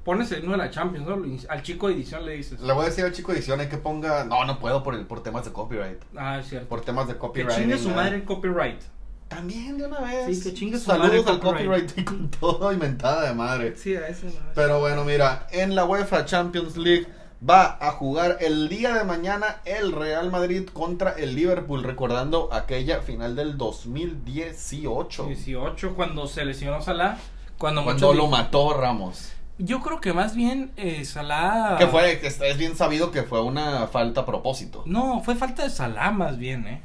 Pones 0.03 0.31
el 0.31 0.39
himno 0.39 0.53
de 0.53 0.57
la 0.57 0.69
Champions, 0.71 1.05
¿no? 1.05 1.21
Al 1.49 1.61
chico 1.63 1.89
de 1.89 1.95
edición 1.95 2.25
le 2.25 2.31
dices. 2.37 2.59
Le 2.61 2.71
voy 2.73 2.83
a 2.83 2.89
decir 2.89 3.03
al 3.03 3.11
chico 3.11 3.31
de 3.33 3.39
edición 3.39 3.59
hay 3.59 3.67
que 3.67 3.77
ponga... 3.77 4.23
No, 4.23 4.45
no 4.45 4.57
puedo 4.57 4.81
por, 4.81 4.95
el, 4.95 5.05
por 5.05 5.21
temas 5.21 5.43
de 5.45 5.51
copyright. 5.51 6.01
Ah, 6.15 6.39
es 6.39 6.47
cierto. 6.47 6.69
Por 6.69 6.81
temas 6.81 7.07
de 7.07 7.13
Que 7.13 7.19
copyright. 7.19 7.57
chingue 7.59 7.77
su 7.77 7.89
¿no? 7.89 7.95
madre 7.95 8.15
el 8.15 8.23
copyright. 8.23 8.81
También 9.27 9.77
de 9.77 9.85
una 9.85 9.99
vez. 9.99 10.37
Sí, 10.37 10.43
que 10.43 10.53
chingue 10.55 10.77
su 10.79 10.85
Saludos 10.85 11.09
madre 11.09 11.19
el 11.19 11.27
al 11.27 11.39
copyright. 11.41 11.87
copyright 11.89 12.05
con 12.07 12.31
todo 12.31 12.71
inventada 12.71 13.27
de 13.27 13.33
madre. 13.33 13.75
Sí, 13.75 13.95
a 13.97 14.07
ese 14.07 14.27
no. 14.27 14.31
Pero 14.55 14.79
bueno, 14.79 15.03
mira, 15.03 15.45
en 15.51 15.75
la 15.75 15.83
UEFA 15.83 16.23
Champions 16.23 16.77
League 16.77 17.05
va 17.47 17.77
a 17.79 17.91
jugar 17.91 18.37
el 18.41 18.69
día 18.69 18.93
de 18.93 19.03
mañana 19.03 19.61
el 19.65 19.91
Real 19.91 20.31
Madrid 20.31 20.67
contra 20.71 21.11
el 21.11 21.35
Liverpool, 21.35 21.83
recordando 21.83 22.49
aquella 22.53 23.01
final 23.01 23.35
del 23.35 23.57
2018. 23.57 25.25
18, 25.25 25.95
cuando 25.95 26.27
se 26.27 26.45
lesionó 26.45 26.81
Salah. 26.81 27.17
Cuando, 27.57 27.83
Cuando 27.83 28.13
lo 28.13 28.27
mató 28.27 28.73
Ramos. 28.73 29.33
Yo 29.59 29.81
creo 29.81 29.99
que 29.99 30.13
más 30.13 30.35
bien 30.35 30.71
eh, 30.77 31.03
Salah. 31.05 31.77
Que 31.77 31.87
fue, 31.87 32.19
que 32.19 32.27
es 32.27 32.57
bien 32.57 32.75
sabido 32.75 33.11
que 33.11 33.23
fue 33.23 33.41
una 33.41 33.87
falta 33.87 34.21
a 34.21 34.25
propósito. 34.25 34.83
No, 34.85 35.21
fue 35.23 35.35
falta 35.35 35.63
de 35.63 35.69
Salah 35.69 36.11
más 36.11 36.37
bien, 36.37 36.67
¿eh? 36.67 36.81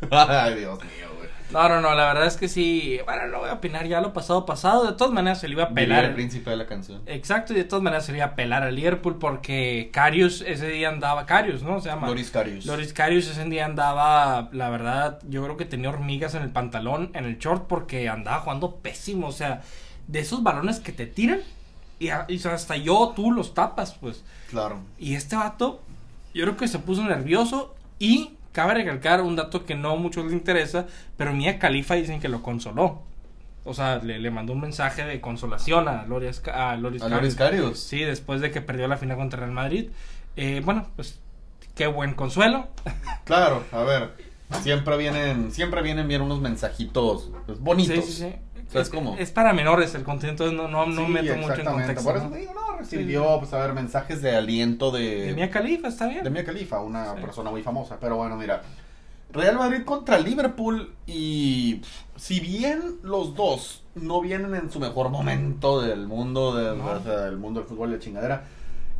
Ay, 0.10 0.54
Dios 0.56 0.78
mío. 0.80 1.09
No, 1.52 1.68
no, 1.68 1.80
no, 1.80 1.94
la 1.94 2.06
verdad 2.06 2.26
es 2.26 2.36
que 2.36 2.46
sí. 2.48 2.98
Bueno, 3.04 3.26
no 3.26 3.40
voy 3.40 3.48
a 3.50 3.54
opinar 3.54 3.86
ya 3.86 4.00
lo 4.00 4.12
pasado, 4.12 4.46
pasado. 4.46 4.86
De 4.86 4.92
todas 4.96 5.12
maneras 5.12 5.40
se 5.40 5.48
le 5.48 5.54
iba 5.54 5.64
a 5.64 5.68
pelar. 5.70 6.04
el 6.04 6.14
príncipe 6.14 6.50
de 6.50 6.56
la 6.56 6.66
canción. 6.66 7.02
Exacto, 7.06 7.52
y 7.52 7.56
de 7.56 7.64
todas 7.64 7.82
maneras 7.82 8.06
se 8.06 8.12
le 8.12 8.18
iba 8.18 8.26
a 8.28 8.34
pelar 8.36 8.62
al 8.62 8.74
Liverpool 8.76 9.18
porque 9.18 9.90
Carius 9.92 10.42
ese 10.46 10.68
día 10.68 10.88
andaba. 10.90 11.26
Carius, 11.26 11.62
¿no? 11.62 11.80
Se 11.80 11.88
llama. 11.88 12.06
Loris 12.06 12.30
Karius. 12.30 12.66
Loris 12.66 12.92
Karius 12.92 13.26
ese 13.28 13.44
día 13.46 13.64
andaba, 13.64 14.48
la 14.52 14.70
verdad, 14.70 15.18
yo 15.28 15.42
creo 15.42 15.56
que 15.56 15.64
tenía 15.64 15.88
hormigas 15.90 16.34
en 16.36 16.42
el 16.42 16.50
pantalón, 16.50 17.10
en 17.14 17.24
el 17.24 17.38
short, 17.38 17.66
porque 17.66 18.08
andaba 18.08 18.40
jugando 18.40 18.76
pésimo. 18.76 19.26
O 19.26 19.32
sea, 19.32 19.62
de 20.06 20.20
esos 20.20 20.42
balones 20.44 20.78
que 20.78 20.92
te 20.92 21.06
tiran 21.06 21.40
y, 21.98 22.10
a- 22.10 22.26
y 22.28 22.46
hasta 22.46 22.76
yo, 22.76 23.12
tú 23.16 23.32
los 23.32 23.54
tapas, 23.54 23.94
pues. 24.00 24.22
Claro. 24.50 24.78
Y 24.98 25.14
este 25.16 25.34
vato, 25.34 25.80
yo 26.32 26.44
creo 26.44 26.56
que 26.56 26.68
se 26.68 26.78
puso 26.78 27.02
nervioso 27.02 27.74
y 27.98 28.34
cabe 28.52 28.74
recalcar 28.74 29.22
un 29.22 29.36
dato 29.36 29.64
que 29.64 29.74
no 29.74 29.92
a 29.92 29.96
muchos 29.96 30.26
le 30.26 30.32
interesa, 30.32 30.86
pero 31.16 31.32
Mia 31.32 31.58
Khalifa 31.58 31.94
dicen 31.94 32.20
que 32.20 32.28
lo 32.28 32.42
consoló. 32.42 33.02
O 33.64 33.74
sea, 33.74 33.98
le, 33.98 34.18
le 34.18 34.30
mandó 34.30 34.52
un 34.54 34.60
mensaje 34.60 35.04
de 35.04 35.20
consolación 35.20 35.86
a 35.86 36.04
Loris, 36.06 36.42
a 36.48 36.76
Loris 36.76 37.02
A 37.02 37.08
Loris. 37.08 37.34
Karius. 37.34 37.78
Sí, 37.78 38.00
después 38.02 38.40
de 38.40 38.50
que 38.50 38.60
perdió 38.62 38.88
la 38.88 38.96
final 38.96 39.16
contra 39.18 39.40
Real 39.40 39.52
Madrid. 39.52 39.90
Eh, 40.36 40.62
bueno, 40.64 40.88
pues 40.96 41.20
qué 41.74 41.86
buen 41.86 42.14
consuelo. 42.14 42.68
Claro, 43.24 43.62
a 43.70 43.82
ver. 43.82 44.10
Siempre 44.62 44.96
vienen, 44.96 45.52
siempre 45.52 45.82
vienen 45.82 46.08
bien 46.08 46.22
unos 46.22 46.40
mensajitos 46.40 47.30
pues, 47.46 47.60
bonitos. 47.60 48.04
Sí, 48.04 48.12
sí, 48.12 48.30
sí. 48.30 48.34
¿Sabes 48.72 48.88
es, 48.88 48.94
cómo? 48.94 49.16
es 49.18 49.30
para 49.30 49.52
menores 49.52 49.94
el 49.94 50.02
contenido, 50.04 50.30
entonces 50.32 50.56
no, 50.56 50.68
no, 50.68 50.86
no 50.86 51.06
Sí, 51.06 51.12
meto 51.12 51.36
mucho 51.36 51.54
en 51.54 51.64
contexto. 51.64 52.04
Por 52.04 52.16
eso 52.16 52.24
¿no? 52.26 52.30
te 52.32 52.38
digo, 52.38 52.54
no, 52.54 52.76
recibió, 52.78 53.38
pues, 53.38 53.52
a 53.52 53.58
ver, 53.58 53.72
mensajes 53.74 54.22
de 54.22 54.36
aliento 54.36 54.90
de... 54.90 55.26
De 55.26 55.34
Mia 55.34 55.50
Khalifa, 55.50 55.88
está 55.88 56.06
bien. 56.06 56.22
de 56.24 56.30
Mia 56.30 56.44
Khalifa, 56.44 56.80
una 56.80 57.14
Sí. 57.14 57.20
persona 57.20 57.50
muy 57.50 57.62
famosa. 57.62 57.98
Pero 58.00 58.16
bueno, 58.16 58.36
mira. 58.36 58.62
Real 59.32 59.56
Madrid 59.58 59.84
contra 59.84 60.18
Liverpool 60.18 60.92
y 61.06 61.82
si 62.16 62.40
bien 62.40 62.96
los 63.04 63.36
dos 63.36 63.84
no 63.94 64.20
vienen 64.20 64.56
en 64.56 64.70
su 64.72 64.80
mejor 64.80 65.08
momento 65.10 65.80
del 65.80 66.08
mundo 66.08 66.54
del, 66.56 66.78
No. 66.78 66.86
o 66.86 67.00
sea, 67.00 67.16
del 67.20 67.36
mundo 67.36 67.60
del 67.60 67.68
fútbol 67.68 67.92
de 67.92 68.00
chingadera, 68.00 68.42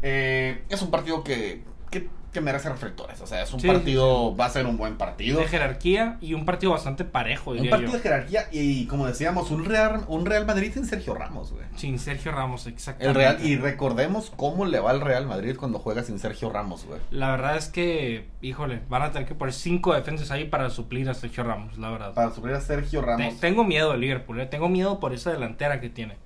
eh, 0.02 0.62
es 0.68 0.82
un 0.82 0.90
partido 0.92 1.24
que, 1.24 1.64
que, 1.90 2.08
que 2.32 2.40
merece 2.40 2.68
reflectores. 2.68 3.20
O 3.20 3.26
sea, 3.26 3.42
es 3.42 3.52
un 3.52 3.60
Sí, 3.60 3.66
partido, 3.66 4.36
va 4.36 4.46
a 4.46 4.50
ser 4.50 4.66
un 4.66 4.76
buen 4.76 4.96
partido. 4.96 5.40
De 5.40 5.48
jerarquía 5.48 6.16
y 6.20 6.34
un 6.34 6.44
partido 6.44 6.72
bastante 6.72 7.04
parejo, 7.04 7.50
Un 7.50 7.56
diría 7.56 7.70
partido 7.70 7.92
yo. 7.92 7.96
de 7.98 8.02
jerarquía 8.02 8.48
y 8.52 8.86
como 8.86 9.06
decíamos, 9.06 9.50
un 9.50 9.64
Real, 9.64 10.04
un 10.08 10.26
Real 10.26 10.46
Madrid 10.46 10.70
sin 10.72 10.86
Sergio 10.86 11.14
Ramos, 11.14 11.52
güey. 11.52 11.64
Sin 11.76 11.98
Sergio 11.98 12.30
Ramos, 12.32 12.66
exactamente. 12.66 13.08
El 13.08 13.14
Real, 13.14 13.44
y 13.46 13.56
recordemos 13.56 14.32
cómo 14.36 14.64
le 14.64 14.78
va 14.80 14.90
al 14.90 15.00
Real 15.00 15.26
Madrid 15.26 15.56
cuando 15.58 15.78
juega 15.80 16.02
sin 16.04 16.18
Sergio 16.18 16.50
Ramos, 16.50 16.84
güey. 16.84 17.00
La 17.10 17.30
verdad 17.32 17.56
es 17.56 17.68
que, 17.68 18.28
híjole, 18.42 18.80
van 18.88 19.02
a 19.02 19.10
tener 19.12 19.26
que 19.26 19.34
poner 19.34 19.52
cinco 19.54 19.94
defensas 19.94 20.30
ahí 20.30 20.44
para 20.44 20.70
suplir 20.70 21.08
a 21.10 21.14
Sergio 21.14 21.42
Ramos, 21.44 21.78
la 21.78 21.90
verdad. 21.90 22.14
Para 22.14 22.30
suplir 22.32 22.54
a 22.54 22.60
Sergio 22.60 23.02
Ramos. 23.02 23.34
Te- 23.34 23.40
tengo 23.40 23.64
miedo 23.64 23.92
de 23.92 23.98
Liverpool, 23.98 24.40
eh, 24.40 24.46
tengo 24.46 24.68
miedo 24.68 25.00
por 25.00 25.12
esa 25.14 25.32
delantera 25.32 25.80
que 25.80 25.88
tiene. 25.90 26.16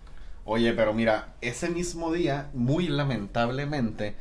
Oye, 0.45 0.75
pero 0.75 0.93
mira, 0.93 1.29
ese 1.40 1.71
mismo 1.71 2.12
día, 2.12 2.51
muy 2.53 2.88
lamentablemente, 2.88 4.14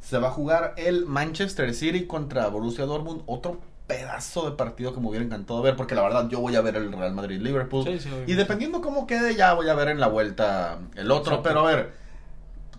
se 0.00 0.18
va 0.18 0.28
a 0.28 0.30
jugar 0.30 0.74
el 0.76 1.06
Manchester 1.06 1.74
City 1.74 2.06
contra 2.06 2.48
Borussia 2.48 2.84
Dortmund. 2.86 3.22
Otro 3.26 3.60
pedazo 3.86 4.48
de 4.48 4.56
partido 4.56 4.94
que 4.94 5.00
me 5.00 5.08
hubiera 5.08 5.24
encantado 5.24 5.62
ver, 5.62 5.74
porque 5.74 5.94
la 5.96 6.02
verdad 6.02 6.28
yo 6.28 6.40
voy 6.40 6.54
a 6.54 6.60
ver 6.60 6.76
el 6.76 6.92
Real 6.92 7.12
Madrid-Liverpool. 7.12 7.84
Sí, 7.84 7.98
sí, 7.98 8.08
y 8.26 8.34
dependiendo 8.34 8.80
cómo 8.80 9.06
quede, 9.06 9.34
ya 9.34 9.52
voy 9.54 9.68
a 9.68 9.74
ver 9.74 9.88
en 9.88 9.98
la 9.98 10.06
vuelta 10.06 10.78
el 10.94 11.10
otro. 11.10 11.34
Exacto. 11.34 11.48
Pero 11.48 11.66
a 11.66 11.74
ver, 11.74 11.92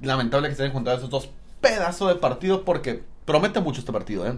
lamentable 0.01 0.47
que 0.47 0.55
se 0.55 0.63
hayan 0.63 0.73
juntado 0.73 0.97
esos 0.97 1.10
dos 1.10 1.29
pedazos 1.60 2.07
de 2.07 2.15
partido, 2.15 2.63
porque 2.63 3.03
promete 3.25 3.60
mucho 3.60 3.81
este 3.81 3.91
partido, 3.91 4.25
¿eh? 4.25 4.38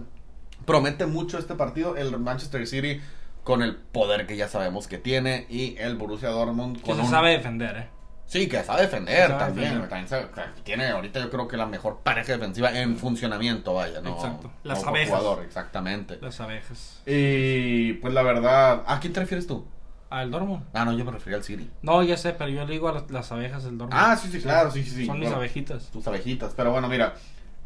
Promete 0.66 1.06
mucho 1.06 1.38
este 1.38 1.54
partido, 1.54 1.96
el 1.96 2.18
Manchester 2.18 2.66
City 2.66 3.00
con 3.44 3.62
el 3.62 3.76
poder 3.76 4.26
que 4.26 4.36
ya 4.36 4.48
sabemos 4.48 4.88
que 4.88 4.98
tiene 4.98 5.46
y 5.50 5.76
el 5.78 5.96
Borussia 5.96 6.30
Dortmund 6.30 6.78
Que 6.78 6.82
con 6.82 6.96
se 6.96 7.02
un 7.02 7.10
sabe 7.10 7.30
defender, 7.32 7.76
eh. 7.76 7.88
Sí, 8.26 8.48
que 8.48 8.62
sabe 8.64 8.82
defender 8.82 9.28
sabe 9.28 9.38
también. 9.44 9.64
defender. 9.80 9.88
también 9.90 10.08
sabe- 10.08 10.28
tiene 10.64 10.88
ahorita 10.88 11.20
yo 11.20 11.30
creo 11.30 11.46
que 11.46 11.56
la 11.56 11.66
mejor 11.66 12.00
pareja 12.02 12.32
defensiva 12.32 12.76
en 12.76 12.96
funcionamiento, 12.96 13.74
vaya, 13.74 14.00
¿no? 14.00 14.14
Exacto. 14.14 14.48
No 14.48 14.52
Las 14.64 14.80
por 14.80 14.88
abejas. 14.88 15.08
jugador, 15.18 15.44
exactamente. 15.44 16.18
Las 16.20 16.40
abejas. 16.40 17.02
Y 17.06 17.92
pues 17.94 18.12
la 18.14 18.22
verdad, 18.22 18.82
¿a 18.86 18.98
quién 19.00 19.12
te 19.12 19.20
refieres 19.20 19.46
tú? 19.46 19.66
¿Al 20.10 20.30
Dortmund? 20.30 20.64
Ah, 20.72 20.84
no, 20.84 20.92
yo 20.92 21.04
me 21.04 21.10
refería 21.12 21.38
al 21.38 21.44
City. 21.44 21.68
No, 21.82 22.02
ya 22.02 22.16
sé, 22.16 22.32
pero 22.34 22.48
yo 22.48 22.64
le 22.64 22.72
digo 22.72 22.88
a 22.88 22.92
las, 22.92 23.10
las 23.10 23.32
abejas 23.32 23.64
del 23.64 23.78
Dortmund. 23.78 24.00
Ah, 24.04 24.16
sí, 24.16 24.28
sí, 24.30 24.40
claro, 24.40 24.70
sí, 24.70 24.82
sí, 24.84 24.90
sí. 24.90 25.06
Son 25.06 25.18
mis 25.18 25.28
abejitas. 25.30 25.90
Tus 25.90 26.06
abejitas, 26.06 26.54
pero 26.56 26.70
bueno, 26.70 26.88
mira. 26.88 27.14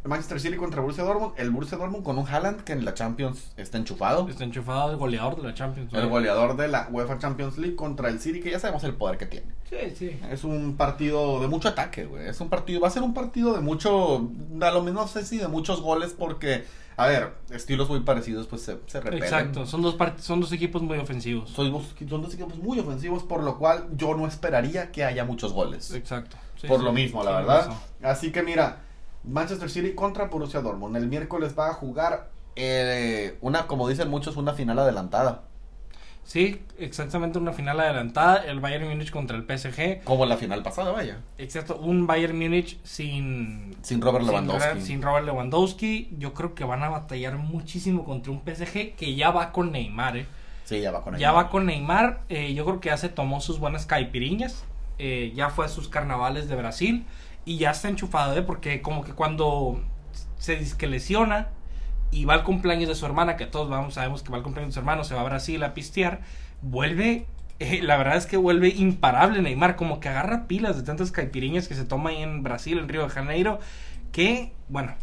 Manchester 0.04 0.40
City 0.40 0.56
contra 0.56 0.80
Borussia 0.80 1.04
Dortmund. 1.04 1.34
El 1.36 1.50
Borussia 1.50 1.78
Dortmund 1.78 2.04
con 2.04 2.18
un 2.18 2.26
Haaland 2.26 2.62
que 2.62 2.72
en 2.72 2.84
la 2.84 2.94
Champions 2.94 3.52
está 3.56 3.78
enchufado. 3.78 4.28
Está 4.28 4.44
enchufado 4.44 4.90
el 4.90 4.96
goleador 4.96 5.36
de 5.36 5.42
la 5.42 5.54
Champions. 5.54 5.92
El 5.92 6.02
¿no? 6.02 6.08
goleador 6.08 6.56
de 6.56 6.68
la 6.68 6.88
UEFA 6.90 7.18
Champions 7.18 7.58
League 7.58 7.76
contra 7.76 8.08
el 8.08 8.20
City, 8.20 8.40
que 8.40 8.50
ya 8.50 8.58
sabemos 8.58 8.84
el 8.84 8.94
poder 8.94 9.18
que 9.18 9.26
tiene. 9.26 9.46
Sí, 9.68 9.76
sí. 9.96 10.20
Es 10.30 10.44
un 10.44 10.76
partido 10.76 11.40
de 11.40 11.48
mucho 11.48 11.68
ataque, 11.68 12.06
güey. 12.06 12.28
Es 12.28 12.40
un 12.40 12.48
partido, 12.48 12.80
va 12.80 12.88
a 12.88 12.90
ser 12.90 13.02
un 13.02 13.14
partido 13.14 13.54
de 13.54 13.60
mucho, 13.60 14.30
a 14.60 14.70
lo 14.70 14.82
menos 14.82 14.98
no 14.98 15.06
sé 15.06 15.24
si 15.24 15.38
de 15.38 15.46
muchos 15.46 15.80
goles 15.80 16.12
porque, 16.18 16.64
a 16.96 17.06
ver, 17.06 17.34
estilos 17.50 17.88
muy 17.88 18.00
parecidos 18.00 18.48
pues 18.48 18.62
se, 18.62 18.78
se 18.86 19.00
repelen. 19.00 19.22
Exacto, 19.22 19.64
son 19.64 19.82
dos, 19.82 19.96
son 20.18 20.40
dos 20.40 20.50
equipos 20.52 20.82
muy 20.82 20.98
ofensivos. 20.98 21.50
Son 21.50 21.70
dos, 21.70 21.94
son 22.08 22.22
dos 22.22 22.34
equipos 22.34 22.56
muy 22.58 22.80
ofensivos, 22.80 23.22
por 23.22 23.44
lo 23.44 23.58
cual 23.58 23.86
yo 23.94 24.16
no 24.16 24.26
esperaría 24.26 24.90
que 24.90 25.04
haya 25.04 25.24
muchos 25.24 25.52
goles. 25.52 25.92
Exacto. 25.92 26.36
Sí, 26.56 26.66
por 26.66 26.80
sí, 26.80 26.84
lo 26.84 26.92
mismo, 26.92 27.22
la 27.22 27.32
verdad. 27.32 27.72
Así 28.02 28.32
que 28.32 28.42
mira, 28.42 28.80
Manchester 29.28 29.70
City 29.70 29.94
contra 29.94 30.24
Borussia 30.26 30.60
Dortmund. 30.60 30.96
El 30.96 31.06
miércoles 31.08 31.54
va 31.58 31.68
a 31.70 31.74
jugar 31.74 32.30
eh, 32.56 33.36
una, 33.40 33.66
como 33.66 33.88
dicen 33.88 34.08
muchos, 34.10 34.36
una 34.36 34.52
final 34.54 34.78
adelantada. 34.78 35.42
Sí, 36.24 36.60
exactamente 36.78 37.38
una 37.38 37.52
final 37.54 37.80
adelantada. 37.80 38.44
El 38.44 38.60
Bayern 38.60 38.86
Múnich 38.88 39.10
contra 39.10 39.34
el 39.36 39.44
PSG. 39.44 40.04
Como 40.04 40.26
la 40.26 40.36
final 40.36 40.62
pasada, 40.62 40.92
vaya. 40.92 41.20
Exacto, 41.38 41.76
un 41.78 42.06
Bayern 42.06 42.38
Múnich 42.38 42.78
sin, 42.84 43.74
Sin 43.80 44.02
Robert 44.02 44.26
Lewandowski. 44.26 44.80
Sin 44.82 45.00
Robert 45.00 45.24
Lewandowski. 45.24 46.10
Yo 46.18 46.34
creo 46.34 46.54
que 46.54 46.64
van 46.64 46.82
a 46.82 46.90
batallar 46.90 47.36
muchísimo 47.38 48.04
contra 48.04 48.30
un 48.30 48.42
PSG 48.44 48.94
que 48.94 49.14
ya 49.14 49.30
va 49.30 49.52
con 49.52 49.72
Neymar. 49.72 50.18
¿eh? 50.18 50.26
Sí, 50.64 50.80
ya 50.82 50.90
va 50.90 51.02
con 51.02 51.14
Ya 51.14 51.28
Neymar. 51.28 51.44
va 51.46 51.50
con 51.50 51.64
Neymar. 51.66 52.20
eh, 52.28 52.52
yo 52.52 52.66
creo 52.66 52.80
que 52.80 52.90
ya 52.90 52.98
se 52.98 53.08
tomó 53.08 53.40
sus 53.40 53.58
buenas 53.58 53.86
caipiriñas. 53.86 54.64
eh, 54.98 55.32
ya 55.34 55.48
fue 55.48 55.64
a 55.64 55.68
sus 55.68 55.88
carnavales 55.88 56.48
de 56.48 56.56
Brasil. 56.56 57.06
Y 57.48 57.56
ya 57.58 57.70
está 57.70 57.88
enchufado, 57.88 58.36
¿eh? 58.36 58.42
Porque 58.42 58.82
como 58.82 59.02
que 59.04 59.12
cuando 59.12 59.80
se 60.38 60.56
dice 60.56 60.76
que 60.76 60.86
lesiona 60.86 61.48
y 62.10 62.24
va 62.26 62.34
al 62.34 62.42
cumpleaños 62.44 62.88
de 62.88 62.94
su 62.94 63.06
hermana, 63.06 63.36
que 63.36 63.46
todos 63.46 63.70
vamos, 63.70 63.94
sabemos 63.94 64.22
que 64.22 64.30
va 64.30 64.36
al 64.36 64.42
cumpleaños 64.42 64.72
de 64.72 64.74
su 64.74 64.80
hermano, 64.80 65.02
se 65.04 65.14
va 65.14 65.22
a 65.22 65.24
Brasil 65.24 65.62
a 65.62 65.72
pistear, 65.72 66.20
vuelve, 66.62 67.26
eh, 67.58 67.80
la 67.82 67.96
verdad 67.96 68.16
es 68.16 68.26
que 68.26 68.36
vuelve 68.36 68.68
imparable 68.68 69.40
Neymar, 69.40 69.76
como 69.76 69.98
que 70.00 70.08
agarra 70.08 70.46
pilas 70.46 70.76
de 70.76 70.82
tantas 70.82 71.10
caipiriñas 71.10 71.68
que 71.68 71.74
se 71.74 71.84
toma 71.84 72.10
ahí 72.10 72.22
en 72.22 72.42
Brasil, 72.42 72.78
en 72.78 72.88
Río 72.88 73.02
de 73.02 73.08
Janeiro, 73.08 73.60
que, 74.12 74.52
bueno, 74.68 74.94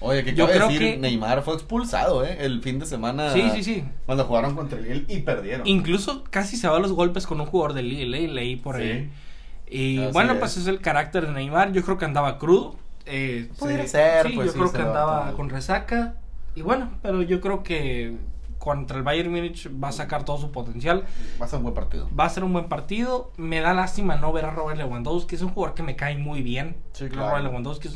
Oye, 0.00 0.22
que 0.24 0.32
creo 0.34 0.46
decir, 0.46 0.78
que- 0.78 0.96
Neymar 0.98 1.42
fue 1.42 1.54
expulsado, 1.54 2.24
¿eh? 2.24 2.36
El 2.40 2.62
fin 2.62 2.78
de 2.78 2.84
semana. 2.86 3.32
sí, 3.32 3.50
sí, 3.54 3.64
sí. 3.64 3.84
Cuando 4.06 4.24
jugaron 4.24 4.54
contra 4.54 4.78
el 4.78 4.84
Lille 4.84 5.04
y 5.08 5.20
perdieron. 5.22 5.66
Incluso 5.66 6.22
casi 6.30 6.56
se 6.56 6.68
va 6.68 6.76
a 6.76 6.80
los 6.80 6.92
golpes 6.92 7.26
con 7.26 7.40
un 7.40 7.46
jugador 7.46 7.72
del 7.74 7.88
Lille, 7.88 8.28
leí 8.28 8.56
por 8.56 8.76
Sí. 8.76 8.82
ahí. 8.82 9.10
Y 9.70 9.98
Así 9.98 10.12
bueno, 10.12 10.34
es. 10.34 10.38
pues 10.38 10.56
es 10.56 10.66
el 10.66 10.80
carácter 10.80 11.26
de 11.26 11.32
Neymar. 11.32 11.72
Yo 11.72 11.82
creo 11.84 11.98
que 11.98 12.04
andaba 12.04 12.38
crudo. 12.38 12.76
Eh, 13.06 13.50
Pudiera 13.58 13.82
se- 13.84 13.88
ser, 13.88 14.26
sí, 14.28 14.32
pues 14.34 14.46
yo 14.46 14.52
sí, 14.52 14.58
creo 14.58 14.72
que 14.72 14.82
andaba 14.82 15.32
con 15.32 15.48
resaca. 15.50 16.14
Y 16.54 16.62
bueno, 16.62 16.90
pero 17.02 17.22
yo 17.22 17.40
creo 17.40 17.62
que 17.62 18.16
contra 18.58 18.96
el 18.96 19.02
Bayern 19.02 19.30
Múnich 19.30 19.68
va 19.82 19.88
a 19.88 19.92
sacar 19.92 20.24
todo 20.24 20.38
su 20.38 20.50
potencial. 20.50 21.04
Va 21.40 21.46
a 21.46 21.48
ser 21.48 21.58
un 21.58 21.64
buen 21.64 21.74
partido. 21.74 22.08
Va 22.18 22.24
a 22.24 22.28
ser 22.28 22.44
un 22.44 22.52
buen 22.52 22.68
partido. 22.68 23.32
Me 23.36 23.60
da 23.60 23.74
lástima 23.74 24.16
no 24.16 24.32
ver 24.32 24.44
a 24.44 24.50
Robert 24.50 24.78
Lewandowski. 24.78 25.36
Es 25.36 25.42
un 25.42 25.50
jugador 25.50 25.74
que 25.74 25.82
me 25.82 25.96
cae 25.96 26.18
muy 26.18 26.42
bien. 26.42 26.76
Sí, 26.92 27.08
claro. 27.08 27.30
Robert 27.30 27.44
Lewandowski 27.44 27.88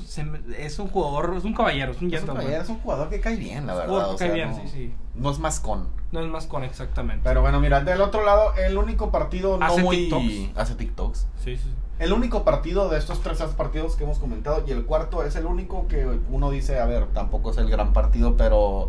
es, 0.58 0.78
un 0.78 0.88
jugador, 0.88 1.34
es 1.36 1.44
un 1.44 1.54
caballero, 1.54 1.92
es 1.92 2.00
un 2.00 2.12
Es 2.12 2.20
un, 2.20 2.28
caballero, 2.28 2.62
es 2.62 2.68
un 2.68 2.78
jugador 2.78 3.08
que 3.08 3.20
cae 3.20 3.36
bien, 3.36 3.66
la 3.66 3.74
verdad. 3.74 4.10
o 4.10 4.16
que 4.16 4.26
cae 4.26 4.34
bien, 4.34 4.50
no, 4.50 4.56
sí, 4.56 4.68
sí. 4.68 4.94
no 5.14 5.30
es 5.30 5.38
más 5.38 5.60
con. 5.60 5.88
No 6.12 6.20
es 6.20 6.28
más 6.28 6.46
con 6.46 6.62
exactamente. 6.62 7.22
Pero 7.24 7.40
bueno, 7.40 7.58
mira, 7.58 7.80
del 7.82 8.00
otro 8.00 8.24
lado, 8.24 8.54
el 8.54 8.76
único 8.76 9.10
partido 9.10 9.58
no 9.58 9.66
Hace 9.66 9.82
muy. 9.82 9.96
TikToks. 9.96 10.58
Hace 10.58 10.74
TikToks. 10.74 11.26
Sí, 11.42 11.56
sí. 11.56 11.68
El 11.98 12.12
único 12.12 12.42
partido 12.42 12.88
de 12.88 12.98
estos 12.98 13.20
tres 13.20 13.38
partidos 13.56 13.94
que 13.96 14.04
hemos 14.04 14.18
comentado, 14.18 14.64
y 14.66 14.72
el 14.72 14.84
cuarto 14.84 15.22
es 15.22 15.36
el 15.36 15.46
único 15.46 15.86
que 15.86 16.04
uno 16.30 16.50
dice, 16.50 16.80
a 16.80 16.84
ver, 16.84 17.06
tampoco 17.14 17.52
es 17.52 17.58
el 17.58 17.70
gran 17.70 17.92
partido, 17.92 18.36
pero 18.36 18.88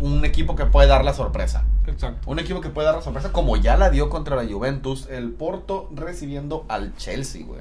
un 0.00 0.24
equipo 0.24 0.56
que 0.56 0.66
puede 0.66 0.88
dar 0.88 1.04
la 1.04 1.12
sorpresa. 1.14 1.64
Exacto. 1.86 2.30
Un 2.30 2.38
equipo 2.38 2.60
que 2.60 2.68
puede 2.70 2.86
dar 2.86 2.96
la 2.96 3.02
sorpresa, 3.02 3.32
como 3.32 3.56
ya 3.56 3.76
la 3.76 3.90
dio 3.90 4.08
contra 4.10 4.36
la 4.36 4.50
Juventus, 4.50 5.08
el 5.10 5.30
Porto 5.30 5.88
recibiendo 5.94 6.64
al 6.68 6.94
Chelsea, 6.96 7.44
güey. 7.44 7.60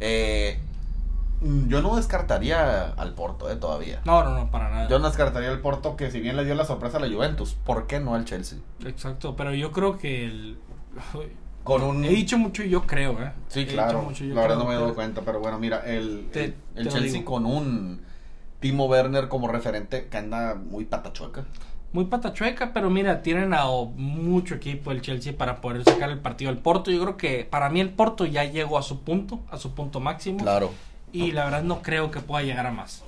Eh, 0.00 0.58
yo 1.68 1.82
no 1.82 1.96
descartaría 1.96 2.84
al 2.92 3.14
Porto, 3.14 3.50
eh, 3.50 3.56
todavía. 3.56 4.00
No, 4.04 4.22
no, 4.22 4.34
no, 4.34 4.50
para 4.50 4.70
nada. 4.70 4.88
Yo 4.88 4.98
no 5.00 5.06
descartaría 5.08 5.50
al 5.50 5.60
Porto 5.60 5.96
que 5.96 6.10
si 6.10 6.20
bien 6.20 6.36
le 6.36 6.44
dio 6.44 6.54
la 6.54 6.64
sorpresa 6.64 6.98
a 6.98 7.00
la 7.00 7.12
Juventus, 7.12 7.54
¿por 7.64 7.86
qué 7.86 7.98
no 8.00 8.14
al 8.14 8.24
Chelsea? 8.24 8.58
Exacto, 8.84 9.34
pero 9.36 9.52
yo 9.54 9.72
creo 9.72 9.98
que 9.98 10.24
el... 10.26 10.58
Con 11.64 11.82
un... 11.82 12.04
He 12.04 12.08
dicho 12.10 12.38
mucho 12.38 12.62
yo 12.64 12.86
creo, 12.86 13.12
¿eh? 13.22 13.32
Sí, 13.48 13.60
He 13.60 13.64
dicho 13.64 13.74
claro. 13.76 14.02
mucho, 14.02 14.24
yo 14.24 14.34
la 14.34 14.40
verdad 14.42 14.56
creo 14.56 14.64
no 14.64 14.70
me 14.70 14.76
he 14.76 14.80
dado 14.80 14.94
cuenta, 14.94 15.22
pero 15.24 15.40
bueno, 15.40 15.58
mira, 15.58 15.78
el, 15.86 16.28
Te- 16.32 16.44
el, 16.44 16.54
el 16.74 16.74
te 16.74 16.84
lo 16.84 16.90
Chelsea 16.90 17.24
con 17.24 17.46
un 17.46 18.02
Timo 18.62 18.86
Werner 18.86 19.28
como 19.28 19.48
referente 19.48 20.06
que 20.08 20.16
anda 20.16 20.54
muy 20.54 20.84
patachueca. 20.86 21.44
Muy 21.92 22.06
patachueca, 22.06 22.72
pero 22.72 22.88
mira, 22.88 23.20
tienen 23.20 23.52
a 23.52 23.66
mucho 23.66 24.54
equipo 24.54 24.92
el 24.92 25.02
Chelsea 25.02 25.36
para 25.36 25.60
poder 25.60 25.84
sacar 25.84 26.08
el 26.08 26.20
partido 26.20 26.50
al 26.50 26.56
Porto. 26.58 26.90
Yo 26.90 27.02
creo 27.02 27.16
que 27.18 27.44
para 27.44 27.68
mí 27.68 27.80
el 27.80 27.90
Porto 27.90 28.24
ya 28.24 28.44
llegó 28.44 28.78
a 28.78 28.82
su 28.82 29.02
punto, 29.02 29.40
a 29.50 29.58
su 29.58 29.74
punto 29.74 30.00
máximo. 30.00 30.38
Claro. 30.38 30.70
Y 31.12 31.32
la 31.32 31.44
verdad 31.44 31.62
no 31.64 31.82
creo 31.82 32.10
que 32.10 32.20
pueda 32.20 32.42
llegar 32.42 32.66
a 32.66 32.70
más. 32.70 33.04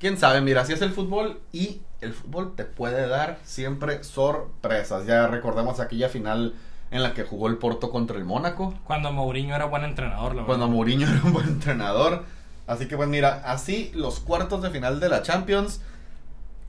Quién 0.00 0.18
sabe, 0.18 0.40
mira, 0.40 0.62
así 0.62 0.72
es 0.72 0.82
el 0.82 0.90
fútbol 0.90 1.40
y 1.52 1.82
el 2.00 2.12
fútbol 2.14 2.54
te 2.56 2.64
puede 2.64 3.06
dar 3.06 3.38
siempre 3.44 4.02
sorpresas. 4.02 5.06
Ya 5.06 5.28
recordamos 5.28 5.78
aquella 5.78 6.08
final 6.08 6.54
en 6.90 7.02
la 7.02 7.14
que 7.14 7.22
jugó 7.22 7.48
el 7.48 7.58
Porto 7.58 7.90
contra 7.90 8.16
el 8.16 8.24
Mónaco, 8.24 8.74
Cuando 8.84 9.12
Mourinho 9.12 9.54
era 9.54 9.66
buen 9.66 9.84
entrenador, 9.84 10.30
la 10.30 10.42
verdad. 10.42 10.46
cuando 10.46 10.68
Mourinho 10.68 11.06
era 11.08 11.20
un 11.22 11.32
buen 11.32 11.46
entrenador. 11.48 12.24
Así 12.66 12.88
que 12.88 12.96
pues 12.96 13.08
mira, 13.08 13.42
así 13.44 13.90
los 13.94 14.18
cuartos 14.20 14.62
de 14.62 14.70
final 14.70 14.98
de 15.00 15.08
la 15.08 15.22
Champions, 15.22 15.80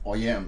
oye, 0.04 0.38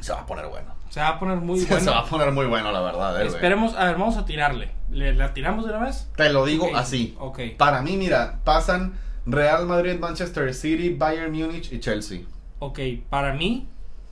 se 0.00 0.12
va 0.12 0.20
a 0.20 0.26
poner 0.26 0.46
bueno. 0.46 0.74
Se 0.90 1.00
va 1.00 1.08
a 1.08 1.18
poner 1.18 1.38
muy 1.38 1.64
bueno. 1.64 1.84
Se 1.84 1.90
va 1.90 2.00
a 2.00 2.04
poner 2.04 2.30
muy 2.32 2.46
bueno, 2.46 2.70
la 2.70 2.80
verdad. 2.80 3.20
eh. 3.22 3.26
Esperemos, 3.26 3.74
a 3.74 3.86
ver, 3.86 3.96
vamos 3.96 4.16
a 4.16 4.24
tirarle. 4.24 4.70
¿Le, 4.90 5.14
¿La 5.14 5.32
tiramos 5.34 5.64
de 5.64 5.70
una 5.72 5.84
vez? 5.86 6.08
Te 6.16 6.28
lo 6.30 6.44
digo 6.44 6.68
así. 6.76 7.16
Ok, 7.18 7.40
Para 7.56 7.82
mí, 7.82 7.96
mira, 7.96 8.38
pasan 8.44 8.98
Real 9.26 9.66
Madrid, 9.66 9.98
Manchester 9.98 10.52
City, 10.54 10.90
Bayern 10.94 11.32
Múnich 11.32 11.72
y 11.72 11.80
Chelsea. 11.80 12.20
ok. 12.58 12.78
Para 13.08 13.32
mí 13.32 13.68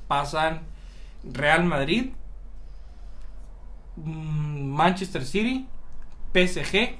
pasan 0.08 0.62
Real 1.22 1.64
Madrid, 1.64 2.12
mm, 3.96 4.64
Manchester 4.72 5.24
City, 5.24 5.66
PSG 6.32 6.98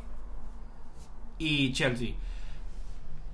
y 1.39 1.73
Chelsea. 1.73 2.15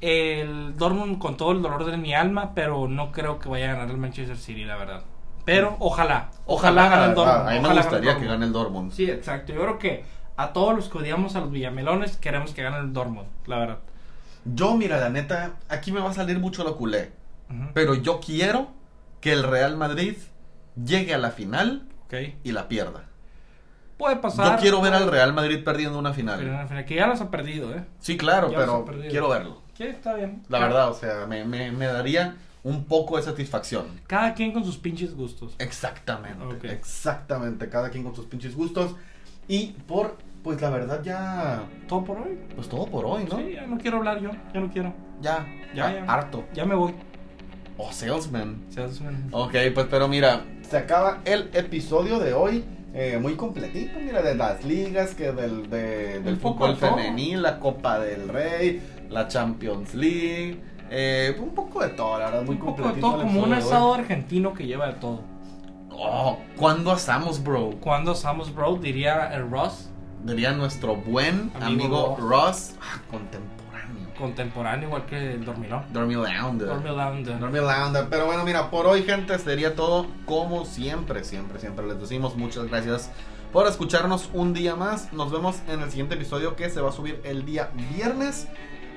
El 0.07 0.76
Dortmund 0.76 1.18
con 1.18 1.36
todo 1.36 1.50
el 1.50 1.62
dolor 1.62 1.84
de 1.84 1.96
mi 1.96 2.14
alma, 2.14 2.52
pero 2.54 2.86
no 2.86 3.11
creo 3.11 3.40
que 3.40 3.48
vaya 3.48 3.72
a 3.72 3.74
ganar 3.74 3.90
el 3.90 3.96
Manchester 3.96 4.36
City, 4.36 4.64
la 4.64 4.76
verdad. 4.76 5.02
Pero 5.44 5.76
ojalá, 5.80 6.30
ojalá, 6.46 6.88
gane 6.88 7.07
el 7.07 7.14
Dortmund. 7.16 7.48
A 7.48 7.50
mí 7.50 7.59
me 7.59 7.64
ojalá 7.64 7.82
gustaría 7.82 8.16
que 8.16 8.24
gane 8.26 8.46
el 8.46 8.52
Dortmund. 8.52 8.92
Sí, 8.92 9.11
exacto. 9.11 9.52
Yo 9.52 9.61
creo 9.62 9.78
que 9.80 10.04
a 10.36 10.52
todos 10.52 10.76
los 10.76 10.88
que 10.88 10.98
odiamos 10.98 11.34
a 11.34 11.40
los 11.40 11.50
Villamelones 11.50 12.18
queremos 12.18 12.54
que 12.54 12.62
gane 12.62 12.78
el 12.78 12.92
Dortmund, 12.92 13.26
la 13.46 13.59
verdad. 13.59 13.78
Yo, 14.44 14.76
mira, 14.76 15.00
la 15.00 15.09
neta, 15.09 15.57
aquí 15.68 15.90
me 15.90 15.98
va 16.00 16.11
a 16.11 16.14
salir 16.14 16.38
mucho 16.38 16.62
lo 16.62 16.76
culé. 16.76 17.11
Pero 17.74 17.94
yo 17.94 18.20
quiero 18.20 18.68
que 19.20 19.32
el 19.32 19.42
Real 19.42 19.76
Madrid 19.76 20.16
llegue 20.76 21.14
a 21.14 21.18
la 21.18 21.32
final 21.32 21.88
y 22.44 22.52
la 22.52 22.68
pierda. 22.68 23.07
Puede 23.98 24.16
pasar. 24.16 24.57
Yo 24.57 24.62
quiero 24.62 24.80
ver 24.80 24.94
al 24.94 25.11
Real 25.11 25.32
Madrid 25.32 25.64
perdiendo 25.64 25.98
una 25.98 26.12
final. 26.12 26.38
que 26.86 26.94
ya 26.94 27.09
los 27.09 27.20
ha 27.20 27.30
perdido, 27.30 27.74
¿eh? 27.74 27.84
Sí, 27.98 28.16
claro, 28.16 28.50
Ya 28.52 28.59
pero 28.59 28.84
quiero 29.11 29.28
verlo. 29.28 29.66
Que 29.77 29.91
está 29.91 30.14
bien. 30.14 30.43
La 30.49 30.59
Cada- 30.59 30.68
verdad, 30.68 30.91
o 30.91 30.95
sea, 30.95 31.27
me, 31.27 31.45
me- 31.45 31.70
me 31.72 31.87
daría 31.87 32.37
un 32.64 32.85
poco 32.85 33.16
de 33.16 33.22
satisfacción. 33.22 33.87
Cada 34.07 34.35
quien 34.35 34.53
con 34.53 34.64
sus 34.64 34.77
pinches 34.79 35.14
gustos. 35.14 35.55
Exactamente, 35.59 36.72
exactamente. 36.72 37.68
Cada 37.68 37.91
quien 37.91 38.03
con 38.05 38.14
sus 38.14 38.27
pinches 38.27 38.55
gustos. 38.57 38.95
Y 39.49 39.68
por, 39.87 40.16
pues 40.43 40.61
la 40.61 40.70
verdad 40.70 41.03
ya, 41.05 41.62
Todo 41.89 42.05
por 42.05 42.18
hoy. 42.18 42.39
pues 42.55 42.68
todo 42.68 42.87
por 42.87 43.05
hoy, 43.05 43.24
¿no? 43.31 43.37
Sí, 43.39 43.53
ya 43.55 43.66
no 43.66 43.79
quiero 43.79 43.99
hablar 43.99 44.20
yo. 44.20 44.31
Ya 44.53 44.61
no 44.61 44.70
quiero. 44.70 44.93
Ya, 45.20 45.47
Ya, 45.74 45.93
ya, 45.93 46.05
harto. 46.12 46.45
Ya 46.55 46.64
me 46.64 46.74
voy. 46.74 46.95
Oh, 47.79 47.93
salesman. 47.93 48.64
Un- 48.77 49.29
Ok, 49.33 49.55
pues 49.74 49.87
pero 49.91 50.09
mira, 50.09 50.45
se 50.68 50.79
acaba 50.79 51.20
el 51.24 51.51
episodio 51.53 52.18
de 52.18 52.33
hoy. 52.33 52.64
eh, 52.99 53.18
muy 53.20 53.35
completito, 53.35 53.99
mira, 54.01 54.22
de 54.22 54.35
las 54.35 54.64
ligas, 54.64 55.14
que 55.14 55.31
del, 55.31 55.68
de- 55.68 56.18
del 56.20 56.39
fútbol 56.39 56.77
femenil, 56.77 57.43
la 57.43 57.59
Copa 57.61 57.99
del 57.99 58.27
Rey, 58.31 58.81
la 59.11 59.28
Champions 59.28 59.94
League, 59.94 60.61
eh, 60.90 61.36
un 61.40 61.54
poco 61.54 61.82
de 61.82 61.88
todo, 61.90 62.18
la 62.18 62.26
verdad, 62.26 62.42
muy 62.44 62.57
un 62.57 62.61
poco 62.61 62.88
de 62.88 63.00
todo, 63.00 63.22
como 63.22 63.42
un 63.42 63.52
episodio 63.52 63.57
asado 63.57 63.94
argentino 63.94 64.54
que 64.54 64.66
lleva 64.66 64.86
de 64.88 64.94
todo. 64.94 65.20
Oh, 65.90 66.38
¿cuándo 66.57 66.92
asamos, 66.92 67.42
bro? 67.42 67.70
Cuando 67.80 68.14
Samus 68.14 68.54
Bro 68.54 68.76
diría 68.76 69.34
el 69.34 69.50
Ross, 69.50 69.88
Diría 70.26 70.52
nuestro 70.52 70.96
buen 70.96 71.52
Amigo 71.61 72.16
amigo, 72.16 72.16
Ross, 72.18 72.74
ah, 72.80 73.00
contemporáneo. 73.09 74.09
contemporáneo, 74.18 74.88
igual 74.88 75.07
que 75.07 75.34
el 75.34 75.44
Dormilón. 75.44 75.84
Dormilounder. 75.92 76.66
Dormilón. 76.66 77.40
Dormilounder. 77.40 78.09
Pero 78.11 78.26
bueno, 78.26 78.42
mira, 78.44 78.68
por 78.68 78.86
hoy, 78.86 79.04
gente, 79.04 79.38
sería 79.38 79.76
todo 79.76 80.07
como 80.24 80.64
siempre, 80.64 81.22
siempre, 81.22 81.61
siempre 81.61 81.86
les 81.86 82.00
decimos 82.00 82.34
muchas 82.34 82.66
gracias 82.66 83.11
por 83.52 83.68
escucharnos 83.68 84.28
un 84.32 84.52
día 84.52 84.74
más. 84.74 85.12
Nos 85.12 85.30
vemos 85.30 85.61
en 85.68 85.80
el 85.80 85.90
siguiente 85.90 86.16
episodio 86.16 86.57
que 86.57 86.70
se 86.70 86.80
va 86.80 86.88
a 86.88 86.92
subir 86.92 87.20
el 87.22 87.44
día 87.44 87.70
viernes. 87.94 88.48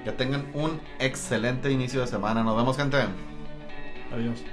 Que 0.03 0.11
tengan 0.11 0.49
un 0.53 0.79
excelente 0.99 1.71
inicio 1.71 2.01
de 2.01 2.07
semana. 2.07 2.43
Nos 2.43 2.55
vemos, 2.55 2.77
gente. 2.77 2.97
Adiós. 4.11 4.43